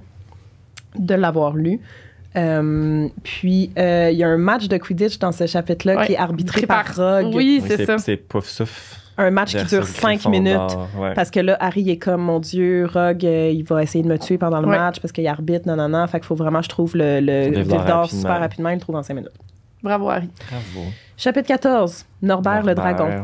[0.97, 1.79] de l'avoir lu.
[2.37, 6.05] Euh, puis, euh, il y a un match de Quidditch dans ce chapitre-là Ouais.
[6.07, 7.33] qui est arbitré par Rogue.
[7.35, 7.97] Oui, Oui, c'est ça.
[7.97, 8.61] C'est pouf.
[9.21, 10.59] Un match qui dure cinq minutes.
[11.15, 14.17] Parce que là, Harry est comme, mon Dieu, Rogue, euh, il va essayer de me
[14.17, 14.77] tuer pendant le Ouais.
[14.77, 16.05] match parce qu'il arbitre, non, non, non.
[16.07, 18.05] Fait qu'il faut vraiment, je trouve, le, le d'or rapidement.
[18.07, 18.69] super rapidement.
[18.69, 19.31] Il le trouve en cinq minutes.
[19.83, 20.29] Bravo Harry.
[20.49, 20.87] Bravo.
[21.17, 23.21] Chapitre 14, Norbert, le dragon.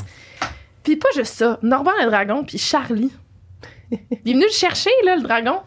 [0.84, 3.12] Puis pas juste ça, Norbert le dragon, puis Charlie.
[3.92, 5.60] il est venu le chercher là le dragon.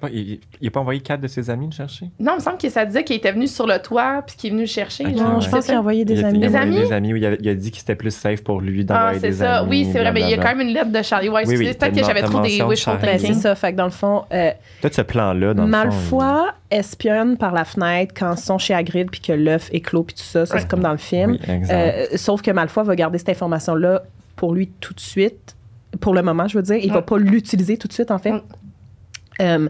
[0.00, 2.06] C'est pas- il n'a pas envoyé quatre de ses amis le chercher?
[2.20, 4.48] Non, il me semble que ça disait qu'il était venu sur le toit, puis qu'il
[4.48, 5.02] est venu le chercher.
[5.04, 5.40] Non, ouais.
[5.40, 6.38] je pense C'est qu'il a envoyé des il a, amis.
[6.38, 6.86] il a Des envoyé amis?
[6.88, 7.08] des amis.
[7.16, 9.34] Il, a, il a dit que c'était plus safe pour lui Ah, d'envoyer c'est des
[9.36, 9.56] ça.
[9.58, 9.68] amis.
[9.70, 11.28] Oui, c'est vrai, mais il y a quand même une lettre de Charlie.
[11.28, 13.00] Ouais, Oui, oui, peut-être que j'avais trop des wishful Charlie.
[13.02, 13.40] Ben, c'est thinking.
[13.42, 13.54] ça.
[13.56, 14.50] Fait que dans le fond, euh,
[14.80, 16.18] Peut-être ce plan-là, dans le fond.
[16.20, 20.14] Malfoy espionne par la fenêtre quand ils sont chez Hagrid puis que l'œuf éclot puis
[20.14, 20.46] tout ça.
[20.46, 20.60] Ça, Ouais.
[20.60, 21.36] c'est comme dans le film.
[21.48, 24.02] Euh, sauf que Malfoy va garder cette information-là
[24.36, 25.56] pour lui tout de suite.
[26.00, 26.76] Pour le moment, je veux dire.
[26.76, 28.32] Il va pas l'utiliser tout de suite, en fait.
[29.40, 29.68] Euh,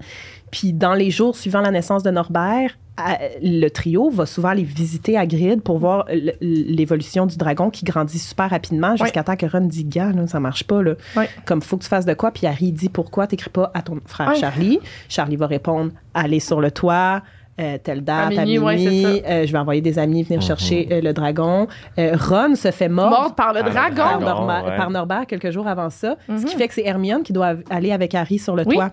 [0.50, 4.64] puis dans les jours suivant la naissance de Norbert, à- le trio va souvent aller
[4.64, 6.06] visiter Hagrid pour voir
[6.40, 10.40] l'évolution du dragon qui grandit super rapidement jusqu'à temps que Ron dit gars là, ça
[10.40, 10.94] marche pas là.
[11.16, 11.28] Ouais.
[11.44, 12.30] Comme faut que tu fasses de quoi?
[12.32, 14.36] Puis Harry dit pourquoi t'écris pas à ton frère Ouais.
[14.36, 14.80] Charlie?
[15.08, 17.22] Charlie va répondre aller sur le toit
[17.60, 20.46] euh, telle date À à minuit, ouais, euh, je vais envoyer des amis venir Mhm.
[20.46, 21.66] chercher euh, le dragon.
[21.98, 23.96] Euh, Ron se fait mordre Mort par le Par le dragon.
[23.96, 24.24] par, dragon.
[24.26, 24.76] Norma- ouais.
[24.76, 26.44] par Norbert quelques jours avant ça, ce Mhm.
[26.44, 28.76] qui fait que c'est Hermione qui doit aller avec Harry sur le Oui.
[28.76, 28.92] toit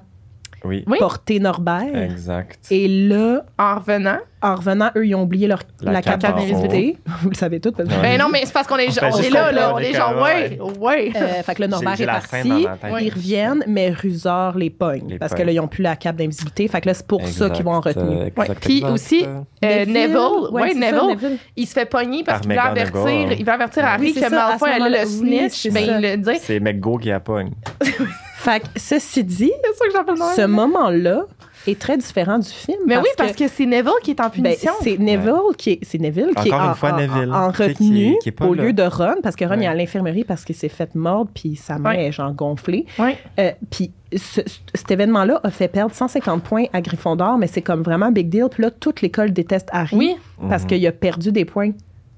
[0.66, 0.98] Oui, Oui.
[1.00, 1.96] porter Norbert.
[1.96, 2.60] exact.
[2.72, 4.18] Et là, En revenant.
[4.42, 6.98] en revenant, eux, ils ont oublié leur, La la, cape carte d'invisibilité.
[7.22, 7.72] Vous le savez tout.
[7.72, 8.02] Parce que.
[8.02, 9.74] Ben non, mais c'est parce qu'on est, On est là, là.
[9.74, 11.12] On est genre, ouais, ouais.
[11.16, 12.50] Euh, fait que là, Norbert est la parti.
[12.84, 13.00] la.
[13.02, 15.04] Ils reviennent, mais Rusard les pogne.
[15.10, 15.46] Les parce que pogne.
[15.48, 16.68] là, ils n'ont plus la cape d'invisibilité.
[16.68, 18.18] Fait que là, c'est pour ça qu'ils vont en Exact, retenue.
[18.22, 18.92] euh, Ouais, puis exact.
[18.92, 19.26] aussi,
[19.64, 20.18] Euh, Neville,
[20.52, 23.84] ouais, ça, Neville, il se fait pogner parce Par qu'il veut avertir, il veut avertir
[23.86, 26.40] Harry que Malfoy allait moment-là, le snitch, c'est ben il le dit.
[26.40, 27.52] C'est McGo qui a pogne.
[28.46, 29.52] Fait que ceci dit,
[29.94, 31.26] ça que ce moment-là
[31.68, 32.78] est très différent du film.
[32.86, 34.72] Mais oui, parce que c'est Neville qui est en Ben, punition.
[34.84, 37.52] c'est Neville qui est, c'est Neville qui Encore est en, une fois, en- Neville, en
[37.52, 38.66] qui retenue est- qui est pas au là.
[38.66, 39.64] lieu de Ron, parce que Ron Ouais.
[39.64, 42.06] est à l'infirmerie parce qu'il s'est fait mordre, puis sa main Ouais.
[42.06, 42.86] est genre gonflée.
[43.00, 43.18] Ouais.
[43.40, 44.42] Euh, puis ce-
[44.76, 48.46] cet événement-là a fait perdre 150 points à Gryffondor, mais c'est comme vraiment big deal.
[48.52, 50.16] Puis là, toute l'école déteste Harry Oui,
[50.48, 51.72] parce qu'il a perdu des points.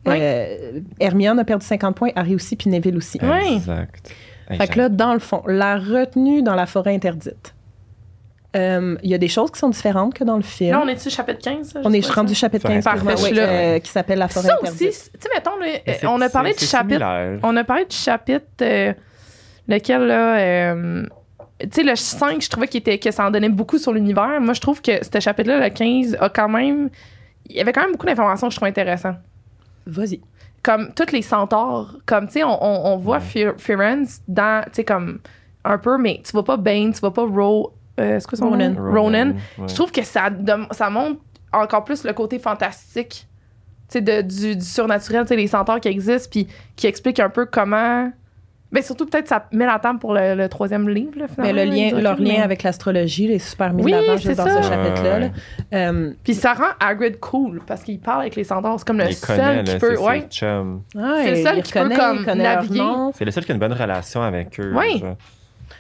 [0.06, 0.20] Ouais.
[0.22, 3.18] Euh, Hermione a perdu 50 points, Harry aussi, puis Neville aussi.
[3.22, 3.60] Ouais.
[4.49, 4.65] Exact.
[4.68, 7.53] Fait que là, dans le fond, la retenue dans la forêt interdite.
[8.56, 10.72] Euh, Il y a des choses qui sont différentes que dans le film.
[10.72, 11.68] Là, on est-tu chapitre 15?
[11.74, 11.80] ça?
[11.84, 13.44] On est rendu chapitre 15, Parfait, oui, là.
[13.44, 14.88] euh, qui s'appelle La forêt Ça interdite.
[14.90, 17.40] aussi, tu sais, mettons, euh, on a parlé du chapitre.
[17.44, 18.45] On a parlé du chapitre.
[18.61, 18.94] euh,
[19.68, 20.38] lequel, là.
[20.40, 21.03] euh,
[21.60, 24.40] tu sais, le 5, je trouvais qu'il était, que ça en donnait beaucoup sur l'univers.
[24.40, 26.90] Moi, je trouve que ce chapitre-là, le 15, a quand même.
[27.49, 29.18] Il y avait quand même beaucoup d'informations que je trouve intéressantes.
[29.86, 30.22] Vas-y.
[30.68, 31.95] Comme toutes les centaures.
[32.06, 33.53] Comme, tu sais, on, on, on voit Ouais.
[33.57, 34.64] Firenze dans.
[34.65, 35.19] Tu sais, comme.
[35.64, 37.73] Un peu, mais tu vois pas Bane, tu vois pas Ro.
[37.99, 38.72] euh, c'est quoi son Ronan.
[38.72, 38.91] nom?
[38.91, 39.27] Ronan.
[39.57, 39.68] ouais.
[39.68, 40.30] Je trouve que ça,
[40.72, 41.19] ça montre
[41.53, 43.27] encore plus le côté fantastique
[43.89, 47.22] tu sais, de, du, du surnaturel, tu sais, les centaures qui existent, puis qui expliquent
[47.22, 48.11] un peu comment.
[48.72, 51.52] Mais surtout, peut-être, ça met la table pour le, le troisième livre, là, Mais finalement.
[51.53, 54.23] le là, lien, leur lien mais- avec l'astrologie est super mis Oui, de l'avant c'est
[54.23, 55.19] juste dans ce chapitre-là.
[55.19, 55.27] Là.
[55.73, 58.76] Euh, Puis ça rend Hagrid cool, parce qu'il parle avec les centaures.
[58.77, 59.95] C'est comme le Il seul connaît, qui là, peut.
[59.95, 60.27] c'est Ouais.
[60.95, 62.81] ouais, le seul qui peut reconnaît, comme connaît naviguer.
[63.14, 64.73] C'est le seul qui a une bonne relation avec eux.
[64.76, 64.99] Oui.
[64.99, 65.15] genre.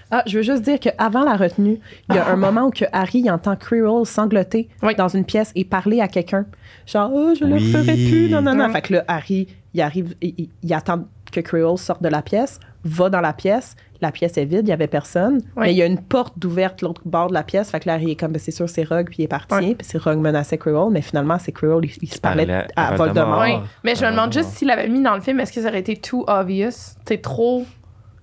[0.09, 2.85] Ah, je veux juste dire qu'avant la retenue, il y a un moment où que
[2.93, 4.95] Harry il entend Quirrell sangloter Oui.
[4.95, 6.45] dans une pièce et parler à quelqu'un.
[6.85, 7.71] Genre, oh, je le Oui.
[7.71, 8.69] ferai plus, non, non, non.
[8.69, 12.21] Fait que là, Harry, il arrive, il, il- il attend que Quirrell sorte de la
[12.21, 12.57] pièce,
[12.87, 13.75] va dans la pièce.
[14.01, 15.41] La pièce est vide, il y avait personne.
[15.55, 15.63] Oui.
[15.65, 17.71] Mais il y a une porte d'ouverte l'autre bord de la pièce.
[17.71, 19.53] Fait que là, Harry est comme, Ben, c'est sûr, c'est Rogue, puis il est parti.
[19.53, 19.75] Ouais.
[19.75, 23.39] Puis c'est Rogue menaçait Quirrell, mais finalement, c'est Quirrell, il, il se parlait à Voldemort.
[23.39, 23.59] Ouais.
[23.83, 25.79] Mais je me demande juste s'il avait mis dans le film, est-ce que ça aurait
[25.79, 26.95] été too obvious?
[27.07, 27.65] C'est trop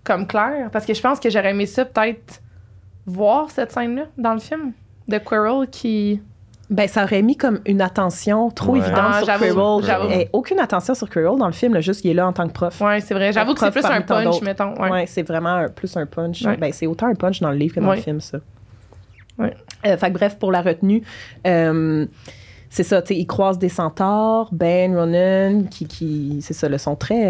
[0.04, 0.70] comme clair?
[0.70, 2.40] Parce que je pense que j'aurais aimé ça peut-être
[3.06, 4.72] voir cette scène-là dans le film.
[5.08, 6.22] De Quirrell qui.
[6.70, 8.78] Ben, ça aurait mis comme une attention trop Ouais.
[8.78, 9.84] évidente Ah, sur j'avoue, Quirrell.
[9.84, 10.10] j'avoue.
[10.12, 12.46] Et aucun attention sur Quirrell dans le film, là, juste qu'il est là en tant
[12.48, 12.80] que prof.
[12.80, 13.32] Ouais, c'est vrai.
[13.32, 14.74] J'avoue que c'est plus un punch, mettons.
[14.80, 15.06] Ouais, Ouais.
[15.06, 16.42] c'est vraiment un- plus un punch.
[16.42, 16.56] Ouais.
[16.56, 17.96] Ben, c'est autant un punch dans le livre que dans Ouais.
[17.96, 18.38] le film, ça.
[19.38, 19.52] Ouais.
[19.86, 21.02] Euh, fait que bref, pour la retenue,
[21.46, 22.06] euh,
[22.74, 26.76] c'est ça, tu sais, ils croisent des centaures, Ben, Ronan, qui, qui c'est ça, là,
[26.76, 27.24] sont très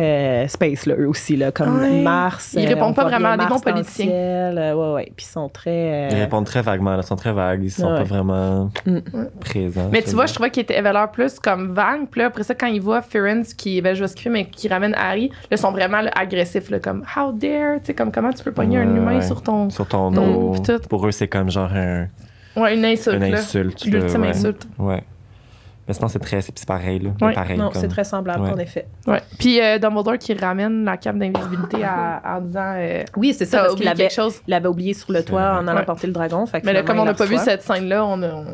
[0.45, 2.01] euh, space, là, eux aussi, là, comme Ouais.
[2.03, 2.55] Mars.
[2.59, 4.07] Ils euh, répondent on pas vraiment à des bons le politiciens.
[4.07, 5.71] ciel, euh, ouais, ouais, puis ils sont très...
[5.71, 7.99] euh, Ils répondent très vaguement, là, ils sont très vagues, ils sont Ouais.
[7.99, 8.99] pas vraiment Mm.
[9.41, 9.91] présents.
[9.93, 12.07] Mais tu vois, je trouvais qu'il était- avait l'air plus comme vague.
[12.11, 14.69] Puis là, après ça, quand il voit Firenze qui ben, je vais skipper, mais qui
[14.69, 18.11] ramène Harry, là, ils sont vraiment là, agressifs, là, comme How dare, tu sais, comme
[18.11, 19.23] comment tu peux pogner un humain ouais.
[19.23, 19.69] sur ton.
[19.69, 20.53] Sur ton dos.
[20.55, 20.79] pis tout.
[20.89, 22.07] Pour eux, c'est comme genre un,
[22.57, 23.39] Ouais, une insulte, une là.
[23.39, 23.85] insulte.
[23.85, 24.29] L'ultime ouais.
[24.29, 24.67] insulte.
[24.79, 25.03] Ouais.
[25.87, 27.11] Mais sinon, c'est très, c'est pareil, là.
[27.21, 27.35] Ouais.
[27.35, 28.51] Pareil, Non, comme- c'est très semblable, Ouais.
[28.53, 28.87] en effet.
[29.07, 29.21] Ouais.
[29.39, 33.65] Puis euh, Dumbledore qui ramène la cape d'invisibilité à- en disant euh, Oui, c'est ça,
[33.65, 34.41] parce qu'il avait, quelque chose.
[34.49, 35.85] il avait oublié sur le toit en allant Ouais.
[35.85, 36.47] porter le dragon.
[36.47, 38.29] Fait que Mais là, comme on n'a pas vu cette scène-là, on a.
[38.29, 38.45] on-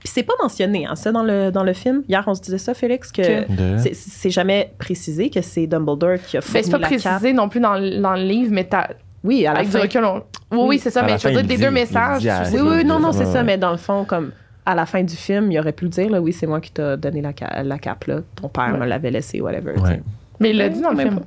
[0.00, 2.02] Puis c'est pas mentionné, hein, ça, dans le, dans le film.
[2.08, 5.66] Hier, on se disait ça, Félix, que Que- De- c'est- c'est jamais précisé que c'est
[5.66, 7.32] Dumbledore qui a Ben, fourni c'est pas la précisé cape.
[7.34, 8.88] non plus dans, le- dans le livre, mais t'as.
[9.24, 9.82] Oui, à la Avec du fin.
[9.82, 10.22] recul, on-
[10.52, 12.22] Oui, oui, c'est ça, À mais je veux dire, des deux messages.
[12.52, 14.30] Oui, oui, non, non, c'est ça, mais dans le fond, comme
[14.66, 16.72] à la fin du film, il aurait pu le dire, là, oui, c'est moi qui
[16.72, 18.20] t'ai donné la, ca- la cape, là.
[18.34, 18.78] Ton père Ouais.
[18.78, 19.78] me l'avait laissé, whatever.
[19.80, 20.02] Ouais.
[20.40, 21.20] Mais il l'a dit dans le Même film.
[21.20, 21.26] pas.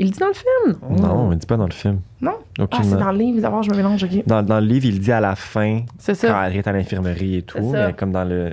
[0.00, 0.78] Il le dit dans le film?
[1.02, 2.00] Non, on ne dit pas dans le film.
[2.20, 2.36] Non?
[2.70, 5.00] Ah, c'est dans le livre, d'abord, je me mélange, dans, dans le livre, il le
[5.00, 6.40] dit à la fin, C'est quand ça.
[6.40, 7.86] Harry est à l'infirmerie et tout, C'est ça.
[7.88, 8.52] mais comme dans le,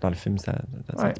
[0.00, 0.52] dans le film, ça.
[0.96, 1.14] ça- Ouais.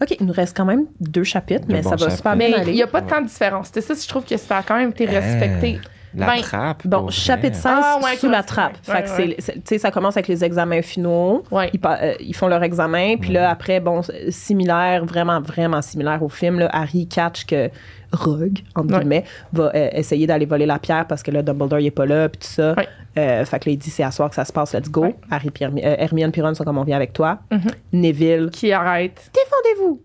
[0.00, 2.60] OK, il nous reste quand même deux chapitres, mais ça va super Mais bien il
[2.62, 2.72] aller.
[2.74, 3.70] n'y a pas de tant de différence.
[3.74, 5.80] C'est ça, je trouve que ça a quand même été respecté.
[6.14, 6.86] La Ben, trappe.
[6.86, 8.72] Bon, chapitre 16, Ah, ouais, sous la trappe.
[8.88, 9.36] ouais, fait que ouais.
[9.38, 11.42] c'est- c'est- tu sais, ça commence avec les examens finaux.
[11.50, 11.68] Ouais.
[11.72, 16.22] Ils, pa- euh, ils font leur examen, puis là, après, bon, similaire, vraiment, vraiment similaire
[16.22, 17.70] au film, là, Harry catch que
[18.12, 19.00] Rogue, entre Ouais.
[19.00, 22.06] guillemets, va euh, essayer d'aller voler la pierre parce que là, Dumbledore, il est pas
[22.06, 22.74] là, puis tout ça.
[22.74, 22.88] Ouais.
[23.18, 25.02] Euh, fait que là, il dit, c'est à soir que ça se passe, let's go.
[25.02, 25.16] Ouais.
[25.30, 27.40] Harry puis Hermi- euh, Hermione puis Ron sont comme on vient avec toi.
[27.50, 27.60] Mhm.
[27.92, 29.30] Neville, Qui arrête.
[29.34, 30.00] défendez-vous.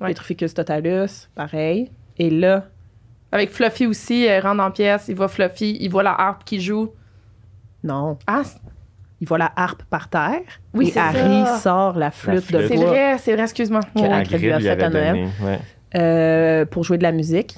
[0.00, 0.08] Ouais.
[0.08, 1.90] Petrificus Totalus, pareil.
[2.18, 2.64] Et là,
[3.32, 6.60] Avec Fluffy aussi, elle rentre en pièce, il voit Fluffy, il voit la harpe qui
[6.60, 6.90] joue.
[7.84, 8.58] non, Ah, c'est-
[9.20, 10.40] il voit la harpe par terre.
[10.74, 11.58] Oui, et c'est Harry ça.
[11.58, 12.60] sort la flûte, flûte.
[12.62, 12.86] de c'est bois.
[12.86, 13.80] vrai, c'est vrai, excuse-moi.
[13.94, 14.12] Que Ouais.
[14.12, 15.28] Hagrid lui a fait à Noël.
[15.44, 15.58] ouais.
[15.96, 17.54] euh, pour jouer de la musique.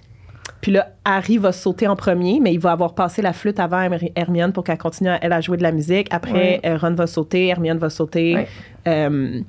[0.60, 3.80] Puis là, Harry va sauter en premier, mais il va avoir passé la flûte avant
[3.80, 6.06] Herm- Hermione pour qu'elle continue à, elle, à jouer de la musique.
[6.12, 6.60] Après, Ouais.
[6.64, 8.34] euh, Ron va sauter, Hermione va sauter.
[8.34, 8.48] Ouais.
[8.86, 9.40] Euh,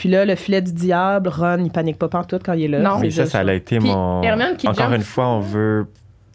[0.00, 2.78] puis là, le filet du diable, Ron, il panique pas partout quand il est là.
[2.78, 2.98] Non.
[3.00, 4.22] Oui, ça, ça a été Puis mon.
[4.22, 4.96] Hermione qui Encore jump.
[4.96, 5.86] une fois, on veut.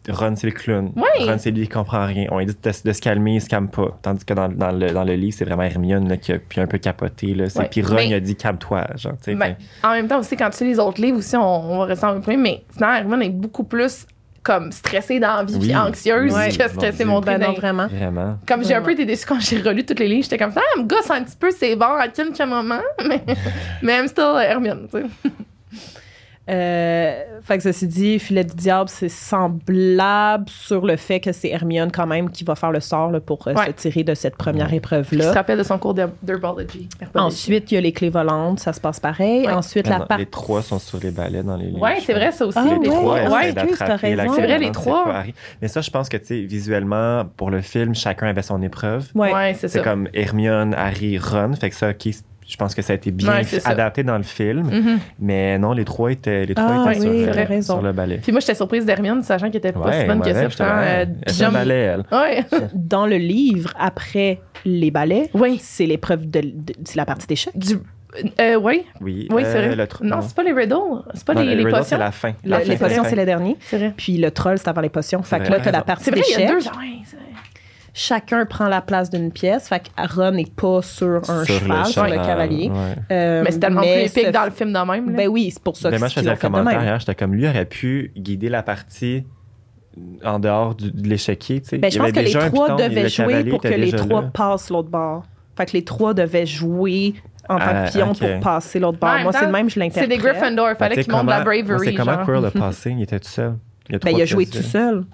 [0.08, 0.92] Ron, c'est le clown.
[0.94, 1.28] Oui.
[1.28, 2.26] Ron, c'est lui qui comprend rien.
[2.30, 3.98] On lui dit de, de se calmer, il se calme pas.
[4.02, 6.60] Tandis que dans, dans le, dans le livre, c'est vraiment Hermione là, qui a puis
[6.60, 7.34] un peu capoté.
[7.34, 7.46] Là.
[7.56, 7.68] Ouais.
[7.68, 8.86] Puis Ron, Mais- il a dit calme-toi.
[8.94, 11.18] Genre, tu sais, Ben, fait- en même temps aussi, quand tu lis les autres livres
[11.18, 11.40] aussi, on,
[11.72, 14.06] on va rester un peu, mais finalement, Hermione est beaucoup plus
[14.46, 15.76] comme stressée dans la vie, puis Oui.
[15.76, 17.04] anxieuse, Mon que c'est Dieu.
[17.04, 17.88] montré Ben non, vraiment.
[17.88, 18.38] Vraiment.
[18.46, 20.60] Comme j'ai un peu été déçue quand j'ai relu tous les livres, j'étais comme ça,
[20.64, 22.78] ah, me gosse un petit peu, c'est bon à quelques moments,
[23.08, 23.24] mais,
[23.82, 25.30] mais I'm still Hermione, tu sais.
[26.48, 31.48] Euh, fait que ceci dit, Filet du diable, c'est semblable sur le fait que c'est
[31.50, 33.66] Hermione quand même qui va faire le sort là, pour euh, Ouais.
[33.66, 35.32] se tirer de cette première Je se épreuve-là.
[35.32, 36.88] rappelle de son cours d'her- d'herbology.
[37.00, 37.26] Herbology.
[37.34, 39.46] Ensuite, il y a les clés volantes, ça se passe pareil.
[39.46, 39.52] Ouais.
[39.52, 40.18] Ensuite, Ah la part...
[40.18, 41.80] Les trois sont sur les balais dans les livres.
[41.82, 42.58] Ouais, c'est vrai, ça aussi.
[42.60, 43.52] Ah, les ouais, trois essaient Ouais.
[44.34, 45.22] C'est vrai, les trois.
[45.24, 45.34] c'est.
[45.62, 49.06] Mais ça, je pense que, tu sais, visuellement, pour le film, chacun avait son épreuve.
[49.14, 49.32] Ouais.
[49.32, 49.84] Ouais, c'est C'est ça.
[49.84, 51.52] comme Hermione, Harry, Ron.
[51.54, 52.08] Fait que ça, OK,
[52.48, 54.62] je pense que ça a été bien Ouais, adapté dans le film.
[54.70, 54.98] Mhm.
[55.18, 57.24] Mais non, les trois étaient, les trois Ah, étaient oui,
[57.62, 58.18] sur, euh, le balai.
[58.18, 60.80] Puis moi, j'étais surprise d'Hermione, sachant qu'elle était pas si Ouais, bonne que ça.
[60.80, 62.04] euh, balai, elle.
[62.12, 62.44] Ouais.
[62.74, 65.58] Dans le livre, après les ballets, Oui.
[65.60, 67.56] c'est l'épreuve de, de- c'est la partie d'échecs.
[67.58, 67.74] Du...
[68.40, 69.84] Euh, oui, Oui, oui, c'est euh, vrai.
[69.84, 70.74] tr- non, c'est pas les riddles.
[71.14, 71.82] C'est pas Non, les, les potions.
[71.84, 72.32] c'est la fin.
[72.44, 73.20] Le- La les fin, potions, la c'est fin.
[73.20, 73.56] le dernier.
[73.60, 73.92] C'est vrai.
[73.96, 75.22] Puis le troll, c'est avant les potions.
[75.22, 76.64] Fait que C'est là, t'as la partie C'est vrai, il y a d'échecs.
[76.64, 76.70] deux.
[77.96, 78.06] C'est.
[78.14, 79.68] Chacun prend la place d'une pièce.
[79.68, 82.68] Fait que Ron n'est pas sur un Sur le cheval, sur le cavalier.
[82.70, 82.94] ouais.
[83.10, 85.10] Euh, mais c'est tellement plus épique dans le film de même.
[85.10, 85.16] là.
[85.16, 87.00] Ben oui, c'est pour ça Mais que moi, je faisais le commentaire hier.
[87.00, 89.24] J'étais comme lui aurait pu guider la partie
[90.24, 91.62] en dehors du- de l'échiquier.
[91.72, 93.92] Ben, Il je pense avait que les trois piton, devaient le jouer pour que les
[93.92, 94.30] trois là.
[94.32, 95.24] passent l'autre bord.
[95.56, 97.14] Fait que les trois devaient jouer
[97.48, 98.18] en tant Ah, que pion ok.
[98.18, 99.14] pour passer l'autre bord.
[99.14, 100.10] Ouais, Moi, c'est le même, je c'est l'interprète.
[100.10, 100.66] des Gryffindor.
[100.68, 101.78] Ben, Fallait qu'ils montrent de la bravery.
[101.82, 102.24] C'est comment.
[102.26, 102.90] Quirrell a passé?
[102.90, 103.54] Il était tout seul.
[103.88, 105.04] Il a Ben, il a joué tout vides.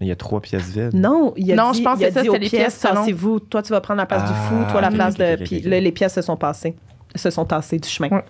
[0.00, 0.94] Il y a trois pièces vides.
[0.94, 2.94] Non, il a Non, dit, je pense que ça, c'était les pièces, selon.
[2.94, 3.40] tassez-vous.
[3.40, 5.44] Toi, tu vas prendre la place du fou, Ah, toi, la ok, place ok, de...
[5.44, 6.74] Puis là, les pièces se sont passées.
[7.14, 8.08] Se sont tassées du chemin.
[8.08, 8.24] Ouais.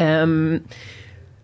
[0.00, 0.58] Euh,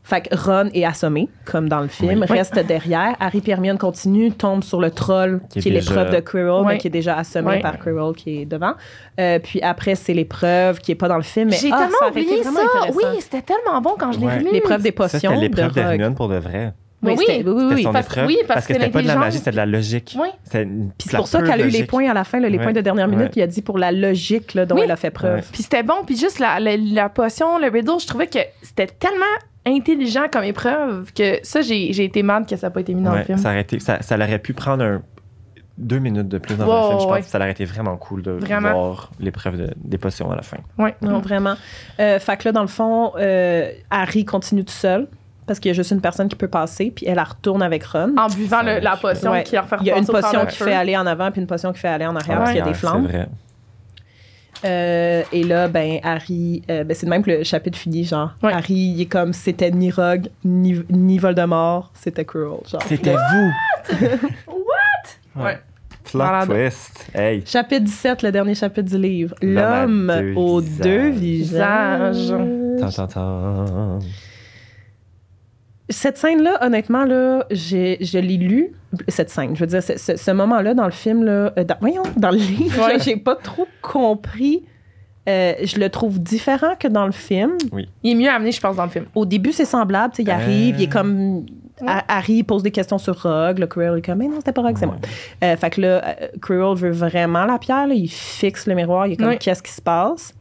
[0.03, 2.37] fait que Ron est assommé, comme dans le film, Oui.
[2.37, 3.15] reste derrière.
[3.21, 6.65] Harry et Hermione continuent, tombent sur le troll, qui Qui est, l'épreuve déjà- de Quirrell,
[6.67, 8.75] mais qui est déjà assommé par Quirrell, qui est devant.
[9.19, 11.97] Euh, puis après, c'est l'épreuve qui est pas dans le film, mais J'ai ah, tellement
[12.01, 12.51] ça oublié ça.
[12.95, 14.49] Oui, c'était tellement bon quand je l'ai relu.
[14.53, 16.75] L'épreuve des potions c'était l'épreuve d'Hermione pour de vrai.
[17.07, 17.83] Oui, Oui, oui, oui, oui.
[17.83, 18.27] son parce- épreuve.
[18.27, 20.17] oui, parce parce que que c'était pas de la magie, c'était de la logique.
[20.19, 20.29] Oui.
[20.51, 22.65] Puis c'est pour ça qu'elle a eu les points à la fin, là, les Ouais.
[22.65, 23.27] points de dernière minute.
[23.27, 23.33] Ouais.
[23.37, 24.83] Il a dit pour la logique là, dont Oui.
[24.85, 25.37] elle a fait preuve.
[25.37, 25.45] Ouais.
[25.53, 25.97] Puis c'était bon.
[26.07, 29.25] Puis juste la, la, la potion, le riddle, je trouvais que c'était tellement
[29.67, 33.03] intelligent comme épreuve que ça, j'ai j'ai été mal que ça n'a pas été mis
[33.03, 33.39] dans Ouais, le film.
[33.39, 35.03] ça, aurait été- ça, ça aurait pu prendre un,
[35.79, 37.01] deux minutes de plus dans le film.
[37.01, 37.21] Je pense ouais.
[37.23, 38.73] que ça aurait été vraiment cool de Vraiment.
[38.73, 40.59] voir l'épreuve de- des potions à la fin.
[40.79, 40.95] Ouais.
[41.03, 41.55] Non, vraiment.
[41.99, 45.09] Euh, fait que là, dans le fond, euh, Harry continue tout seul
[45.47, 47.85] parce qu'il y a juste une personne qui peut passer, puis elle, elle retourne avec
[47.85, 48.15] Ron.
[48.17, 49.43] En buvant le- la potion Ouais.
[49.43, 51.47] qui leur fait Il y a une potion qui fait aller en avant, puis une
[51.47, 53.07] potion qui fait aller en arrière, parce qu'il y a des Ouais, flammes.
[53.11, 53.29] C'est vrai.
[54.67, 58.31] Euh, et là, ben, Harry, euh, ben, c'est de même que le chapitre finit, genre,
[58.43, 58.53] Ouais.
[58.53, 62.83] Harry, il est comme, c'était ni Rogue, ni, ni Voldemort, c'était Quirrell, genre.
[62.87, 63.53] C'était vous!
[65.37, 65.43] Ouais.
[65.45, 65.59] Ouais.
[66.05, 66.49] Plot Malade.
[66.49, 67.07] twist.
[67.15, 67.43] Hey.
[67.45, 69.35] Chapitre 17, le dernier chapitre du livre.
[69.43, 70.81] L'homme aux visages.
[70.87, 72.17] deux visages.
[72.33, 72.81] Visages.
[72.81, 73.99] Tan, tan, tan.
[75.91, 78.73] Cette scène-là, honnêtement, là, j'ai, je l'ai lu,
[79.09, 79.55] cette scène.
[79.55, 82.31] Je veux dire, ce, ce- ce moment-là dans le film, là, euh, dans, voyons, dans
[82.31, 82.99] le livre, Ouais.
[83.01, 84.63] j'ai pas trop compris.
[85.29, 87.53] Euh, je le trouve différent que dans le film.
[88.03, 89.07] Il est mieux amené, je pense, dans le film.
[89.15, 90.13] Au début, c'est semblable.
[90.19, 90.79] Il arrive, Euh.
[90.79, 91.45] il est comme.
[91.87, 93.59] Ha- Harry pose des questions sur Rogue.
[93.59, 94.97] Le Quirrell est comme, mais non, c'était pas Rogue, c'est moi.
[95.43, 97.87] Euh, fait que là, euh, Quirrell veut vraiment la pierre.
[97.89, 97.95] là.
[97.95, 99.07] il fixe le miroir.
[99.07, 99.39] Il est comme, Oui.
[99.39, 100.33] qu'est-ce qui se passe?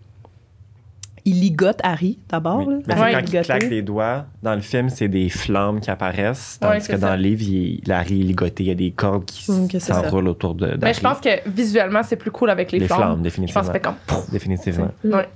[1.26, 2.68] Il ligote Harry, d'abord.
[2.68, 2.84] Oui.
[2.86, 3.14] Mais Ouais.
[3.14, 6.58] quand il claque les doigts, dans le film, c'est des flammes qui apparaissent.
[6.60, 8.64] Tandis Ouais, que dans le livre, il, il arrive ligoté.
[8.64, 12.04] Il y a des cordes qui Mm, s'enroulent autour de Mais je pense que visuellement,
[12.04, 13.10] c'est plus cool avec les, Les flammes, flammes.
[13.12, 13.62] Je pense définitivement.
[13.62, 13.96] que ça fait comme.
[14.34, 14.92] Définitivement.
[15.06, 15.28] Ouais.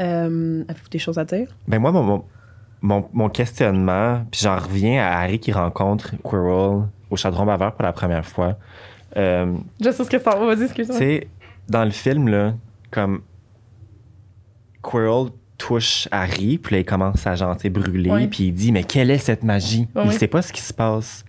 [0.00, 1.48] Euh, Avez-vous des choses à dire?
[1.68, 2.24] Ben moi, mon, mon,
[2.80, 7.82] mon, mon questionnement, puis j'en reviens à Harry qui rencontre Quirrell au Chadron Baveur pour
[7.82, 8.56] la première fois.
[9.16, 10.46] Euh, Je sais ce que ça va.
[10.46, 10.96] Vas-y, tu excuse-moi.
[10.96, 11.28] sais,
[11.68, 12.54] dans le film, là,
[12.90, 13.20] comme
[14.82, 15.28] Quirrell
[15.58, 18.26] touche Harry, puis là, il commence à genre, brûler, Ouais.
[18.28, 19.86] puis il dit, mais quelle est cette magie?
[19.94, 21.22] Ouais, il sait pas ce qui se passe.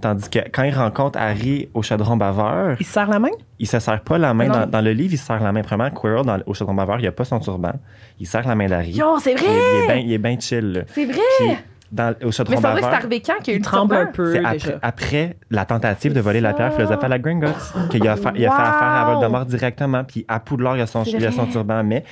[0.00, 3.28] Tandis que quand il rencontre Harry au Chaudron Baveur, Il se serre la main?
[3.58, 4.46] il se serre pas la main.
[4.46, 4.54] Non.
[4.60, 5.60] Dans, dans le livre, il se serre la main.
[5.62, 7.72] Premièrement, Quirrell, dans, au Chaudron Baveur, il a pas son turban.
[8.18, 8.92] Il serre la main d'Harry.
[8.92, 10.02] Yo, c'est vrai!
[10.02, 10.86] il est bien chill.
[10.88, 11.18] C'est vrai!
[11.40, 11.48] Puis,
[11.92, 13.58] dans, au Chaudron Mais c'est vrai que c'est arrivé quand qu'il y a eu Il
[13.60, 14.08] le tremble turban?
[14.08, 18.06] un peu c'est après, après la tentative de voler la pierre philosophale à Gringotts qu'il
[18.08, 21.32] a, a fait affaire à Voldemort directement, puis à Poudlard, il a son, il a
[21.32, 21.84] son turban.
[21.84, 22.04] Mais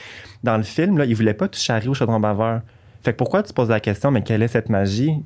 [0.44, 2.60] dans le film, là, il voulait pas toucher Harry au chaudron baveur.
[3.02, 5.22] Fait que pourquoi tu poses la question, mais quelle est cette magie?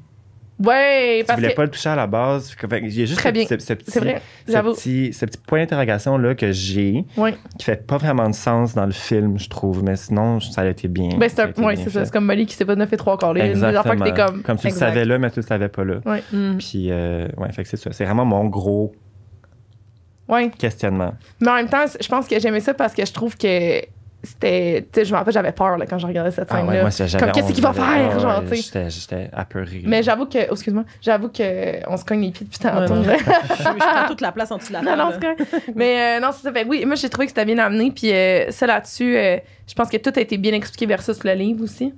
[0.58, 1.56] Ouais, Tu parce voulais que.
[1.56, 2.54] pas le toucher à la base.
[2.54, 3.46] Que- que il y a juste Très ce, bien.
[3.46, 7.34] ce- ce petit, C'est vrai, ce petit, ce petit point d'interrogation là que j'ai, Ouais.
[7.58, 9.84] qui fait pas vraiment de sens dans le film, je trouve.
[9.84, 11.10] Mais sinon, ça a été bien.
[11.18, 12.04] Ben, c'est un- ouais, c'est ça.
[12.06, 13.34] C'est comme Molly qui s'est pas neuf et trois quarts.
[13.34, 14.04] que Exactement.
[14.14, 14.42] comme.
[14.42, 14.72] tu le Exact.
[14.78, 15.96] savais là, mais tu le savais pas là.
[16.06, 16.22] Ouais.
[16.32, 16.56] Mm.
[16.56, 17.92] Puis, euh, ouais, fait que c'est ça.
[17.92, 18.94] C'est vraiment mon gros
[20.28, 20.50] Ouais.
[20.58, 21.12] questionnement.
[21.40, 23.80] Mais en même temps, je pense que j'aimais ça parce que je trouve que
[24.26, 24.86] c'était.
[24.92, 26.72] Tu sais, je me rappelle, j'avais peur là, quand je regardais cette Ah scène-là.
[26.72, 28.56] ouais, moi, c'est- j'avais Comme, qu'est-ce qu'il va faire, genre, tu sais?
[28.56, 29.82] J'étais, j'étais apeuré.
[29.84, 30.38] Mais j'avoue que.
[30.50, 30.84] Oh, excuse-moi.
[31.00, 32.92] J'avoue que on se cogne les pieds depuis tantôt.
[32.94, 33.06] Ouais, non.
[33.06, 33.16] là.
[33.58, 35.02] je, je prends toute la place en dessous de la Non, table.
[35.02, 35.72] non, c'est correct.
[35.74, 36.52] Mais euh, non, c'est ça.
[36.52, 37.90] Fait oui, moi, j'ai trouvé que c'était bien amené.
[37.90, 41.32] Puis euh, ça là-dessus, euh, je pense que tout a été bien expliqué versus le
[41.32, 41.94] livre aussi.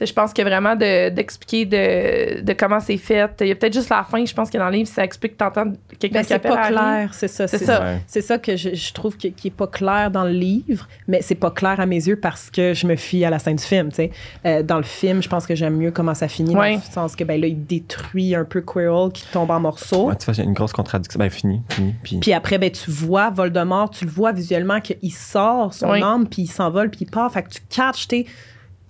[0.00, 3.30] Je pense que vraiment de- d'expliquer de, de comment c'est fait.
[3.40, 5.34] Il y a peut-être juste la fin, je pense que dans le livre, ça explique
[5.34, 6.72] que t'entends quelqu'un Ben, qui c'est pas Harry.
[6.74, 7.46] clair, c'est ça.
[7.46, 7.80] C'est C'est ça.
[7.80, 8.00] Ouais.
[8.08, 11.22] C'est ça que je, je trouve que- qui est pas clair dans le livre, mais
[11.22, 13.62] c'est pas clair à mes yeux parce que je me fie à la scène du
[13.62, 13.90] film.
[13.90, 14.10] tu sais.
[14.46, 16.72] Euh, dans le film, je pense que j'aime mieux comment ça finit, Ouais.
[16.72, 20.08] dans le sens que ben là, il détruit un peu Quirrell qui tombe en morceaux.
[20.08, 21.18] Ouais, tu vois, j'ai une grosse contradiction.
[21.20, 21.94] Ben, fini, fini.
[22.02, 26.26] Puis, Puis après, ben, tu vois Voldemort, tu le vois visuellement qu'il sort son âme,
[26.26, 27.30] puis il s'envole, puis il part.
[27.32, 28.08] Fait que tu catches,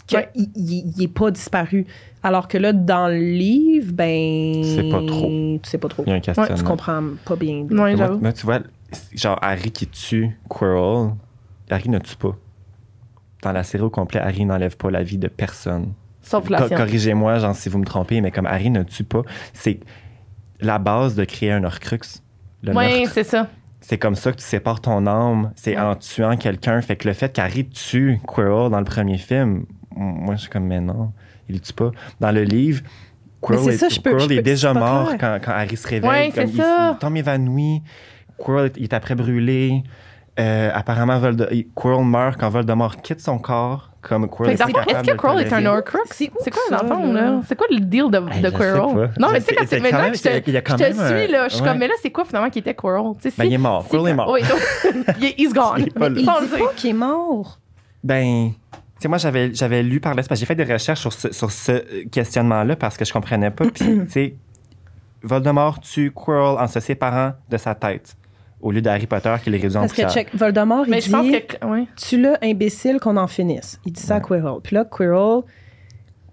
[0.06, 0.28] qu'il Ouais.
[0.34, 0.50] il,
[0.96, 1.86] il est pas disparu.
[2.22, 4.62] Alors que là, dans le livre, ben.
[4.64, 5.28] C'est pas trop.
[5.62, 6.04] Tu sais pas trop.
[6.06, 6.54] il y a un questionnement.
[6.56, 7.60] Tu comprends pas bien.
[7.62, 8.18] Ouais, moi, j'avoue.
[8.18, 8.60] moi, tu vois,
[9.14, 11.10] genre Harry qui tue Quirrell,
[11.70, 12.36] Harry ne tue pas.
[13.42, 15.92] Dans la série au complet, Harry n'enlève pas la vie de personne.
[16.22, 16.74] Sauf la Co-.
[16.74, 19.20] Corrigez-moi, genre, si vous me trompez, mais comme Harry ne tue pas,
[19.52, 19.80] c'est
[20.60, 21.98] la base de créer un Horcrux.
[22.62, 23.48] Le Oui, c'est ça.
[23.82, 25.52] C'est comme ça que tu sépares ton âme.
[25.56, 25.82] C'est Ouais.
[25.82, 26.80] en tuant quelqu'un.
[26.80, 30.66] Fait que le fait qu'Harry tue Quirrell dans le premier film, moi, je suis comme,
[30.66, 31.12] mais non,
[31.48, 31.90] il le tue pas.
[32.20, 32.82] Dans le livre,
[33.42, 35.52] Quirrell, c'est est, ça, je peux- Quirrell je peux- est déjà c'est mort quand, quand
[35.52, 36.08] Harry se réveille.
[36.10, 36.92] Ouais, Comme c'est il, ça.
[36.94, 37.82] il tombe évanoui.
[38.42, 39.82] Quirrell, il est après brûlé.
[40.40, 43.90] Euh, apparemment, Volde- Quirrell meurt quand Voldemort quitte son corps.
[44.02, 45.64] Comme Quirrell fond, capable Est-ce que Quirrell est un.
[45.66, 45.98] Horcrux?
[46.10, 47.40] C'est C'est quoi, dans le fond, là?
[47.46, 49.10] C'est quoi le deal de, Hey, de Quirrell?
[49.18, 50.52] Non, mais tu sais, sais- quand c'est c'est maintenant même- que je te, c'est- il
[50.52, 50.92] y a quand je te même
[51.22, 51.68] suis, là, je suis ouais.
[51.70, 53.12] comme, mais là, c'est quoi finalement qui était Quirrell?
[53.22, 53.88] Tu sais, Ben, si- il est mort.
[53.88, 54.30] Quirrell est mort.
[54.30, 55.74] Oui, donc, il est- he's gone.
[55.78, 56.08] Il est pas.
[56.08, 57.58] Il dit pas qu'il est mort.
[58.02, 58.50] Ben,
[59.04, 60.38] sais, moi, j'avais, j'avais lu par l'espace.
[60.38, 63.64] J'ai fait des recherches sur ce, sur ce questionnement-là parce que je comprenais pas.
[63.66, 64.34] Puis, tu sais,
[65.22, 68.16] Voldemort tue Quirrell en se séparant de sa tête
[68.60, 71.24] au lieu d'Harry Potter qui les réduit en Parce que check, Voldemort, il je pense
[71.24, 71.66] dit que.
[71.66, 71.86] Ouais.
[71.96, 73.78] Tu l'as imbécile qu'on en finisse.
[73.84, 74.60] Il dit ça à Quirrell.
[74.62, 75.42] Puis là, Quirrell,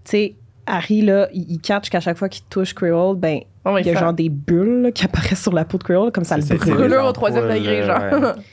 [0.04, 0.36] tu sais,
[0.66, 3.92] Harry, là, il, il catch qu'à chaque fois qu'il touche Quirrell, ben, Oh, il y
[3.92, 6.44] a genre des bulles là, qui apparaissent sur la peau de Quirrell, comme ça le
[6.44, 6.90] brûle.
[6.90, 8.20] les au troisième degré, euh, genre.
[8.20, 8.44] ouais.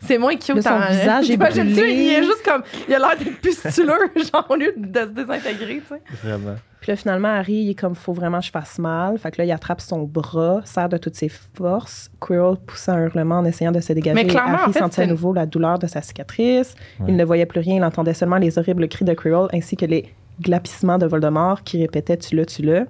[0.00, 0.56] C'est moins cute.
[0.56, 1.92] Là, son visage est brûlé.
[1.92, 2.62] Il est juste comme.
[2.88, 6.02] Il a l'air d'être pustuleux, genre, au lieu de se désintégrer, tu sais.
[6.22, 6.54] Vraiment.
[6.80, 9.18] Puis là, finalement, Harry, il est comme, faut vraiment que je fasse mal.
[9.18, 12.08] Fait que là, il attrape son bras, serre de toutes ses forces.
[12.20, 14.14] Quirrell pousse un hurlement en essayant de se dégager.
[14.14, 16.76] Mais clairement, Harry en fait, sentait à nouveau la douleur de sa cicatrice.
[17.00, 17.06] Ouais.
[17.08, 17.76] Il ne voyait plus rien.
[17.76, 21.78] Il entendait seulement les horribles cris de Quirrell ainsi que les glapissements de Voldemort qui
[21.78, 22.86] répétaient «tu le, tu le».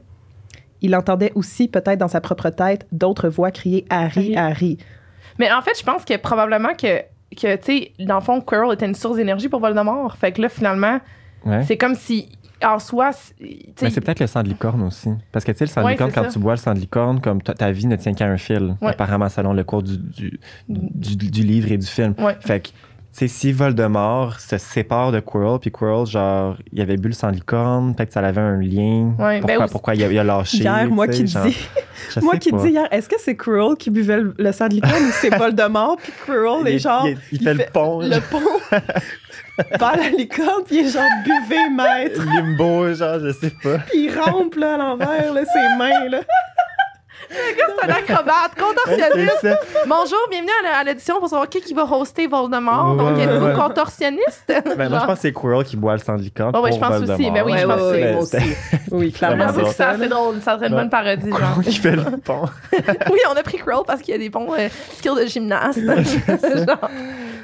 [0.83, 4.37] Il entendait aussi, peut-être dans sa propre tête, d'autres voix crier «Harry, Harry.
[4.37, 4.79] Harry
[5.39, 7.01] Mais en fait, je pense que probablement que,
[7.37, 10.17] que tu sais, dans le fond, Quirrell était une source d'énergie pour Voldemort.
[10.17, 10.99] Fait que là, finalement,
[11.45, 11.63] Ouais.
[11.65, 12.29] c'est comme si,
[12.65, 13.11] en soi,
[13.41, 15.09] Mais c'est peut-être le sang de licorne aussi.
[15.31, 16.31] Parce que tu sais, le sang de licorne, quand ça.
[16.31, 18.89] tu bois le sang de licorne, comme ta, vie ne tient qu'à un fil, Ouais.
[18.91, 22.15] apparemment, selon le cours du, du, du, du livre et du film.
[22.19, 22.37] Ouais.
[22.41, 22.69] Fait que,
[23.13, 27.31] sais, si Voldemort se sépare de Quirrell, puis Quirrell, genre, il avait bu le sang
[27.31, 29.13] de licorne, peut-être que ça avait un lien.
[29.19, 30.59] Ouais, ben pourquoi, pourquoi il a, il a lâché.
[30.59, 31.35] Hier, moi qui dis,
[32.23, 32.59] moi qui pas.
[32.59, 35.35] dis hier, est-ce que c'est Quirrell qui buvait le, le sang de licorne ou c'est
[35.37, 38.41] Voldemort puis Quirrell Il, est genre il- il fait le pont, le pont
[39.79, 43.79] vers la licorne puis il est genre buvez maître limbo, genre, je sais pas.
[43.79, 46.21] puis il rampe là à l'envers là, ses mains là.
[47.31, 49.33] C'est un acrobate, contorsionniste.
[49.41, 49.59] c'est ça.
[49.87, 52.93] Bonjour, bienvenue à l'audition pour savoir qui, qui va hoster Voldemort.
[52.97, 53.55] Ouais, Donc, êtes-vous ouais.
[53.55, 54.45] contorsionniste?
[54.77, 56.57] Ben, moi, je pense que c'est Quirrell qui boit le sang de licorne.
[56.57, 57.31] Ouais, je pense aussi.
[57.31, 58.41] Ben oui, je pense aussi.
[58.41, 59.45] Moi Oui, clairement.
[59.47, 59.75] J'avoue que drôle.
[59.77, 60.41] c'est assez drôle.
[60.43, 61.61] Ça serait une bonne parodie, genre.
[61.63, 62.45] Qui fait le pont?
[63.13, 65.79] oui, on a pris Quirrell parce qu'il y a des bons euh, skills de gymnaste.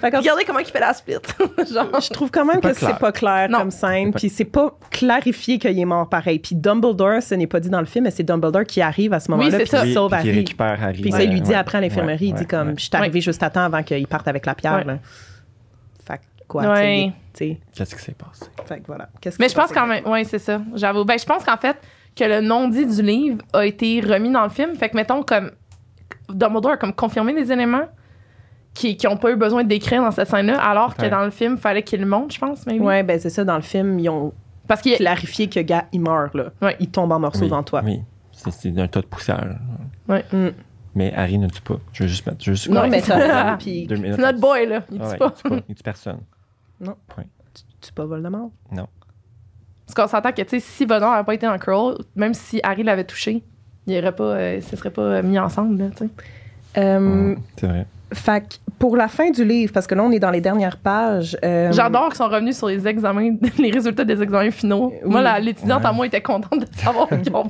[0.05, 1.15] Genre, regardez comment il fait la split.
[1.73, 2.01] genre.
[2.01, 3.61] Je trouve quand même C'est que c'est pas clair Non.
[3.61, 6.39] comme scène, puis c'est pas clarifié qu'il est mort pareil.
[6.39, 9.21] Puis Dumbledore, ce n'est pas dit dans le film, mais c'est Dumbledore qui arrive à
[9.21, 9.83] ce moment-là c'est ça.
[9.85, 10.31] Oui, sauve qui Harry.
[10.33, 11.01] récupère Harry.
[11.03, 11.57] Puis ça, il lui dit ouais.
[11.57, 12.75] après à l'infirmerie, il Ouais, dit comme, ouais.
[12.77, 14.77] je suis arrivé juste à temps avant qu'il parte avec la pierre.
[14.77, 14.85] Ouais.
[14.85, 14.99] là.
[16.07, 17.13] Fait que quoi, Ouais.
[17.33, 18.47] tu sais, Qu'est-ce qui s'est passé?
[18.67, 19.09] fait que voilà.
[19.39, 20.61] Mais je pense quand même, oui, c'est ça.
[20.75, 21.05] J'avoue.
[21.05, 21.77] Ben, je pense qu'en fait,
[22.17, 24.75] que le non-dit du livre a été remis dans le film.
[24.77, 25.51] Fait que, mettons, comme
[26.29, 27.87] Dumbledore a comme confirmé des éléments
[28.73, 31.61] qui n'ont pas eu besoin d'écrire dans cette scène-là, alors que dans le film, il
[31.61, 32.83] fallait qu'il le montre, je pense, maybe.
[32.83, 34.33] Ouais, ben c'est ça, dans le film, ils ont
[34.67, 36.47] Parce qu'il clarifié que gars, il meurt, là.
[36.61, 36.77] Ouais.
[36.81, 37.83] Il tombe en morceaux Oui, devant toi.
[37.85, 38.01] Oui,
[38.51, 39.59] c'est c'est un tas de poussière.
[40.09, 40.49] Mm.
[40.95, 41.79] Mais Harry ne tue pas.
[41.93, 42.45] Je veux juste mettre.
[42.45, 44.83] Je veux juste Non, mais raison, puis c'est notre boy, là.
[44.91, 45.35] Il dit ouais, pas.
[45.37, 45.65] Il tue pas.
[45.69, 46.21] Il tue personne.
[47.81, 48.51] tu pas Voldemort?
[48.71, 52.61] Parce qu'on s'entend que, tu sais, si Voldemort n'avait pas été dans Curl, même si
[52.63, 53.43] Harry l'avait touché,
[53.87, 56.11] il aurait pas, euh, ce serait pas euh, mis ensemble, là, tu sais.
[56.79, 56.99] Euh,
[57.35, 57.87] Mm, C'est vrai.
[58.13, 58.55] Fait que
[58.85, 61.39] pour la fin du livre, parce que là, on est dans les dernières pages.
[61.43, 64.93] euh, J'adore qu'ils sont revenus sur les examens, les résultats des examens finaux.
[65.03, 65.11] Oui.
[65.11, 65.89] Moi, la- l'étudiante Ouais.
[65.89, 67.49] à moi était contente de savoir qu'ils ont.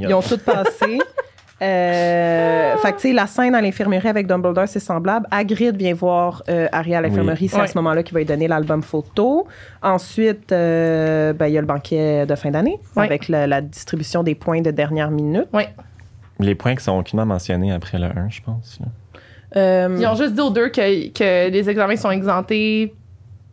[0.00, 0.98] Ils ont tout passé.
[1.60, 5.26] Euh, fait que, tu sais, la scène à l'infirmerie avec Dumbledore, c'est semblable.
[5.30, 7.46] Hagrid vient voir euh, Harry à l'infirmerie.
[7.46, 7.48] Oui.
[7.48, 9.46] C'est à ce moment-là qu'il va lui donner l'album photo.
[9.82, 14.22] Ensuite, euh, ben, il y a le banquet de fin d'année avec la, la distribution
[14.22, 15.48] des points de dernière minute.
[16.38, 18.78] Les points qui sont aucunement mentionnés après le 1, je pense.
[18.80, 18.86] là.
[19.56, 22.94] Euh, Ils ont juste dit aux deux que, que les examens sont exemptés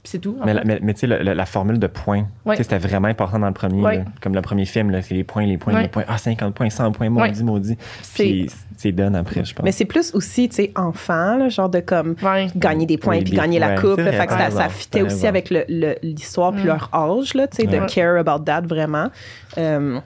[0.08, 0.38] c'est tout.
[0.46, 3.40] Mais, la, mais, mais tu sais, le- le- la formule de points, c'était vraiment important
[3.40, 3.82] dans le premier.
[3.82, 3.98] Ouais.
[3.98, 4.04] là.
[4.22, 5.82] Comme le premier film, là, c'est les points, les points, Ouais.
[5.82, 6.04] les points.
[6.08, 7.28] Ah, 50 points, 100 points, Ouais.
[7.30, 7.78] maudit, maudit.
[8.04, 8.24] c'est.
[8.24, 9.64] Puis c'est done après, je pense.
[9.64, 12.50] Mais c'est plus aussi, tu sais, enfant, là, genre de comme Ouais.
[12.56, 14.00] gagner des points Oui, puis gagner la coupe.
[14.00, 16.68] vrai, fait que ça, ça fitait aussi avec le- le- l'histoire puis Mm.
[16.68, 17.86] leur âge, là, tu sais, de Ouais.
[17.88, 19.08] care about that, vraiment.
[19.58, 19.98] Euh,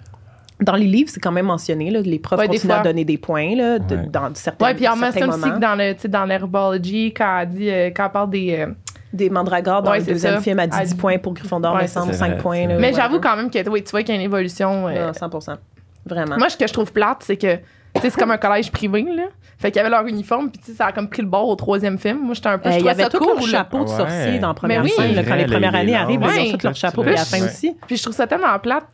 [0.61, 3.17] dans les livres, c'est quand même mentionné, là, les profs Ouais, continuent à donner des
[3.17, 4.05] points là, de- Ouais.
[4.11, 7.49] dans certains, Ouais, puis en certains mentionne aussi que dans le, dans l'herbology, quand elle
[7.49, 8.55] dit, euh, quand elle parle des.
[8.59, 8.67] euh,
[9.11, 10.41] Des mandragores, dans Ouais, le c'est deuxième ça.
[10.41, 12.67] film, Elle 10 dit- points pour Gryffondor, Ouais, me semble, c'est 5 vrai, points.
[12.67, 12.77] là.
[12.77, 14.87] Mais j'avoue quand même que, oui, tu vois qu'il y a une évolution.
[14.87, 15.57] euh, Non, 100
[16.05, 16.37] Vraiment.
[16.37, 19.01] Moi, ce que je trouve plate, c'est que, tu sais, c'est comme un collège privé,
[19.01, 19.23] là.
[19.57, 21.47] Fait qu'il y avait leur uniforme, puis tu sais, ça a comme pris le bord
[21.49, 22.19] au troisième film.
[22.23, 22.69] Moi, j'étais un peu.
[22.69, 23.29] Euh, je il y avait ça tout cool.
[23.35, 23.97] leur chapeau de Ouais.
[23.97, 24.91] sorcier dans la première oui.
[24.91, 25.25] scène.
[25.27, 27.75] quand les premières années arrivent, ils ont tous leur chapeau, à la fin aussi.
[27.87, 28.85] Puis je trouve ça tellement plate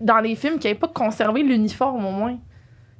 [0.00, 2.36] dans les films qu'ils n'avaient pas conservé l'uniforme, au moins.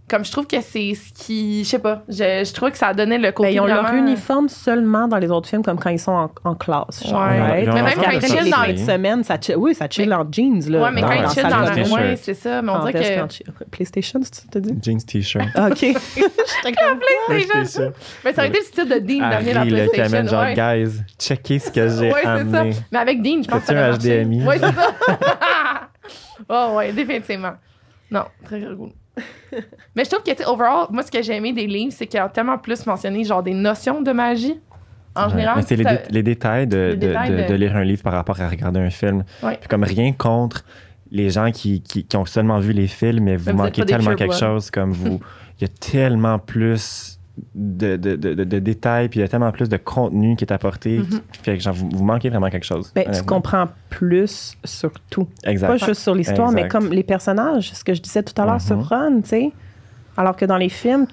[0.07, 1.65] Comme je trouve que c'est ce qui.
[1.65, 2.03] Je sais pas.
[2.11, 3.49] Je, je trouvais que ça donnait le côté.
[3.49, 6.13] Ben, ils ont leur vraiment- uniforme seulement dans les autres films, comme quand ils sont
[6.13, 7.07] en, en classe.
[7.09, 7.41] Genre, Ouais.
[7.41, 7.55] right?
[7.61, 8.75] Mais leur même quand ils que chillent dans les.
[8.75, 10.61] de semaine, ça chill, oui, ça chill en jeans.
[10.69, 11.73] Là, Ouais, mais quand ils en chillent dans la.
[12.11, 12.61] Ouais, c'est ça.
[12.61, 13.33] Mais on dirait que.
[13.35, 14.79] chi- PlayStation, c'est tu dit?
[14.83, 15.47] Jeans t-shirt.
[15.55, 15.79] Ah, OK.
[15.81, 17.93] J'étais comme PlayStation.
[18.27, 20.27] Mais ça aurait été le style de Dean dans là, qui amène PlayStation.
[20.27, 20.55] genre, Ouais,
[20.85, 22.33] guys, checkez ce que j'ai Ouais, c'est ça.
[22.35, 22.71] amené.
[22.93, 24.21] Mais avec Dean, je pense que ça T'as-tu un.
[24.23, 24.45] HDMI?
[24.45, 24.73] Ouais, c'est ça.
[26.49, 27.53] oh, ouais, définitivement.
[28.11, 28.91] Non, très cool.
[29.95, 32.21] Mais je trouve que, tu overall, moi, ce que j'ai aimé des livres, c'est qu'ils
[32.21, 34.61] ont tellement plus mentionné, genre, des notions de magie.
[35.17, 35.31] En Ouais.
[35.31, 35.63] général.
[35.65, 38.41] C'est les, dé- les détails, de, les de- détails de- lire un livre par rapport
[38.41, 39.23] à regarder un film.
[39.45, 39.57] Ouais.
[39.61, 40.65] Puis comme rien contre
[41.13, 43.85] les gens qui, qui, qui ont seulement vu les films, mais vous Mais vous manquez
[43.85, 45.21] tellement quelque chose comme vous.
[45.61, 47.14] Il y a tellement plus
[47.55, 50.53] de, de, de, de- détails, puis il y a tellement plus de contenu qui est
[50.53, 51.21] apporté, Mhm.
[51.33, 52.93] qui fait que genre, vous, vous manquez vraiment quelque chose.
[52.95, 55.27] Ben, tu comprends plus sur tout.
[55.45, 55.67] Exact.
[55.69, 58.55] Pas juste sur l'histoire, mais comme les personnages, ce que je disais tout à l'heure
[58.55, 58.61] Mhm.
[58.61, 59.53] sur Ron, tu sais.
[60.17, 61.07] Alors que dans les films,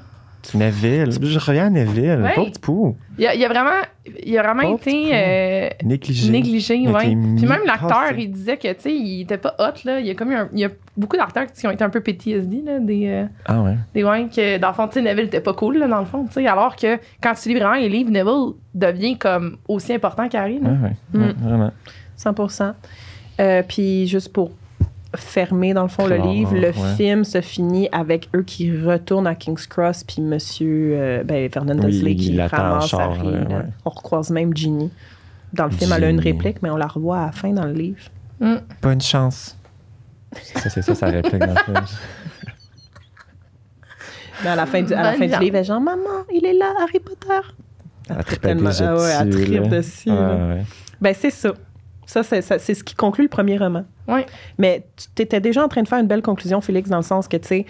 [0.55, 1.07] Neville.
[1.11, 2.19] Je reviens à Neville.
[2.23, 2.33] Ouais.
[2.33, 2.95] Pauvre pou.
[3.17, 3.81] Il a, il a vraiment,
[4.23, 6.31] il a vraiment Pauvre été euh, Négligé.
[6.31, 7.03] négligé, ouais.
[7.37, 9.99] Puis même l'acteur, il disait que, tu sais, il était pas hot, là.
[9.99, 11.89] Il y a comme eu un- il y a beaucoup d'acteurs qui ont été un
[11.89, 13.75] peu PTSD, là, des, euh, Ah ouais.
[13.93, 16.05] des ouais, que dans le fond, tu sais, Neville était pas cool, là, dans le
[16.05, 16.47] fond, tu sais.
[16.47, 20.69] Alors que quand tu lis vraiment les livres, Neville devient comme aussi important qu'Harry, là.
[20.69, 21.19] Ouais, ouais.
[21.19, 21.21] Mm.
[21.23, 21.71] Ouais, vraiment.
[22.17, 22.73] 100%
[23.39, 24.51] Euh, Puis juste pour
[25.15, 26.95] fermer, dans le fond, le livre, le ouais.
[26.95, 31.79] film se finit avec eux qui retournent à King's Cross, puis monsieur euh, ben, Vernon
[31.83, 33.27] Oui, il qui ramasse char, Harry.
[33.27, 33.65] ouais.
[33.85, 34.89] On recroise même Ginny.
[35.53, 37.65] Dans le film, elle a une réplique, mais on la revoit à la fin dans
[37.65, 38.03] le livre.
[38.79, 39.57] Pas une chance.
[40.55, 41.85] Ça, c'est ça, sa réplique dans le film.
[44.43, 46.45] Mais à la fin du, à la fin du livre, elle est genre «Maman, il
[46.45, 47.47] est là, Harry Potter!»
[48.09, 50.09] Elle tripe déjà ah ouais, elle dessus, tripe dessus.
[50.99, 51.53] Ben, c'est ça.
[52.11, 53.85] Ça, c'est ça- c'est ce qui conclut le premier roman.
[54.07, 54.25] Ouais.
[54.57, 54.83] Mais
[55.15, 57.37] tu étais déjà en train de faire une belle conclusion, Félix, dans le sens que,
[57.37, 57.65] tu sais,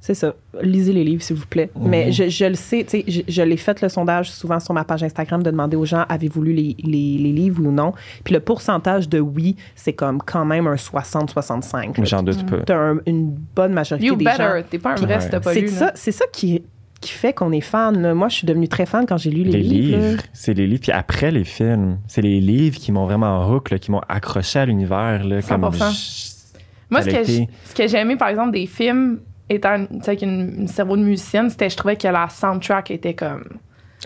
[0.00, 0.34] c'est ça.
[0.60, 1.70] Lisez les livres, s'il vous plaît.
[1.74, 1.88] Mhm.
[1.88, 4.74] Mais je, je le sais, tu sais, je, je l'ai fait le sondage souvent sur
[4.74, 7.92] ma page Instagram de demander aux gens avez-vous lu les, les, les livres ou non?
[8.24, 11.94] Puis le pourcentage de oui, c'est comme quand même un 60-65.
[11.98, 12.58] Mais J'en doute pas.
[12.66, 14.36] Tu as une bonne majorité You des better.
[14.42, 14.62] gens.
[14.70, 16.62] T'es pas un vrai si t'as pas C'est lu, ça, c'est ça qui,
[17.00, 18.00] qui fait qu'on est fan.
[18.02, 18.12] là.
[18.14, 20.22] Moi, je suis devenue très fan quand j'ai lu les, Les livres.
[20.32, 20.80] c'est les livres.
[20.82, 24.58] Puis après les films, c'est les livres qui m'ont vraiment hook, là, qui m'ont accroché
[24.58, 25.24] à l'univers.
[25.24, 25.90] là, Comme 100%.
[25.92, 26.58] je-
[26.90, 30.22] Moi, ce que, ce que j'ai aimé, par exemple, des films, étant tu sais, avec
[30.22, 33.44] une, une cerveau de musicienne, c'était je trouvais que la soundtrack était comme.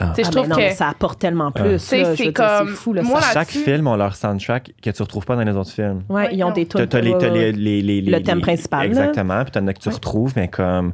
[0.01, 0.13] Ah.
[0.15, 0.61] Tu sais, je Ah, trouve non, que.
[0.61, 1.79] mais ça apporte tellement plus.
[1.79, 2.93] C'est comme- fou.
[2.93, 5.71] Là, moi, là- Chaque film a leur soundtrack que tu retrouves pas dans les autres
[5.71, 6.03] films.
[6.09, 6.87] Ouais, ils ont des tunes.
[6.87, 8.87] t'as les, les, les, Le thème principal.
[8.87, 9.43] Exactement.
[9.45, 10.93] Puis t'en as que tu retrouves, mais comme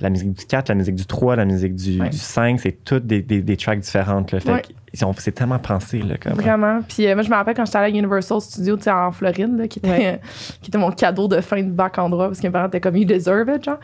[0.00, 2.08] la musique du 4, la musique du 3, la musique du, Ouais.
[2.08, 4.32] du 5, c'est toutes des, des, des tracks différentes.
[4.32, 4.40] Là.
[4.40, 4.62] Fait Ouais.
[4.62, 5.98] que ils ont- c'est tellement pensé.
[6.00, 6.80] Là, comme, Vraiment.
[6.88, 9.68] Puis euh, moi, je me rappelle quand j'étais allée à Universal Studios, en Floride, là,
[9.68, 10.20] qui, était, Ouais.
[10.62, 12.80] qui était mon cadeau de fin de bac en droit, parce que mes parents étaient
[12.80, 13.78] comme, you deserve it, genre.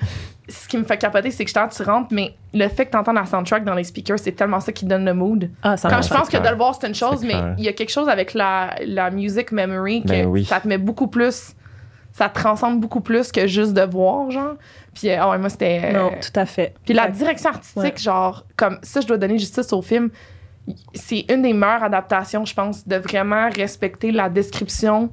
[0.49, 2.97] Ce qui me fait capoter, c'est que je tu rentres, mais le fait que tu
[2.97, 5.51] entends la soundtrack dans les speakers, c'est tellement ça qui donne le mood.
[5.63, 7.65] Ah, ça Quand je pense que de le voir, c'est une chose, C'est mais il
[7.65, 10.45] y a quelque chose avec la, la music memory que Ben oui.
[10.45, 11.55] ça te met beaucoup plus.
[12.13, 14.55] Ça te transcende beaucoup plus que juste de voir, genre.
[14.99, 15.81] Puis, euh, ah ouais, moi, c'était.
[15.85, 16.75] euh, Non, tout à fait.
[16.85, 17.93] puis la direction artistique, Ouais.
[17.99, 20.09] genre, comme ça, je dois donner justice au film.
[20.95, 25.11] C'est une des meilleures adaptations, je pense, de vraiment respecter la description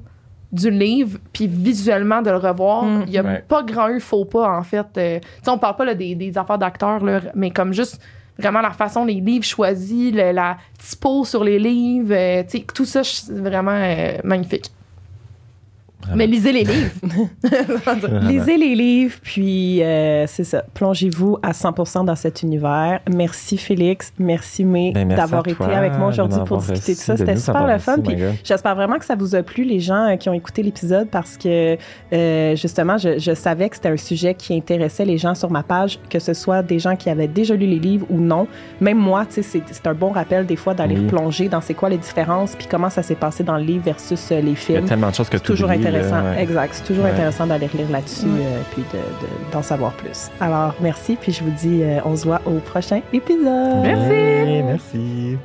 [0.50, 2.84] du livre, puis visuellement de le revoir.
[2.84, 3.02] Mm.
[3.06, 3.44] Il n'y a Ouais.
[3.46, 4.86] pas grand eu faux pas, en fait.
[4.96, 8.00] Euh, tu sais, on parle pas là, des, des affaires d'acteurs, là, mais comme juste
[8.38, 12.64] vraiment la façon les livres choisis, le- la typo sur les livres, euh, tu sais,
[12.74, 14.70] tout ça, c'est vraiment euh, magnifique.
[16.14, 16.90] Mais lisez les livres.
[18.22, 20.64] Lisez les livres, puis euh, c'est ça.
[20.74, 23.00] Plongez-vous à 100% dans cet univers.
[23.12, 27.16] Merci Félix, merci May Ben, d'avoir été avec moi aujourd'hui pour discuter de ça.
[27.16, 27.98] C'était super le fun.
[28.00, 31.08] Puis j'espère vraiment que ça vous a plu, les gens euh, qui ont écouté l'épisode,
[31.10, 31.76] parce que
[32.12, 35.62] euh, justement, je, je savais que c'était un sujet qui intéressait les gens sur ma
[35.62, 38.46] page, que ce soit des gens qui avaient déjà lu les livres ou non.
[38.80, 41.06] Même moi, tu sais, c'est- c'est un bon rappel des fois d'aller Oui.
[41.06, 44.30] plonger dans c'est quoi les différences, puis comment ça s'est passé dans le livre versus
[44.32, 44.84] euh, les Il y a films.
[44.86, 46.42] tellement de choses que C'est toujours là, ouais.
[46.42, 46.70] Exact.
[46.74, 47.10] C'est toujours Ouais.
[47.12, 48.40] intéressant d'aller relire là-dessus Ouais.
[48.44, 50.30] euh, puis de- de- d'en savoir plus.
[50.40, 51.16] Alors, merci.
[51.20, 53.82] Puis je vous dis, euh, on se voit au prochain épisode.
[53.82, 54.62] Merci.
[54.62, 55.38] Merci.